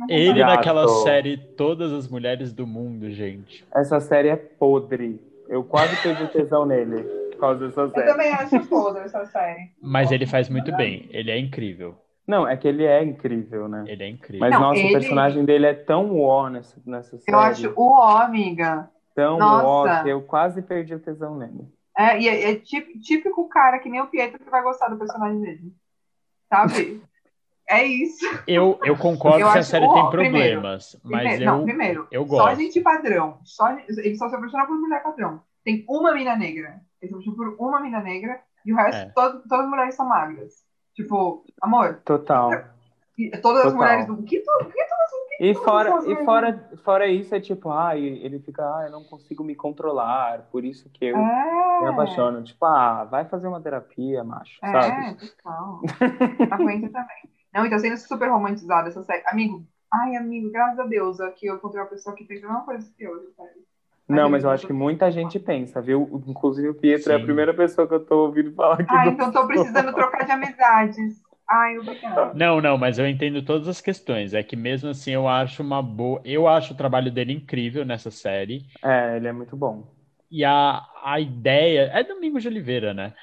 ele 0.09 0.39
Gato. 0.39 0.57
naquela 0.57 0.89
série 0.89 1.37
Todas 1.37 1.93
as 1.93 2.09
Mulheres 2.09 2.53
do 2.53 2.67
Mundo, 2.67 3.11
gente. 3.11 3.67
Essa 3.75 4.01
série 4.01 4.29
é 4.29 4.37
podre. 4.37 5.21
Eu 5.49 5.65
quase 5.65 6.01
perdi 6.03 6.29
tesão 6.29 6.65
nele 6.65 7.28
por 7.39 7.41
causa 7.41 7.67
dessa 7.67 7.81
Eu 7.83 7.91
série. 7.93 8.07
também 8.07 8.33
acho 8.33 8.61
foda 8.65 8.99
essa 9.01 9.25
série. 9.27 9.71
Mas 9.81 10.11
ele 10.11 10.27
faz 10.27 10.49
muito 10.49 10.75
bem. 10.77 11.09
Ele 11.11 11.31
é 11.31 11.39
incrível. 11.39 11.95
Não, 12.27 12.47
é 12.47 12.57
que 12.57 12.67
ele 12.69 12.85
é 12.85 13.03
incrível, 13.03 13.69
né? 13.69 13.85
Ele 13.87 14.03
é 14.03 14.09
incrível. 14.09 14.41
Mas 14.41 14.51
Não, 14.53 14.61
nossa, 14.61 14.81
ele- 14.81 14.89
o 14.91 14.93
personagem 14.93 15.45
dele 15.45 15.67
é 15.67 15.73
tão 15.75 16.21
ó 16.21 16.49
nessa, 16.51 16.79
nessa 16.85 17.17
série. 17.17 17.35
Eu 17.35 17.39
acho 17.41 17.73
o 17.75 17.91
ó, 17.93 18.19
amiga. 18.19 18.91
tão 19.15 19.39
Nossa. 19.39 20.01
ó 20.01 20.03
que 20.03 20.09
eu 20.11 20.21
quase 20.23 20.61
perdi 20.61 20.95
o 20.95 21.01
tesão 21.01 21.37
nele. 21.39 21.67
É, 21.97 22.21
e 22.21 22.29
é, 22.29 22.51
é 22.51 22.55
tí- 22.57 22.99
típico 23.01 23.49
cara 23.49 23.79
que 23.79 23.89
nem 23.89 24.01
o 24.01 24.07
Pietro 24.09 24.39
que 24.39 24.51
vai 24.51 24.63
gostar 24.63 24.89
do 24.89 24.97
personagem 24.99 25.41
dele. 25.41 25.73
Sabe? 26.53 27.01
É 27.71 27.85
isso. 27.85 28.25
Eu, 28.47 28.81
eu 28.83 28.97
concordo 28.97 29.41
Eu 29.41 29.53
que 29.53 29.59
a 29.59 29.63
série 29.63 29.87
tem 29.87 30.09
primeiro, 30.09 30.63
problemas, 30.63 30.99
mas 31.05 31.21
Primeiro- 31.21 31.43
eu, 31.45 31.47
não, 31.53 31.65
primeiro, 31.65 32.09
eu 32.11 32.27
só 32.27 32.37
gosto. 32.47 32.57
gente 32.61 32.81
padrão. 32.81 33.39
Só, 33.45 33.69
ele 33.79 34.17
só 34.17 34.27
se 34.31 34.35
apaixona 34.37 34.67
por 34.67 34.79
mulher 34.81 35.03
padrão. 35.03 35.43
Tem 35.69 35.85
uma 35.87 36.15
mina 36.15 36.35
negra. 36.35 36.81
Ele 37.03 37.11
se 37.11 37.15
apaixona 37.15 37.37
por 37.37 37.55
uma 37.61 37.79
mina 37.79 38.01
negra 38.01 38.41
e 38.65 38.73
o 38.73 38.77
resto, 38.77 39.03
É. 39.03 39.13
todo- 39.15 39.43
todas 39.47 39.65
as 39.67 39.71
mulheres 39.71 39.95
são 39.95 40.09
magras. 40.09 40.55
Tipo, 40.95 41.45
amor, 41.61 42.01
Total. 42.07 42.51
e 43.19 43.31
todas 43.43 43.67
as 43.67 43.73
Total. 43.73 43.77
mulheres 43.77 44.07
do. 44.07 44.17
Que, 44.23 44.41
to- 44.41 44.65
que 44.65 44.85
todas 44.85 45.09
E 45.41 45.55
fora, 45.55 45.91
e 45.91 45.93
mulheres? 45.93 46.25
fora, 46.25 46.71
fora 46.83 47.07
isso, 47.07 47.35
é 47.35 47.41
tipo, 47.41 47.71
ah, 47.71 47.95
ele 47.97 48.39
fica, 48.41 48.63
ah, 48.65 48.87
eu 48.87 48.91
não 48.93 49.05
consigo 49.05 49.45
me 49.45 49.55
controlar, 49.55 50.49
por 50.51 50.65
isso 50.65 50.89
que 50.89 51.05
eu 51.05 51.17
É. 51.19 51.81
me 51.83 51.89
apaixono. 51.89 52.43
Tipo, 52.43 52.65
ah, 52.65 53.05
vai 53.05 53.27
fazer 53.27 53.47
uma 53.47 53.61
terapia, 53.61 54.25
macho, 54.25 54.59
É, 54.65 54.73
sabe? 54.73 55.17
total. 55.37 55.83
Aguenta 56.51 56.89
também. 56.91 57.31
Não, 57.53 57.67
então 57.67 57.79
sendo 57.79 57.99
super 57.99 58.31
romantizada 58.31 58.89
essa 58.89 59.03
série. 59.05 59.23
Amigo, 59.27 59.65
ai, 59.93 60.17
amigo, 60.17 60.51
graças 60.51 60.79
a 60.81 60.87
Deus, 60.87 61.21
aqui 61.21 61.47
eu 61.47 61.57
encontrei 61.57 61.83
uma 61.83 61.91
pessoa 61.91 62.17
que 62.17 62.25
fez 62.25 62.43
a 62.43 62.47
mesma 62.47 62.65
coisa 62.65 62.91
que 62.97 63.05
eu, 63.05 63.15
essa 63.19 63.43
Não, 64.09 64.31
mas 64.31 64.45
eu 64.45 64.51
acho 64.51 64.67
que 64.67 64.73
muita 64.73 65.11
gente 65.11 65.39
pensa, 65.39 65.83
viu? 65.83 66.23
Inclusive 66.27 66.69
o 66.71 66.75
Pietro 66.75 67.13
é 67.13 67.17
a 67.17 67.21
Sim. 67.21 67.25
primeira 67.25 67.53
pessoa 67.55 67.87
que 67.87 67.95
eu 67.95 68.05
tô 68.05 68.27
ouvindo 68.27 68.53
falar 68.55 68.79
que 68.85 68.95
Ah, 68.95 69.07
então 69.09 69.31
tô 69.31 69.47
gostou. 69.47 69.47
precisando 69.47 69.93
trocar 69.95 70.25
de 70.25 70.33
amizades. 70.33 71.23
Ai, 71.49 71.79
obrigada. 71.79 72.35
Não, 72.35 72.61
não, 72.61 72.77
mas 72.79 72.99
eu 72.99 73.07
entendo 73.09 73.43
todas 73.45 73.69
as 73.69 73.81
questões. 73.81 74.35
É 74.35 74.43
que 74.43 74.57
mesmo 74.57 74.89
assim 74.91 75.13
eu 75.13 75.29
acho 75.29 75.63
uma 75.63 75.83
boa. 75.83 76.21
Eu 76.25 76.47
acho 76.49 76.73
o 76.73 76.77
trabalho 76.77 77.11
dele 77.11 77.33
incrível 77.33 77.85
nessa 77.85 78.11
série. 78.11 78.67
É, 78.83 79.17
ele 79.17 79.29
é 79.29 79.33
muito 79.33 79.57
bom. 79.57 79.87
E 80.31 80.45
a, 80.45 80.87
a 81.03 81.21
ideia. 81.21 81.91
É 81.95 82.05
Domingos 82.05 82.43
de 82.43 82.49
Oliveira, 82.49 82.93
né? 82.95 83.15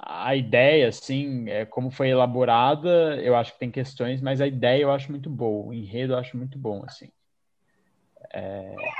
A 0.00 0.36
ideia, 0.36 0.88
assim, 0.88 1.48
é, 1.50 1.66
como 1.66 1.90
foi 1.90 2.08
elaborada, 2.10 3.20
eu 3.22 3.36
acho 3.36 3.52
que 3.54 3.58
tem 3.58 3.70
questões, 3.70 4.20
mas 4.20 4.40
a 4.40 4.46
ideia 4.46 4.82
eu 4.82 4.92
acho 4.92 5.10
muito 5.10 5.28
boa. 5.30 5.66
O 5.68 5.74
enredo 5.74 6.12
eu 6.14 6.18
acho 6.18 6.36
muito 6.36 6.58
bom, 6.58 6.84
assim. 6.86 7.10
É... 8.32 8.98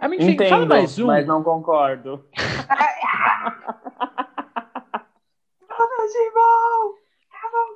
Ah, 0.00 0.06
enfim, 0.06 0.36
fala 0.36 0.64
Entendo, 0.64 0.68
mais 0.68 0.98
um. 0.98 1.06
mas 1.06 1.26
não 1.26 1.42
concordo. 1.42 2.24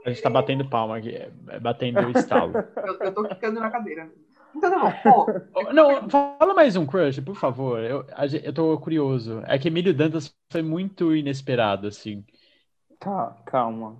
A 0.04 0.10
gente 0.10 0.22
tá 0.22 0.30
batendo 0.30 0.68
palma 0.68 0.98
aqui, 0.98 1.10
é, 1.10 1.32
é 1.48 1.58
batendo 1.58 2.06
o 2.06 2.10
estalo. 2.10 2.52
Eu, 2.86 2.94
eu 3.00 3.12
tô 3.12 3.28
ficando 3.28 3.58
na 3.58 3.68
cadeira. 3.70 4.08
Então 4.54 4.70
tá 4.70 4.78
bom. 4.78 4.92
Pô, 5.02 5.26
Oh, 5.54 5.72
Não, 5.72 6.08
fala 6.08 6.54
mais 6.54 6.76
um 6.76 6.86
crush, 6.86 7.20
por 7.20 7.34
favor. 7.34 7.80
Eu, 7.80 8.06
eu 8.42 8.52
tô 8.52 8.78
curioso. 8.78 9.42
É 9.46 9.58
que 9.58 9.66
Emílio 9.66 9.92
Dantas 9.92 10.32
foi 10.52 10.62
muito 10.62 11.14
inesperado, 11.14 11.88
assim. 11.88 12.24
Tá, 13.00 13.36
calma. 13.44 13.96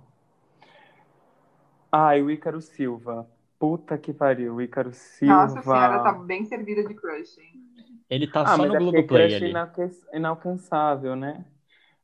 Ai, 1.91 2.21
o 2.21 2.31
Ícaro 2.31 2.61
Silva. 2.61 3.27
Puta 3.59 3.97
que 3.97 4.13
pariu, 4.13 4.55
o 4.55 4.61
Ícaro 4.61 4.93
Silva. 4.93 5.47
nossa 5.47 5.61
senhora, 5.61 6.03
tá 6.03 6.13
bem 6.13 6.45
servida 6.45 6.83
de 6.87 6.93
crush, 6.93 7.37
hein? 7.39 7.66
Ele 8.09 8.27
tá 8.27 8.41
Ah, 8.41 8.55
só 8.55 8.57
mas 8.57 8.67
no 8.69 8.75
é 8.75 8.77
porque 8.79 8.91
Globoplay 8.91 9.35
ali. 9.35 9.49
inalcan- 9.49 9.91
inalcançável, 10.13 11.15
né? 11.15 11.45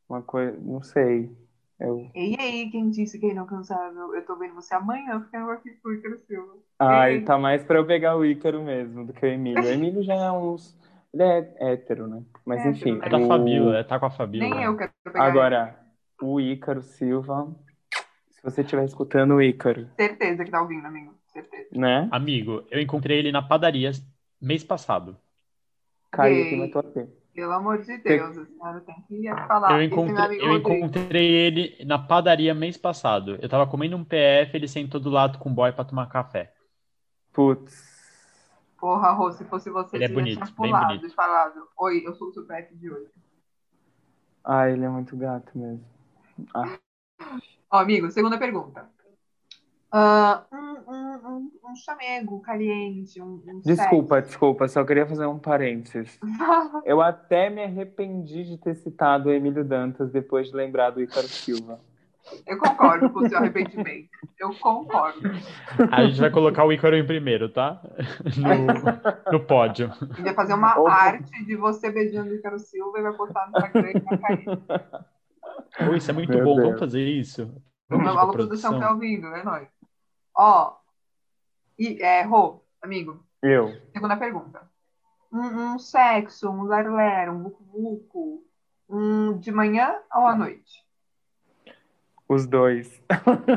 Uma 0.07 0.21
coisa, 0.21 0.57
não 0.59 0.81
sei. 0.81 1.31
Eu... 1.79 2.09
Ei, 2.13 2.35
ei, 2.39 2.69
quem 2.69 2.89
disse 2.89 3.17
que 3.19 3.25
é 3.27 3.29
inalcançável? 3.29 4.13
Eu 4.13 4.25
tô 4.25 4.35
vendo 4.37 4.53
você 4.55 4.73
amanhã 4.75 5.21
ficando 5.21 5.49
aqui 5.51 5.71
com 5.81 5.89
o 5.89 5.93
Ícaro 5.93 6.19
Silva. 6.27 6.53
Ai, 6.79 7.21
tá 7.21 7.37
mais 7.37 7.63
pra 7.63 7.77
eu 7.77 7.85
pegar 7.85 8.17
o 8.17 8.25
Ícaro 8.25 8.61
mesmo 8.63 9.05
do 9.05 9.13
que 9.13 9.25
o 9.25 9.29
Emílio. 9.29 9.63
O 9.63 9.67
Emílio 9.69 10.03
já 10.03 10.13
é 10.15 10.31
uns. 10.31 10.77
Ele 11.13 11.23
é 11.23 11.55
hétero, 11.59 12.07
né? 12.07 12.23
Mas 12.45 12.59
Hétero, 12.59 12.75
enfim. 12.77 12.91
né? 12.97 13.05
É 13.05 13.09
da 13.09 13.19
o- 13.19 13.27
Fabíola, 13.27 13.77
é, 13.77 13.83
tá 13.83 13.99
com 13.99 14.05
a 14.05 14.09
Fabíola. 14.11 14.55
Nem 14.55 14.63
eu 14.63 14.75
quero 14.75 14.91
pegar 15.05 15.23
Agora, 15.23 15.79
o 16.21 16.39
Ícaro 16.41 16.81
Silva. 16.81 17.55
Se 18.31 18.43
você 18.43 18.61
estiver 18.61 18.83
escutando 18.85 19.35
o 19.35 19.41
Ícaro, 19.41 19.81
ele. 19.81 19.89
Certeza 19.95 20.43
que 20.43 20.51
tá 20.51 20.61
ouvindo, 20.61 20.85
amigo. 20.85 21.13
Certeza. 21.27 21.69
né? 21.71 22.09
Amigo, 22.11 22.63
eu 22.69 22.81
encontrei 22.81 23.19
ele 23.19 23.31
na 23.31 23.41
padaria 23.41 23.91
mês 24.41 24.63
passado. 24.63 25.17
Caiu 26.13 26.35
Ei. 26.35 26.47
aqui 26.47 26.55
na 26.55 26.67
tua 26.69 26.83
P. 26.83 27.07
Pelo 27.33 27.51
amor 27.51 27.81
de 27.81 27.97
Deus, 27.97 28.37
a 28.37 28.45
senhora 28.45 28.81
tem 28.81 28.95
que 29.07 29.23
falar. 29.47 29.71
Eu 29.71 29.81
encontrei, 29.83 30.39
eu 30.39 30.51
Rodrigo. 30.51 30.71
encontrei 30.71 31.31
ele 31.31 31.83
na 31.83 31.97
padaria 31.97 32.53
mês 32.53 32.77
passado. 32.77 33.39
Eu 33.41 33.49
tava 33.49 33.65
comendo 33.65 33.97
um 33.97 34.03
PF, 34.03 34.55
ele 34.55 34.67
sentou 34.67 35.01
do 35.01 35.09
lado 35.09 35.39
com 35.39 35.49
o 35.49 35.53
boy 35.53 35.71
pra 35.71 35.83
tomar 35.83 36.05
café. 36.07 36.53
Putz. 37.33 37.91
Porra, 38.79 39.11
Rô, 39.11 39.31
se 39.31 39.43
fosse 39.45 39.69
você, 39.71 39.95
Ele 39.95 40.03
é 40.05 40.07
você 40.07 40.13
bonito, 40.13 40.33
tinha 40.35 40.45
bem 40.45 40.53
pulado 40.55 40.87
bonito. 40.87 41.07
e 41.07 41.09
falado: 41.09 41.67
Oi, 41.79 42.03
eu 42.05 42.13
sou 42.13 42.27
o 42.27 42.33
seu 42.33 42.45
PF 42.45 42.75
de 42.75 42.91
hoje. 42.91 43.11
Ai, 44.43 44.73
ele 44.73 44.85
é 44.85 44.89
muito 44.89 45.15
gato 45.17 45.57
mesmo. 45.57 45.83
Ó, 47.71 47.77
amigo, 47.79 48.11
segunda 48.11 48.37
pergunta. 48.37 48.87
Ah, 49.95 50.43
um, 50.51 50.91
um, 50.91 51.27
um, 51.27 51.51
um 51.69 51.75
chamego 51.75 52.41
caliente, 52.41 53.21
um, 53.21 53.43
um 53.47 53.61
Desculpa, 53.63 54.23
desculpa, 54.23 54.67
só 54.67 54.83
queria 54.83 55.05
fazer 55.05 55.27
um 55.27 55.37
parênteses. 55.37 56.13
sexo. 56.13 56.19
Eu 56.83 56.99
até 56.99 57.47
me 57.51 57.63
arrependi 57.63 58.43
de 58.43 58.57
ter 58.57 58.73
citado 58.73 59.29
o 59.29 59.31
Emílio 59.31 59.63
Dantas 59.63 60.11
depois 60.11 60.47
de 60.47 60.55
lembrar 60.55 60.89
do 60.89 60.99
Ícaro 60.99 61.27
Silva. 61.27 61.79
Eu 62.47 62.57
concordo 62.57 63.09
com 63.11 63.19
o 63.19 63.29
seu 63.29 63.37
arrependimento. 63.37 64.09
Eu 64.39 64.55
concordo. 64.55 65.29
A 65.91 66.05
gente 66.05 66.19
vai 66.19 66.31
colocar 66.31 66.63
o 66.65 66.71
Ícaro 66.73 66.95
em 66.95 67.05
primeiro, 67.05 67.49
tá? 67.49 67.81
No, 68.37 69.31
no 69.33 69.45
pódio. 69.45 69.91
A 69.91 70.05
gente 70.05 70.23
vai 70.23 70.33
fazer 70.33 70.53
uma 70.53 70.79
Opa. 70.79 70.89
arte 70.91 71.45
de 71.45 71.55
você 71.55 71.91
beijando 71.91 72.31
o 72.31 72.35
Ícaro 72.35 72.57
Silva 72.57 72.97
e 72.97 73.01
vai 73.03 73.13
postar 73.13 73.45
no 73.51 73.57
Instagram 73.57 73.91
e 73.91 73.99
vai 73.99 74.17
cair. 74.17 75.97
Isso 75.97 76.09
é 76.09 76.13
muito 76.13 76.31
Meu 76.31 76.45
bom. 76.45 76.55
Deus. 76.55 76.65
Vamos 76.65 76.79
fazer 76.79 77.03
isso. 77.03 77.53
Vamos 77.89 78.07
a 78.07 78.27
produção 78.27 78.71
produção. 78.71 78.79
tá 78.79 78.91
ouvindo, 78.93 79.27
é 79.27 79.43
nóis. 79.43 79.67
Ó, 80.35 80.77
e, 81.77 82.01
é, 82.01 82.23
Rô, 82.23 82.61
amigo, 82.81 83.23
Eu. 83.41 83.73
segunda 83.91 84.17
pergunta. 84.17 84.61
Um, 85.31 85.73
um 85.73 85.79
sexo, 85.79 86.49
um 86.49 86.63
ler 86.63 87.29
um 87.29 87.43
vucu-vucu, 87.43 88.43
um 88.87 89.37
de 89.37 89.51
manhã 89.51 89.99
ou 90.13 90.27
à 90.27 90.35
noite? 90.35 90.83
Os 92.27 92.47
dois. 92.47 93.01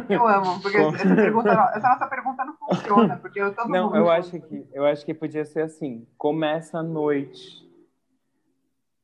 Eu 0.08 0.26
amo, 0.26 0.60
porque 0.60 0.76
essa, 0.76 1.14
pergunta, 1.14 1.50
essa 1.74 1.88
nossa 1.88 2.06
pergunta 2.08 2.44
não 2.44 2.56
funciona, 2.56 3.16
porque 3.16 3.40
eu 3.40 3.54
todo 3.54 3.68
Não, 3.68 3.94
eu 3.94 4.10
acho 4.10 4.40
que 4.40 4.66
eu 4.72 4.84
acho 4.84 5.04
que 5.04 5.14
podia 5.14 5.44
ser 5.44 5.62
assim. 5.62 6.06
Começa 6.18 6.78
à 6.78 6.82
noite, 6.82 7.66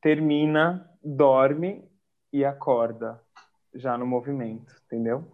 termina, 0.01 0.89
dorme 1.03 1.87
e 2.31 2.43
acorda 2.43 3.21
já 3.73 3.97
no 3.97 4.05
movimento, 4.05 4.75
entendeu? 4.85 5.25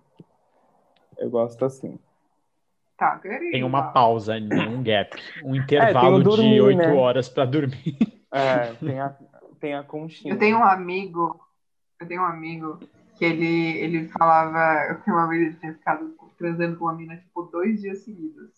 Eu 1.18 1.30
gosto 1.30 1.66
assim. 1.66 2.00
Tá, 3.00 3.18
querido. 3.18 3.52
Tem 3.52 3.64
uma 3.64 3.94
pausa, 3.94 4.38
né? 4.38 4.68
um 4.68 4.84
gap. 4.84 5.16
Um 5.42 5.56
intervalo 5.56 6.22
dormir, 6.22 6.56
de 6.56 6.62
oito 6.62 6.78
né? 6.80 6.94
horas 6.94 7.30
pra 7.30 7.46
dormir. 7.46 7.98
É, 8.32 8.74
tem 8.74 9.00
a, 9.00 9.16
tem 9.60 9.74
a 9.74 9.84
conchinha. 9.84 10.34
Eu 10.34 10.38
tenho 10.38 10.58
um 10.58 10.64
amigo, 10.64 11.40
eu 12.00 12.08
tenho 12.08 12.22
um 12.22 12.26
amigo 12.26 12.78
que 13.18 13.24
ele, 13.26 13.78
ele 13.80 14.08
falava 14.10 14.96
que 14.96 15.10
uma 15.10 15.28
vez 15.28 15.42
ele 15.42 15.56
tinha 15.56 15.74
ficado 15.74 16.14
transando 16.38 16.78
com 16.78 16.86
uma 16.86 16.94
mina, 16.94 17.16
tipo, 17.18 17.44
dois 17.44 17.82
dias 17.82 18.00
seguidos. 18.00 18.52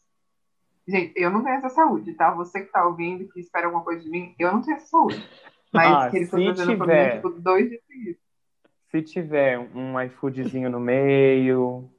Gente, 0.87 1.13
eu 1.15 1.29
não 1.29 1.43
tenho 1.43 1.55
essa 1.55 1.69
saúde, 1.69 2.13
tá? 2.13 2.31
Você 2.33 2.61
que 2.61 2.71
tá 2.71 2.85
ouvindo, 2.85 3.27
que 3.29 3.39
espera 3.39 3.67
alguma 3.67 3.83
coisa 3.83 4.01
de 4.01 4.09
mim, 4.09 4.35
eu 4.39 4.51
não 4.51 4.61
tenho 4.61 4.75
essa 4.75 4.87
saúde. 4.87 5.23
Mas 5.71 5.91
Ah, 5.91 6.09
que 6.09 6.17
ele 6.17 6.25
foi 6.25 6.39
se 6.39 6.45
transando 6.53 6.77
com 6.77 6.83
a 6.83 6.87
mina, 6.87 6.99
tiver. 6.99 7.15
tipo, 7.15 7.29
dois 7.29 7.69
dias 7.69 7.81
seguidos. 7.87 8.21
Se 8.89 9.01
tiver 9.03 9.59
um 9.59 10.01
iFoodzinho 10.01 10.69
no 10.69 10.79
meio, 10.79 11.89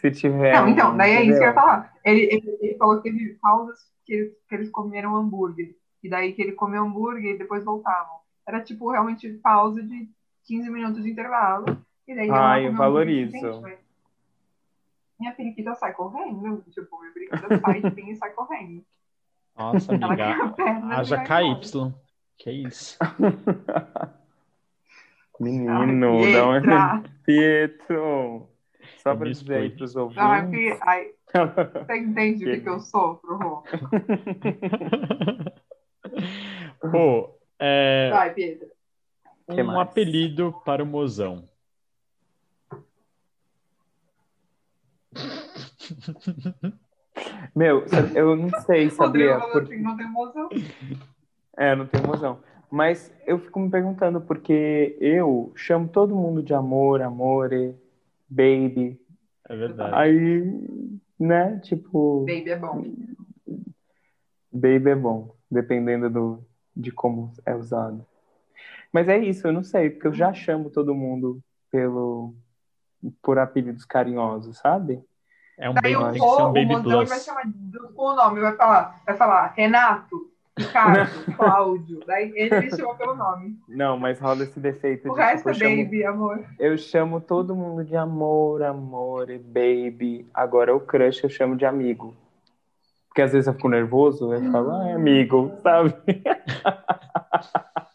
se 0.00 0.10
tiver. 0.10 0.54
Não, 0.54 0.68
então, 0.68 0.92
um, 0.92 0.96
daí 0.96 1.12
é 1.12 1.22
isso 1.22 1.38
que 1.38 1.44
eu 1.44 1.48
ia 1.48 1.54
falar. 1.54 1.92
Ele, 2.04 2.22
ele, 2.22 2.58
ele 2.60 2.74
falou 2.76 2.96
que 2.96 3.10
teve 3.10 3.38
pausas 3.40 3.78
que 4.04 4.14
eles, 4.14 4.32
que 4.48 4.54
eles 4.54 4.70
comeram 4.70 5.16
hambúrguer. 5.16 5.74
E 6.02 6.08
daí 6.08 6.32
que 6.32 6.40
ele 6.42 6.52
comeu 6.52 6.82
hambúrguer 6.82 7.34
e 7.34 7.38
depois 7.38 7.64
voltavam. 7.64 8.20
Era 8.46 8.62
tipo 8.62 8.90
realmente 8.90 9.28
pausa 9.42 9.82
de 9.82 10.08
15 10.44 10.70
minutos 10.70 11.02
de 11.02 11.10
intervalo. 11.10 11.66
E 12.08 12.14
daí 12.14 12.30
Ah, 12.30 12.60
eu 12.60 12.72
valorizo. 12.74 13.32
Gente, 13.32 13.78
Minha 15.18 15.32
periquita 15.32 15.74
sai 15.74 15.92
correndo. 15.92 16.64
Tipo, 16.70 16.98
minha 17.00 17.12
periquita 17.12 17.60
sai 17.60 17.82
de 17.82 17.90
mim 18.02 18.10
e 18.10 18.16
sai 18.16 18.30
correndo. 18.30 18.82
Nossa, 19.56 19.94
amiga. 19.94 20.54
Haja. 20.96 21.18
KY. 21.24 21.94
Que 22.38 22.50
isso? 22.50 22.98
Menino, 25.38 26.18
Ai, 26.18 26.60
dá. 26.60 27.02
Pietra. 27.02 27.02
Pietro! 27.24 28.49
Só 29.02 29.14
pra 29.14 29.24
Me 29.26 29.32
dizer 29.32 29.54
aí 29.54 29.70
pros 29.70 29.96
Ai, 29.96 30.02
ouvintes. 30.02 30.50
que- 30.50 30.78
ai, 30.82 31.10
você 31.86 31.96
entende 31.98 32.44
o 32.44 32.48
que, 32.50 32.60
que 32.60 32.68
eu 32.68 32.80
sofro, 32.80 33.36
Rô? 33.36 33.62
Pô, 36.90 37.38
é, 37.58 38.10
Vai, 38.10 38.34
Pedro. 38.34 38.68
Que 39.52 39.62
um 39.62 39.66
mais? 39.66 39.80
apelido 39.80 40.52
para 40.64 40.82
o 40.82 40.86
mozão. 40.86 41.48
Meu, 47.54 47.84
eu 48.14 48.36
não 48.36 48.50
sei, 48.62 48.88
Rodrigo 48.88 48.90
sabia? 48.90 49.38
falou 49.38 49.52
Por- 49.52 49.62
assim, 49.62 49.82
não 49.82 49.96
tem 49.96 50.06
emoção. 50.06 50.48
É, 51.56 51.74
não 51.74 51.86
tenho 51.86 52.04
emoção. 52.04 52.38
Mas 52.70 53.12
eu 53.26 53.38
fico 53.38 53.58
me 53.58 53.70
perguntando, 53.70 54.20
porque 54.20 54.96
eu 55.00 55.52
chamo 55.56 55.88
todo 55.88 56.14
mundo 56.14 56.42
de 56.42 56.54
amor, 56.54 57.02
amore, 57.02 57.74
baby. 58.30 58.98
É 59.48 59.56
verdade. 59.56 59.94
Aí, 59.94 60.44
né, 61.18 61.58
tipo, 61.58 62.24
Baby 62.26 62.50
é 62.50 62.56
bom. 62.56 62.84
baby 64.52 64.90
é 64.90 64.94
bom, 64.94 65.34
dependendo 65.50 66.08
do, 66.08 66.44
de 66.74 66.90
como 66.90 67.32
é 67.44 67.54
usado. 67.54 68.06
Mas 68.92 69.08
é 69.08 69.18
isso, 69.18 69.46
eu 69.46 69.52
não 69.52 69.62
sei, 69.62 69.90
porque 69.90 70.06
eu 70.08 70.12
já 70.12 70.32
chamo 70.32 70.70
todo 70.70 70.94
mundo 70.94 71.40
pelo, 71.70 72.34
por 73.22 73.38
apelidos 73.38 73.84
carinhosos, 73.84 74.58
sabe? 74.58 75.02
É 75.58 75.68
um 75.70 75.74
Daí 75.74 75.94
baby, 75.94 76.04
o 76.04 76.12
tem 76.12 76.22
que 76.22 76.28
ser 76.28 76.42
um 76.42 76.50
o 76.50 76.52
baby 76.52 76.82
plus. 76.82 77.08
vai 77.08 77.20
chamar 77.20 77.42
do- 77.46 77.88
com 77.92 78.02
o 78.02 78.14
nome, 78.16 78.40
vai 78.40 78.56
falar, 78.56 79.02
vai 79.04 79.16
falar 79.16 79.46
Renato, 79.56 80.29
Ricardo, 80.58 81.10
Cláudio. 81.36 82.00
Daí 82.06 82.32
ele 82.34 82.60
me 82.60 82.70
chama 82.76 82.94
pelo 82.96 83.14
nome. 83.14 83.58
Não, 83.68 83.96
mas 83.98 84.18
rola 84.20 84.42
esse 84.44 84.58
defeito 84.60 85.10
O 85.10 85.14
de 85.14 85.20
resto 85.20 85.36
tipo, 85.38 85.48
é 85.48 85.52
eu 85.52 85.54
chamo, 85.70 85.84
baby, 85.84 86.04
amor. 86.04 86.44
eu 86.58 86.78
chamo 86.78 87.20
todo 87.20 87.54
mundo 87.56 87.84
de 87.84 87.96
amor, 87.96 88.62
amore, 88.62 89.38
baby. 89.38 90.28
Agora 90.34 90.74
o 90.74 90.80
crush 90.80 91.22
eu 91.24 91.30
chamo 91.30 91.56
de 91.56 91.64
amigo. 91.64 92.14
Porque 93.08 93.22
às 93.22 93.32
vezes 93.32 93.46
eu 93.48 93.54
fico 93.54 93.68
nervoso, 93.68 94.32
eu 94.32 94.52
falo, 94.52 94.70
ai, 94.72 94.92
amigo, 94.92 95.50
sabe? 95.62 95.94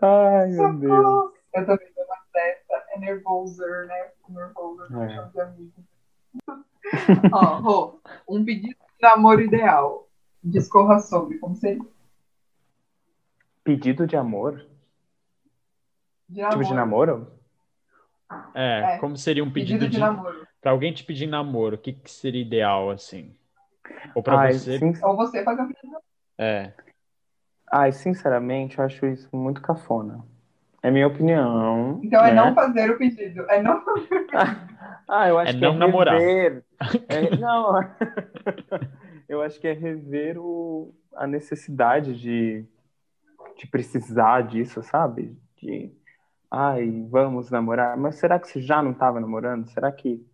ai, 0.00 0.48
meu 0.50 0.72
Deus. 0.74 1.32
Eu 1.54 1.66
também 1.66 1.88
dou 1.96 2.04
uma 2.04 2.16
dessa, 2.32 2.84
é 2.94 2.98
nervoser, 3.00 3.86
né? 3.86 4.08
Fico 4.16 4.32
nervosa, 4.32 4.86
É. 4.90 4.96
me 5.06 5.14
chamo 5.14 5.30
de 5.32 5.40
amigo. 5.40 5.72
Ó, 7.32 7.44
Rô, 7.58 8.00
um 8.28 8.44
pedido 8.44 8.74
de 8.76 9.02
namoro 9.02 9.40
ideal. 9.40 10.07
Discorra 10.42 11.00
sobre, 11.00 11.38
como 11.38 11.56
seria? 11.56 11.84
Pedido 13.64 14.06
de 14.06 14.16
amor? 14.16 14.64
De 16.28 16.42
Tipo 16.48 16.64
de 16.64 16.74
namoro? 16.74 17.32
É, 18.54 18.94
É. 18.94 18.98
como 18.98 19.16
seria 19.16 19.42
um 19.42 19.50
Pedido, 19.50 19.80
pedido 19.80 19.90
de 19.90 19.96
de, 19.96 20.00
namoro. 20.00 20.46
Pra 20.60 20.70
alguém 20.72 20.92
te 20.92 21.04
pedir 21.04 21.26
namoro, 21.26 21.76
o 21.76 21.78
que, 21.78 21.92
que 21.92 22.10
seria 22.10 22.42
ideal, 22.42 22.90
assim? 22.90 23.34
Ou 24.14 24.22
pra 24.22 24.38
Ai, 24.38 24.52
você. 24.52 24.78
sin- 24.78 24.92
Ou 25.02 25.16
você 25.16 25.42
fazer 25.42 25.62
um 25.62 25.66
pedido 25.68 25.80
de 25.82 25.86
namoro. 25.88 26.04
É. 26.38 26.72
ai, 27.70 27.92
sinceramente, 27.92 28.78
eu 28.78 28.84
acho 28.84 29.06
isso 29.06 29.28
muito 29.34 29.60
cafona. 29.60 30.24
É 30.82 30.90
minha 30.90 31.06
opinião. 31.08 32.00
Então 32.02 32.24
é 32.24 32.28
né? 32.32 32.34
não 32.36 32.54
fazer 32.54 32.90
o 32.90 32.98
pedido. 32.98 33.42
É 33.50 33.60
não 33.62 33.82
Ah, 35.08 35.26
eu 35.28 35.38
acho 35.38 35.50
É 35.52 35.54
que 35.54 35.60
não 35.60 35.74
é 35.74 35.78
namorar. 35.78 36.20
É, 36.20 36.62
não, 37.38 37.72
eu 39.28 39.42
acho 39.42 39.60
que 39.60 39.68
é 39.68 39.72
rever 39.72 40.38
o, 40.38 40.94
a 41.14 41.26
necessidade 41.26 42.18
de, 42.18 42.64
de 43.56 43.66
precisar 43.66 44.42
disso, 44.42 44.82
sabe? 44.82 45.36
De, 45.60 45.92
ai, 46.50 47.06
vamos 47.10 47.50
namorar. 47.50 47.96
Mas 47.96 48.16
será 48.16 48.38
que 48.38 48.48
você 48.48 48.60
já 48.60 48.82
não 48.82 48.92
estava 48.92 49.20
namorando? 49.20 49.68
Será 49.70 49.92
que, 49.92 50.24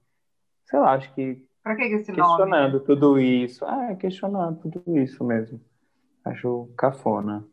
sei 0.64 0.78
lá, 0.78 0.92
acho 0.94 1.12
que 1.14 1.44
Pra 1.62 1.74
que 1.76 1.82
esse 1.84 2.12
nome? 2.12 2.22
questionando 2.22 2.80
tudo 2.80 3.18
isso. 3.18 3.64
Ah, 3.64 3.94
questionando 3.96 4.60
tudo 4.70 4.98
isso 4.98 5.24
mesmo. 5.24 5.60
Acho 6.24 6.68
cafona. 6.76 7.44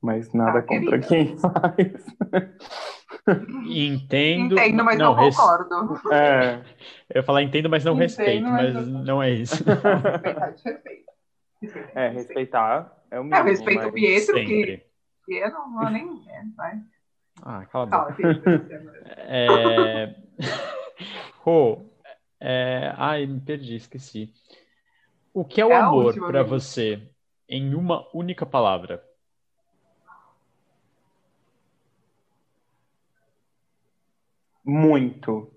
Mas 0.00 0.32
nada 0.32 0.58
Ah, 0.58 0.62
contra 0.62 0.98
quem 0.98 1.36
faz. 1.38 2.04
Entendo. 3.66 4.54
Entendo, 4.58 4.84
mas 4.84 4.98
não, 4.98 5.14
res- 5.14 5.36
concordo. 5.36 6.12
É. 6.12 6.62
Eu 7.08 7.20
ia 7.20 7.22
falar 7.22 7.42
entendo, 7.42 7.68
mas 7.70 7.84
não 7.84 7.92
Entendo, 7.94 8.02
respeito, 8.02 8.48
mas 8.48 8.74
mas 8.74 8.88
não- 8.88 9.04
não 9.04 9.22
é 9.22 9.30
isso. 9.30 9.62
Respeitar. 9.64 10.46
Respeito, 10.46 11.12
É, 11.94 12.08
respeitar 12.08 12.96
é 13.10 13.14
o 13.16 13.22
É, 13.22 13.22
eu 13.22 13.24
mínimo. 13.24 13.44
respeito 13.44 13.88
o 13.88 13.92
Pietro, 13.92 14.34
que, 14.34 14.40
Sempre. 14.46 14.86
que 15.24 15.34
eu 15.34 15.50
não 15.50 15.72
vou 15.72 15.88
nem. 15.90 16.22
É, 16.28 16.42
vai. 16.56 16.80
Ah, 17.42 17.64
cala 17.66 17.84
a 17.84 17.86
boca. 17.86 18.16
É... 19.24 20.14
Rô, 21.40 21.86
é... 22.40 22.92
ai, 22.96 23.26
me 23.26 23.40
perdi, 23.40 23.76
esqueci. 23.76 24.32
O 25.32 25.44
que 25.44 25.60
é 25.60 25.66
o 25.66 25.70
É 25.70 25.76
amor 25.76 26.10
amigo. 26.18 26.48
você 26.48 27.08
em 27.48 27.74
uma 27.74 28.06
única 28.14 28.44
palavra? 28.44 29.02
Muito. 34.64 35.52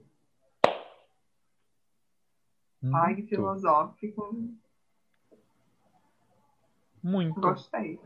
Ai, 2.94 3.16
que 3.16 3.24
filosófico. 3.24 4.54
Muito. 7.02 7.40
Gostei. 7.40 8.00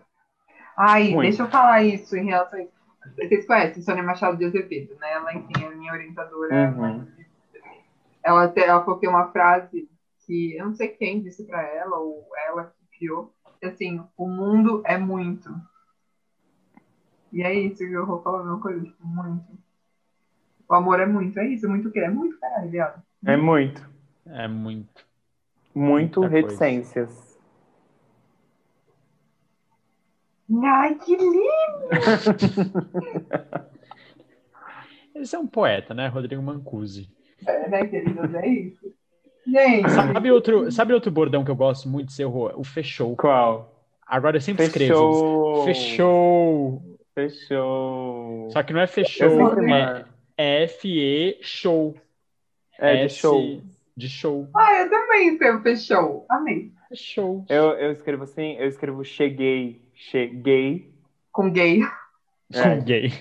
Ai, 0.78 1.10
Muito. 1.10 1.22
deixa 1.22 1.44
eu 1.44 1.50
falar 1.50 1.84
isso 1.84 2.16
em 2.16 2.26
relação 2.26 2.60
a 2.60 2.64
isso. 2.64 2.80
Vocês 3.16 3.46
conhecem 3.46 3.82
Sônia 3.82 4.04
Machado 4.04 4.38
de 4.38 4.46
Azevedo, 4.46 4.96
né? 4.96 5.12
Ela, 5.12 5.34
enfim, 5.34 5.64
é 5.64 5.76
minha 5.76 5.94
orientadora. 5.94 6.72
Uhum. 6.72 7.08
Ela, 8.24 8.44
até, 8.46 8.68
ela 8.68 8.82
falou 8.82 8.96
que 8.96 9.02
tem 9.02 9.10
uma 9.10 9.32
frase 9.32 9.90
que 10.26 10.56
eu 10.56 10.68
não 10.68 10.76
sei 10.76 10.90
quem 10.90 11.22
disse 11.22 11.46
pra 11.46 11.62
ela, 11.62 11.98
ou 11.98 12.28
ela 12.48 12.66
que 12.66 12.98
criou, 12.98 13.34
que 13.60 13.66
assim, 13.66 14.02
o 14.16 14.28
mundo 14.28 14.82
é 14.86 14.98
muito. 14.98 15.50
E 17.32 17.42
é 17.42 17.54
isso 17.54 17.78
que 17.78 17.92
eu 17.92 18.06
vou 18.06 18.22
falar 18.22 18.40
a 18.40 18.44
mesma 18.44 18.62
coisa, 18.62 18.84
tipo, 18.84 19.06
muito. 19.06 19.59
O 20.70 20.76
amor 20.76 21.00
é 21.00 21.06
muito, 21.06 21.40
é 21.40 21.48
isso, 21.48 21.66
é 21.66 21.70
muito 21.70 21.90
o 21.90 21.92
quê? 21.92 22.00
É 22.00 22.10
muito 22.10 22.40
caralho, 22.40 22.70
viado. 22.70 23.02
É 23.26 23.36
muito. 23.36 23.90
É 24.28 24.48
muito. 24.48 25.04
Muito 25.74 26.20
Muita 26.22 26.30
coisa. 26.30 26.36
reticências. 26.36 27.40
Ai, 30.64 30.96
que 30.96 31.16
lindo! 31.16 31.40
Esse 35.16 35.36
é 35.36 35.40
um 35.40 35.48
poeta, 35.48 35.94
né? 35.94 36.08
Rodrigo 36.08 36.42
Mancusi. 36.42 37.10
É, 37.46 37.70
né, 37.70 37.86
queridos? 37.86 38.34
É 38.36 38.48
isso. 38.48 38.94
Gente, 39.46 39.90
Sabe 39.90 40.32
outro, 40.32 40.72
sabe 40.72 40.94
outro 40.94 41.12
bordão 41.12 41.44
que 41.44 41.50
eu 41.52 41.56
gosto 41.56 41.90
muito 41.90 42.08
de 42.08 42.14
ser 42.14 42.26
o, 42.26 42.60
o 42.60 42.64
fechou? 42.64 43.16
Qual? 43.16 43.84
Agora 44.06 44.38
eu 44.38 44.42
sempre 44.42 44.66
escrevo. 44.66 45.66
Fechou. 45.66 45.66
Fechou. 45.66 47.00
Fechou. 47.16 48.50
Só 48.52 48.64
que 48.64 48.74
não 48.74 48.80
é 48.82 48.84
Eu 48.84 48.88
fechou, 48.88 49.30
sempre 49.30 49.72
é. 49.72 50.06
F-E 50.42 51.38
show. 51.42 51.98
É 52.78 53.06
de 53.06 53.14
show. 53.14 53.62
De 53.98 54.08
show. 54.08 54.48
ah, 54.56 54.74
eu 54.82 54.90
também 54.90 55.34
escrevo 55.34 55.62
fechou. 55.62 56.26
Amei. 56.30 56.72
Fechou. 56.88 57.46
Eu, 57.50 57.72
eu 57.74 57.92
escrevo 57.92 58.24
assim, 58.24 58.54
eu 58.54 58.68
escrevo 58.70 59.04
cheguei, 59.04 59.82
cheguei. 59.94 60.94
Com 61.34 61.52
gay. 61.52 61.82
É, 62.54 62.78
gay. 62.78 63.12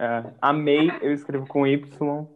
é. 0.00 0.32
amei, 0.42 0.90
eu 1.00 1.12
escrevo 1.12 1.46
com 1.46 1.64
Y. 1.64 2.26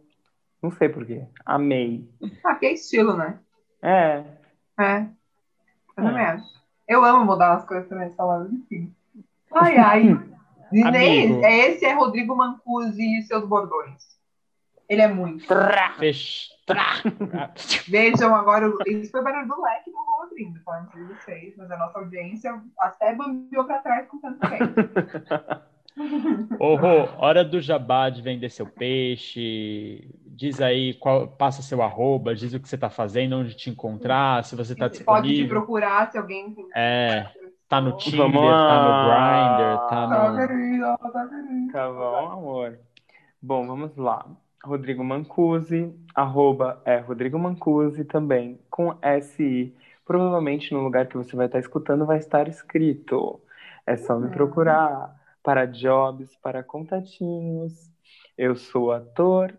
Não 0.63 0.71
sei 0.71 0.87
por 0.87 1.05
quê. 1.05 1.25
Amei. 1.45 2.09
Ah, 2.45 2.55
que 2.55 2.65
é 2.65 2.73
estilo, 2.73 3.15
né? 3.17 3.37
É. 3.81 4.23
É. 4.79 4.99
Eu 5.97 6.03
É. 6.03 6.07
também 6.07 6.23
acho. 6.25 6.45
Eu 6.87 7.03
amo 7.03 7.25
mudar 7.25 7.55
as 7.55 7.65
coisas 7.65 7.89
também, 7.89 8.09
palavras, 8.11 8.51
enfim. 8.53 8.95
Ai, 9.53 9.75
ai. 9.77 10.03
Amigo. 10.71 11.43
é, 11.45 11.69
esse 11.69 11.85
é 11.85 11.93
Rodrigo 11.93 12.35
Mancusi 12.35 13.19
e 13.19 13.23
seus 13.23 13.45
bordões. 13.47 14.03
Ele 14.89 15.01
é 15.01 15.07
muito. 15.07 15.45
Fech... 15.99 16.47
Trá. 16.65 16.95
Vejam 17.87 18.35
agora, 18.35 18.69
o- 18.69 18.77
isso 18.85 19.11
foi 19.11 19.21
barulho 19.23 19.47
do 19.47 19.61
leque 19.61 19.89
do 19.89 19.97
Rua 19.97 20.25
abrindo, 20.25 20.59
tá? 20.65 20.85
Sei 20.93 21.03
vocês, 21.03 21.53
mas 21.57 21.71
a 21.71 21.77
nossa 21.77 21.99
audiência 21.99 22.61
até 22.79 23.13
bambiou 23.15 23.63
pra 23.65 23.79
trás 23.79 24.05
com 24.09 24.19
tanto 24.19 24.39
tempo. 24.49 24.73
Ô, 26.59 26.75
Rô, 26.75 27.07
hora 27.17 27.43
do 27.43 27.59
jabá 27.59 28.09
de 28.09 28.21
vender 28.21 28.49
seu 28.49 28.65
peixe. 28.67 30.09
Diz 30.25 30.61
aí, 30.61 30.93
qual, 30.95 31.27
passa 31.27 31.61
seu 31.63 31.81
arroba, 31.81 32.35
diz 32.35 32.53
o 32.53 32.59
que 32.59 32.69
você 32.69 32.77
tá 32.77 32.89
fazendo, 32.89 33.37
onde 33.37 33.55
te 33.55 33.69
encontrar, 33.69 34.43
se 34.43 34.55
você 34.55 34.75
tá 34.75 34.87
Você 34.87 35.03
pode 35.03 35.27
te 35.27 35.33
disponível. 35.33 35.57
procurar 35.57 36.11
se 36.11 36.17
alguém. 36.17 36.55
É, 36.75 37.25
tá 37.67 37.81
no 37.81 37.97
Tinder, 37.97 38.17
Vamos 38.17 38.67
tá 38.67 38.79
no. 38.79 38.93
Grindr, 39.03 39.85
tá 39.87 40.07
Tá, 40.07 40.07
no... 40.07 40.31
tá, 40.35 40.47
querida. 40.47 40.97
Tá 41.71 41.91
bom, 41.91 42.31
amor. 42.31 42.79
Bom, 43.41 43.67
vamos 43.67 43.95
lá. 43.97 44.25
Rodrigo 44.63 45.03
Mancusi, 45.03 45.93
arroba 46.15 46.81
é 46.85 46.97
Rodrigo 46.99 47.37
Mancusi 47.39 48.03
também, 48.05 48.59
com 48.69 48.97
SI. 49.21 49.75
Provavelmente 50.05 50.73
no 50.73 50.81
lugar 50.81 51.07
que 51.07 51.17
você 51.17 51.35
vai 51.35 51.45
estar 51.47 51.59
escutando 51.59 52.05
vai 52.05 52.17
estar 52.17 52.47
escrito. 52.47 53.41
É 53.85 53.95
só 53.97 54.17
me 54.19 54.25
Uhum. 54.25 54.31
procurar 54.31 55.15
para 55.43 55.65
jobs, 55.65 56.35
para 56.37 56.63
contatinhos. 56.63 57.89
Eu 58.37 58.55
sou 58.55 58.91
ator, 58.91 59.53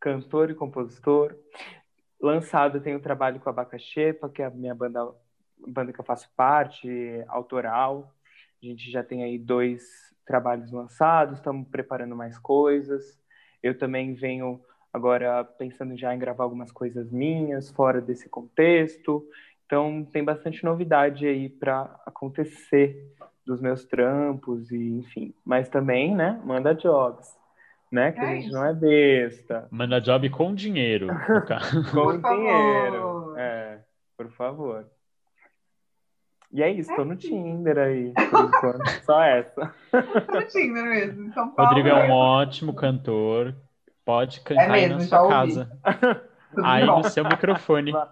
cantor 0.00 0.50
e 0.50 0.54
compositor. 0.54 1.36
Lançado, 2.20 2.80
tenho 2.80 3.00
trabalho 3.00 3.38
com 3.40 3.48
a 3.48 3.52
Bacaxepa, 3.52 4.28
que 4.28 4.42
é 4.42 4.46
a 4.46 4.50
minha 4.50 4.74
banda, 4.74 5.08
banda 5.66 5.92
que 5.92 6.00
eu 6.00 6.04
faço 6.04 6.30
parte, 6.36 6.88
autoral. 7.28 8.12
A 8.62 8.66
gente 8.66 8.90
já 8.90 9.02
tem 9.02 9.22
aí 9.24 9.38
dois 9.38 9.82
trabalhos 10.26 10.70
lançados, 10.72 11.38
estamos 11.38 11.66
preparando 11.68 12.14
mais 12.16 12.38
coisas. 12.38 13.18
Eu 13.62 13.76
também 13.76 14.14
venho 14.14 14.60
agora 14.92 15.44
pensando 15.44 15.96
já 15.96 16.14
em 16.14 16.18
gravar 16.18 16.44
algumas 16.44 16.70
coisas 16.72 17.10
minhas 17.10 17.70
fora 17.70 18.00
desse 18.00 18.28
contexto. 18.28 19.24
Então 19.66 20.04
tem 20.04 20.24
bastante 20.24 20.64
novidade 20.64 21.26
aí 21.26 21.48
para 21.48 21.82
acontecer 22.06 23.12
dos 23.44 23.60
meus 23.60 23.84
trampos 23.84 24.70
e 24.70 24.98
enfim. 24.98 25.34
Mas 25.44 25.68
também, 25.68 26.14
né, 26.14 26.40
manda 26.44 26.74
jobs, 26.74 27.34
né? 27.90 28.12
Que 28.12 28.20
É 28.20 28.22
a 28.22 28.34
gente 28.34 28.44
isso. 28.46 28.52
não 28.54 28.64
é 28.64 28.74
besta. 28.74 29.66
Manda 29.70 30.00
job 30.00 30.28
com 30.30 30.54
dinheiro. 30.54 31.06
Com 31.90 32.02
Por 32.02 32.20
favor. 32.20 32.36
dinheiro. 32.36 33.34
É, 33.38 33.80
por 34.16 34.30
favor. 34.32 34.86
E 36.50 36.62
é 36.62 36.70
isso, 36.70 36.94
tô 36.96 37.04
no 37.04 37.14
Tinder 37.14 37.76
aí, 37.78 38.12
por 38.30 38.44
enquanto. 38.44 38.88
Só 39.04 39.22
essa. 39.22 39.74
No 39.92 40.42
Tinder 40.46 40.84
mesmo. 40.84 41.32
São 41.34 41.50
Paulo. 41.50 41.68
Rodrigo 41.70 41.88
é 41.88 42.08
um 42.08 42.10
ótimo 42.10 42.74
cantor. 42.74 43.54
Pode 44.04 44.40
cantar 44.40 44.70
É 44.70 44.72
aí 44.72 44.88
mesmo, 44.88 44.98
na 44.98 45.04
já 45.04 45.18
sua 45.18 45.28
casa. 45.28 45.70
Tudo 46.54 46.66
Aí 46.66 46.86
bom. 46.86 46.98
no 46.98 47.04
seu 47.04 47.24
microfone. 47.24 47.92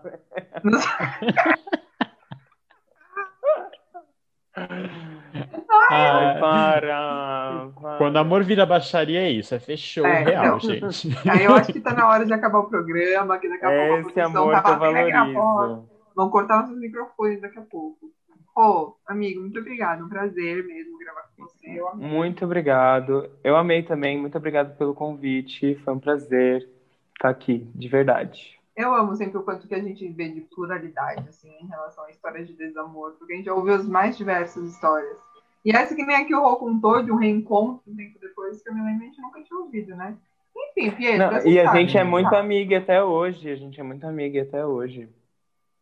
Ai, 5.91 6.07
Ah, 6.19 6.37
para, 6.41 7.69
para. 7.81 7.99
Quando 7.99 8.17
amor 8.17 8.43
vira 8.43 8.65
baixaria 8.67 9.21
é 9.21 9.31
isso, 9.31 9.55
é 9.55 9.59
fechou 9.59 10.05
É, 10.07 10.23
real, 10.25 10.59
então. 10.59 10.91
gente. 10.91 11.09
Aí 11.29 11.45
eu 11.45 11.55
acho 11.55 11.73
que 11.73 11.81
tá 11.81 11.93
na 11.95 12.09
hora 12.09 12.25
de 12.25 12.33
acabar 12.33 12.59
o 12.59 12.69
programa, 12.69 13.39
que 13.39 13.49
daqui 13.49 13.65
a 13.65 13.69
pouco 13.69 13.83
a 13.95 13.99
Esse 14.01 14.13
produção 14.13 14.43
amor 14.43 14.53
tá 14.55 14.63
que 14.63 14.71
eu 14.71 14.79
batendo 14.79 14.99
aqui 14.99 15.13
na 15.13 15.33
porta. 15.33 15.83
Vão 16.15 16.31
cortar 16.31 16.61
nossos 16.63 16.79
microfones 16.79 17.41
daqui 17.41 17.59
a 17.59 17.63
pouco. 17.63 18.16
Ô, 18.57 18.95
amigo, 19.07 19.43
muito 19.43 19.61
obrigado. 19.61 20.05
Um 20.05 20.09
prazer 20.09 20.65
mesmo 20.67 20.97
gravar 20.99 21.29
com 21.37 21.45
você. 21.45 21.79
Muito 21.95 22.45
obrigado. 22.47 23.29
Eu 23.45 23.55
amei 23.55 23.83
também. 23.83 24.19
Muito 24.19 24.39
obrigado 24.39 24.77
pelo 24.79 24.95
convite. 24.95 25.75
Foi 25.85 25.93
um 25.93 25.99
prazer 26.01 26.67
estar 27.15 27.29
aqui, 27.29 27.69
de 27.75 27.87
verdade. 27.87 28.59
Eu 28.75 28.95
amo 28.95 29.15
sempre 29.15 29.37
o 29.37 29.43
quanto 29.43 29.69
que 29.69 29.75
a 29.75 29.83
gente 29.83 30.09
vê 30.09 30.31
de 30.31 30.41
pluralidade, 30.41 31.29
assim, 31.29 31.51
em 31.61 31.67
relação 31.67 32.05
a 32.05 32.11
histórias 32.11 32.47
de 32.47 32.55
desamor, 32.55 33.13
porque 33.19 33.35
a 33.35 33.37
gente 33.37 33.45
já 33.47 33.55
ouviu 33.55 33.75
as 33.75 33.87
mais 33.87 34.17
diversas 34.17 34.65
histórias. 34.71 35.19
E 35.63 35.71
essa 35.71 35.95
que 35.95 36.05
nem 36.05 36.17
aqui 36.17 36.35
o 36.35 36.41
Rô 36.41 36.57
contou, 36.57 37.03
de 37.03 37.11
um 37.13 37.17
reencontro 37.17 37.83
um 37.87 37.97
tempo 37.97 38.19
depois, 38.19 38.63
que 38.63 38.69
eu 38.71 38.75
me 38.75 38.83
lembro, 38.83 39.03
a 39.03 39.07
gente 39.07 39.21
nunca 39.21 39.43
tinha 39.43 39.59
ouvido, 39.59 39.95
né? 39.97 40.17
Enfim, 40.57 40.91
Pietro, 40.93 41.19
Não, 41.19 41.47
e 41.47 41.59
a 41.61 41.65
sabe, 41.65 41.81
gente 41.81 41.99
é 41.99 42.05
né? 42.05 42.11
muito 42.11 42.35
amiga 42.35 42.79
até 42.79 43.03
hoje. 43.03 43.51
A 43.51 43.57
gente 43.57 43.79
é 43.79 43.83
muito 43.83 44.07
amiga 44.07 44.43
até 44.43 44.65
hoje. 44.65 45.09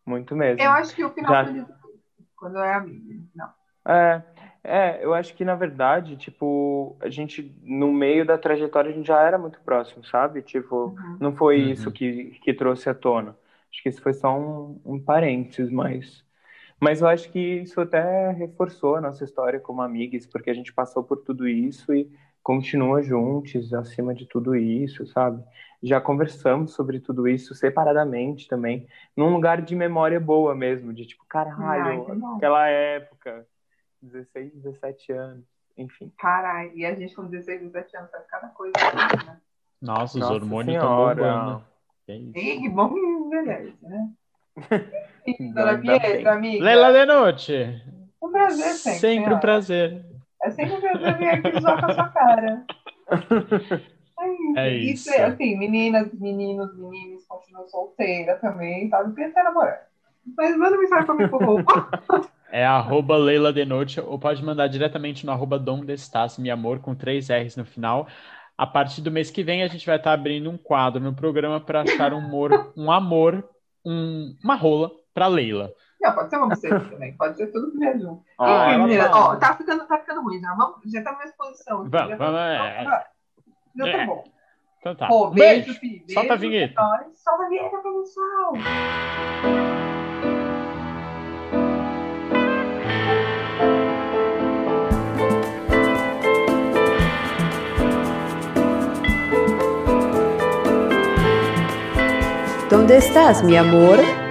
Muito 0.07 0.35
mesmo. 0.35 0.61
Eu 0.61 0.71
acho 0.73 0.95
que 0.95 1.05
o 1.05 1.11
final 1.11 1.33
Já- 1.33 1.43
de 1.45 1.61
tudo, 1.65 1.84
quando 2.45 2.59
é 2.59 2.75
amiga. 2.75 3.27
Não. 3.35 3.53
É, 3.87 4.23
é, 4.65 5.05
eu 5.05 5.13
acho 5.15 5.35
que 5.35 5.45
na 5.45 5.55
verdade, 5.55 6.17
tipo, 6.17 6.97
a 7.01 7.09
gente, 7.11 7.43
no 7.63 7.93
meio 7.93 8.25
da 8.25 8.39
trajetória, 8.39 8.91
a 8.91 8.95
gente 8.95 9.07
já 9.07 9.21
era 9.23 9.39
muito 9.39 9.61
próximo, 9.63 10.05
sabe? 10.05 10.43
Tipo, 10.43 10.97
Uhum. 10.99 11.19
não 11.21 11.33
foi 11.35 11.59
Uhum. 11.59 11.71
isso 11.73 11.91
que, 11.93 12.31
que 12.41 12.55
trouxe 12.55 12.89
à 12.89 12.95
tona. 12.95 13.37
Acho 13.71 13.83
que 13.83 13.89
isso 13.89 14.01
foi 14.03 14.15
só 14.15 14.37
um, 14.39 14.81
um 14.85 15.01
parênteses, 15.01 15.71
mas. 15.71 16.25
Mas 16.81 17.01
eu 17.03 17.09
acho 17.09 17.31
que 17.31 17.39
isso 17.41 17.81
até 17.81 18.31
reforçou 18.33 18.97
a 18.97 19.01
nossa 19.03 19.25
história 19.25 19.61
como 19.61 19.83
amigas, 19.83 20.27
porque 20.27 20.51
a 20.51 20.55
gente 20.55 20.73
passou 20.73 21.05
por 21.05 21.19
tudo 21.25 21.49
isso 21.49 21.93
e 21.95 22.11
continua 22.45 23.03
juntos 23.03 23.73
acima 23.73 24.15
de 24.15 24.27
tudo 24.27 24.55
isso, 24.55 25.07
sabe? 25.07 25.43
Já 25.83 26.01
conversamos 26.01 26.73
sobre 26.75 27.01
tudo 27.01 27.27
isso 27.27 27.55
separadamente 27.55 28.47
também, 28.47 28.87
num 29.17 29.31
lugar 29.33 29.61
de 29.63 29.75
memória 29.75 30.21
boa 30.21 30.55
mesmo, 30.55 30.93
de 30.93 31.07
tipo, 31.07 31.25
Ai, 31.35 31.45
caralho, 31.45 32.05
bom. 32.21 32.37
aquela 32.37 32.69
época, 32.69 33.47
16, 34.03 34.53
17 34.63 35.13
anos, 35.13 35.45
enfim. 35.77 36.13
Caralho, 36.19 36.71
e 36.75 36.85
a 36.87 36.95
gente 36.95 37.15
com 37.15 37.25
16, 37.25 37.61
17 37.63 37.97
anos 37.97 38.11
faz 38.11 38.27
cada 38.27 38.49
coisa, 38.49 38.73
né? 39.27 39.39
Nossa, 39.81 40.17
os 40.19 40.21
Nossa 40.21 40.35
hormônios 40.35 40.77
estão 40.77 40.97
bombando. 40.97 41.65
É 42.07 42.17
isso. 42.17 42.71
Bom 42.71 42.97
envelhece, 42.97 43.75
né? 43.83 44.11
Dona. 45.55 45.79
Pietra, 45.79 46.35
amiga. 46.35 46.65
Leila 46.65 46.93
Denote, 46.93 47.83
Um 48.23 48.31
prazer 48.31 48.73
sempre. 48.75 48.99
sempre 49.01 49.19
um 49.21 49.25
senhora. 49.25 49.41
prazer. 49.41 50.07
É 50.45 50.51
sempre 50.51 50.75
um 50.75 50.81
prazer 50.81 51.19
vir 51.19 51.29
aqui 51.29 51.61
zoar 51.61 51.81
com 51.81 51.87
a 51.91 51.95
sua 51.95 52.09
cara. 52.11 52.65
É 54.57 54.77
isso. 54.77 55.11
se- 55.11 55.17
assim, 55.21 55.57
meninas, 55.59 56.13
meninos, 56.13 56.77
meninos, 56.79 57.25
continuam 57.27 57.67
solteira 57.67 58.37
também, 58.37 58.89
sabe? 58.89 59.15
Pensa 59.15 59.41
em 59.41 59.45
namorar. 59.45 59.81
Mas 60.37 60.57
manda 60.57 60.79
mensagem 60.79 61.07
pra 61.07 61.15
mim, 61.15 61.29
por 61.29 61.41
favor. 61.41 61.65
É 62.53 62.65
arroba 62.65 63.17
Leila 63.17 63.53
Denote, 63.53 63.99
ou 64.01 64.17
pode 64.17 64.41
mandar 64.45 64.69
diretamente 64.69 65.27
no 65.27 65.33
arroba 65.33 65.59
Dom 65.59 65.85
Destas, 65.85 66.39
meu 66.39 66.55
amor, 66.55 66.79
com 66.79 66.95
três 66.95 67.29
R's 67.29 67.57
no 67.57 67.65
final. 67.65 68.07
A 68.57 68.65
partir 68.65 69.01
do 69.01 69.11
mês 69.11 69.29
que 69.29 69.43
vem, 69.43 69.65
a 69.65 69.67
gente 69.67 69.85
vai 69.85 69.97
estar 69.97 70.13
abrindo 70.13 70.49
um 70.49 70.57
quadro 70.57 71.03
no 71.03 71.13
programa 71.13 71.61
para 71.61 71.81
achar 71.83 72.13
um 72.15 72.19
amor, 72.19 72.73
um 72.77 72.93
amor, 72.93 73.45
um- 73.85 74.37
uma 74.45 74.55
rola 74.55 74.93
para 75.13 75.27
Leila. 75.27 75.73
Não, 76.05 76.13
pode 76.15 76.29
ser 76.29 76.37
uma 76.37 76.49
buceta 76.49 76.81
também, 76.81 77.17
pode 77.17 77.37
ser 77.39 77.47
tudo 77.47 77.73
que 77.73 77.79
vier 77.79 77.99
junto. 77.99 78.23
Ó, 78.39 78.47
Ih, 78.47 78.75
ela 78.75 78.79
menina, 78.87 79.11
ó, 79.11 79.37
tá 79.37 79.57
ficando, 79.57 79.87
tá 79.87 79.99
ficando 79.99 80.23
ruim 80.23 80.39
já. 80.39 80.55
Vamos, 80.55 80.77
já 80.85 80.99
estamos 80.99 81.19
na 81.19 81.25
exposição. 81.25 81.77
Vamos, 81.89 82.09
já 82.11 82.17
vamos, 82.17 82.35
tá, 82.35 82.47
é. 82.47 82.85
já, 82.85 83.07
já 83.77 83.85
tá 83.85 83.99
É. 84.03 84.07
bom. 84.07 84.25
Então 84.81 84.95
tá. 84.97 85.07
Pô, 85.09 85.31
Beijo. 85.31 85.65
beijo, 85.67 85.81
filho. 85.81 86.05
Solta 86.13 86.35
a 86.35 86.37
Beijo, 86.37 86.53
vinheta. 86.53 86.83
é. 86.83 87.05
Solta 87.15 87.45
a 87.45 87.49
vinheta, 87.49 87.79
produção. 87.79 88.53
estás, 102.95 103.43
mi 103.43 103.57
amor? 103.57 104.24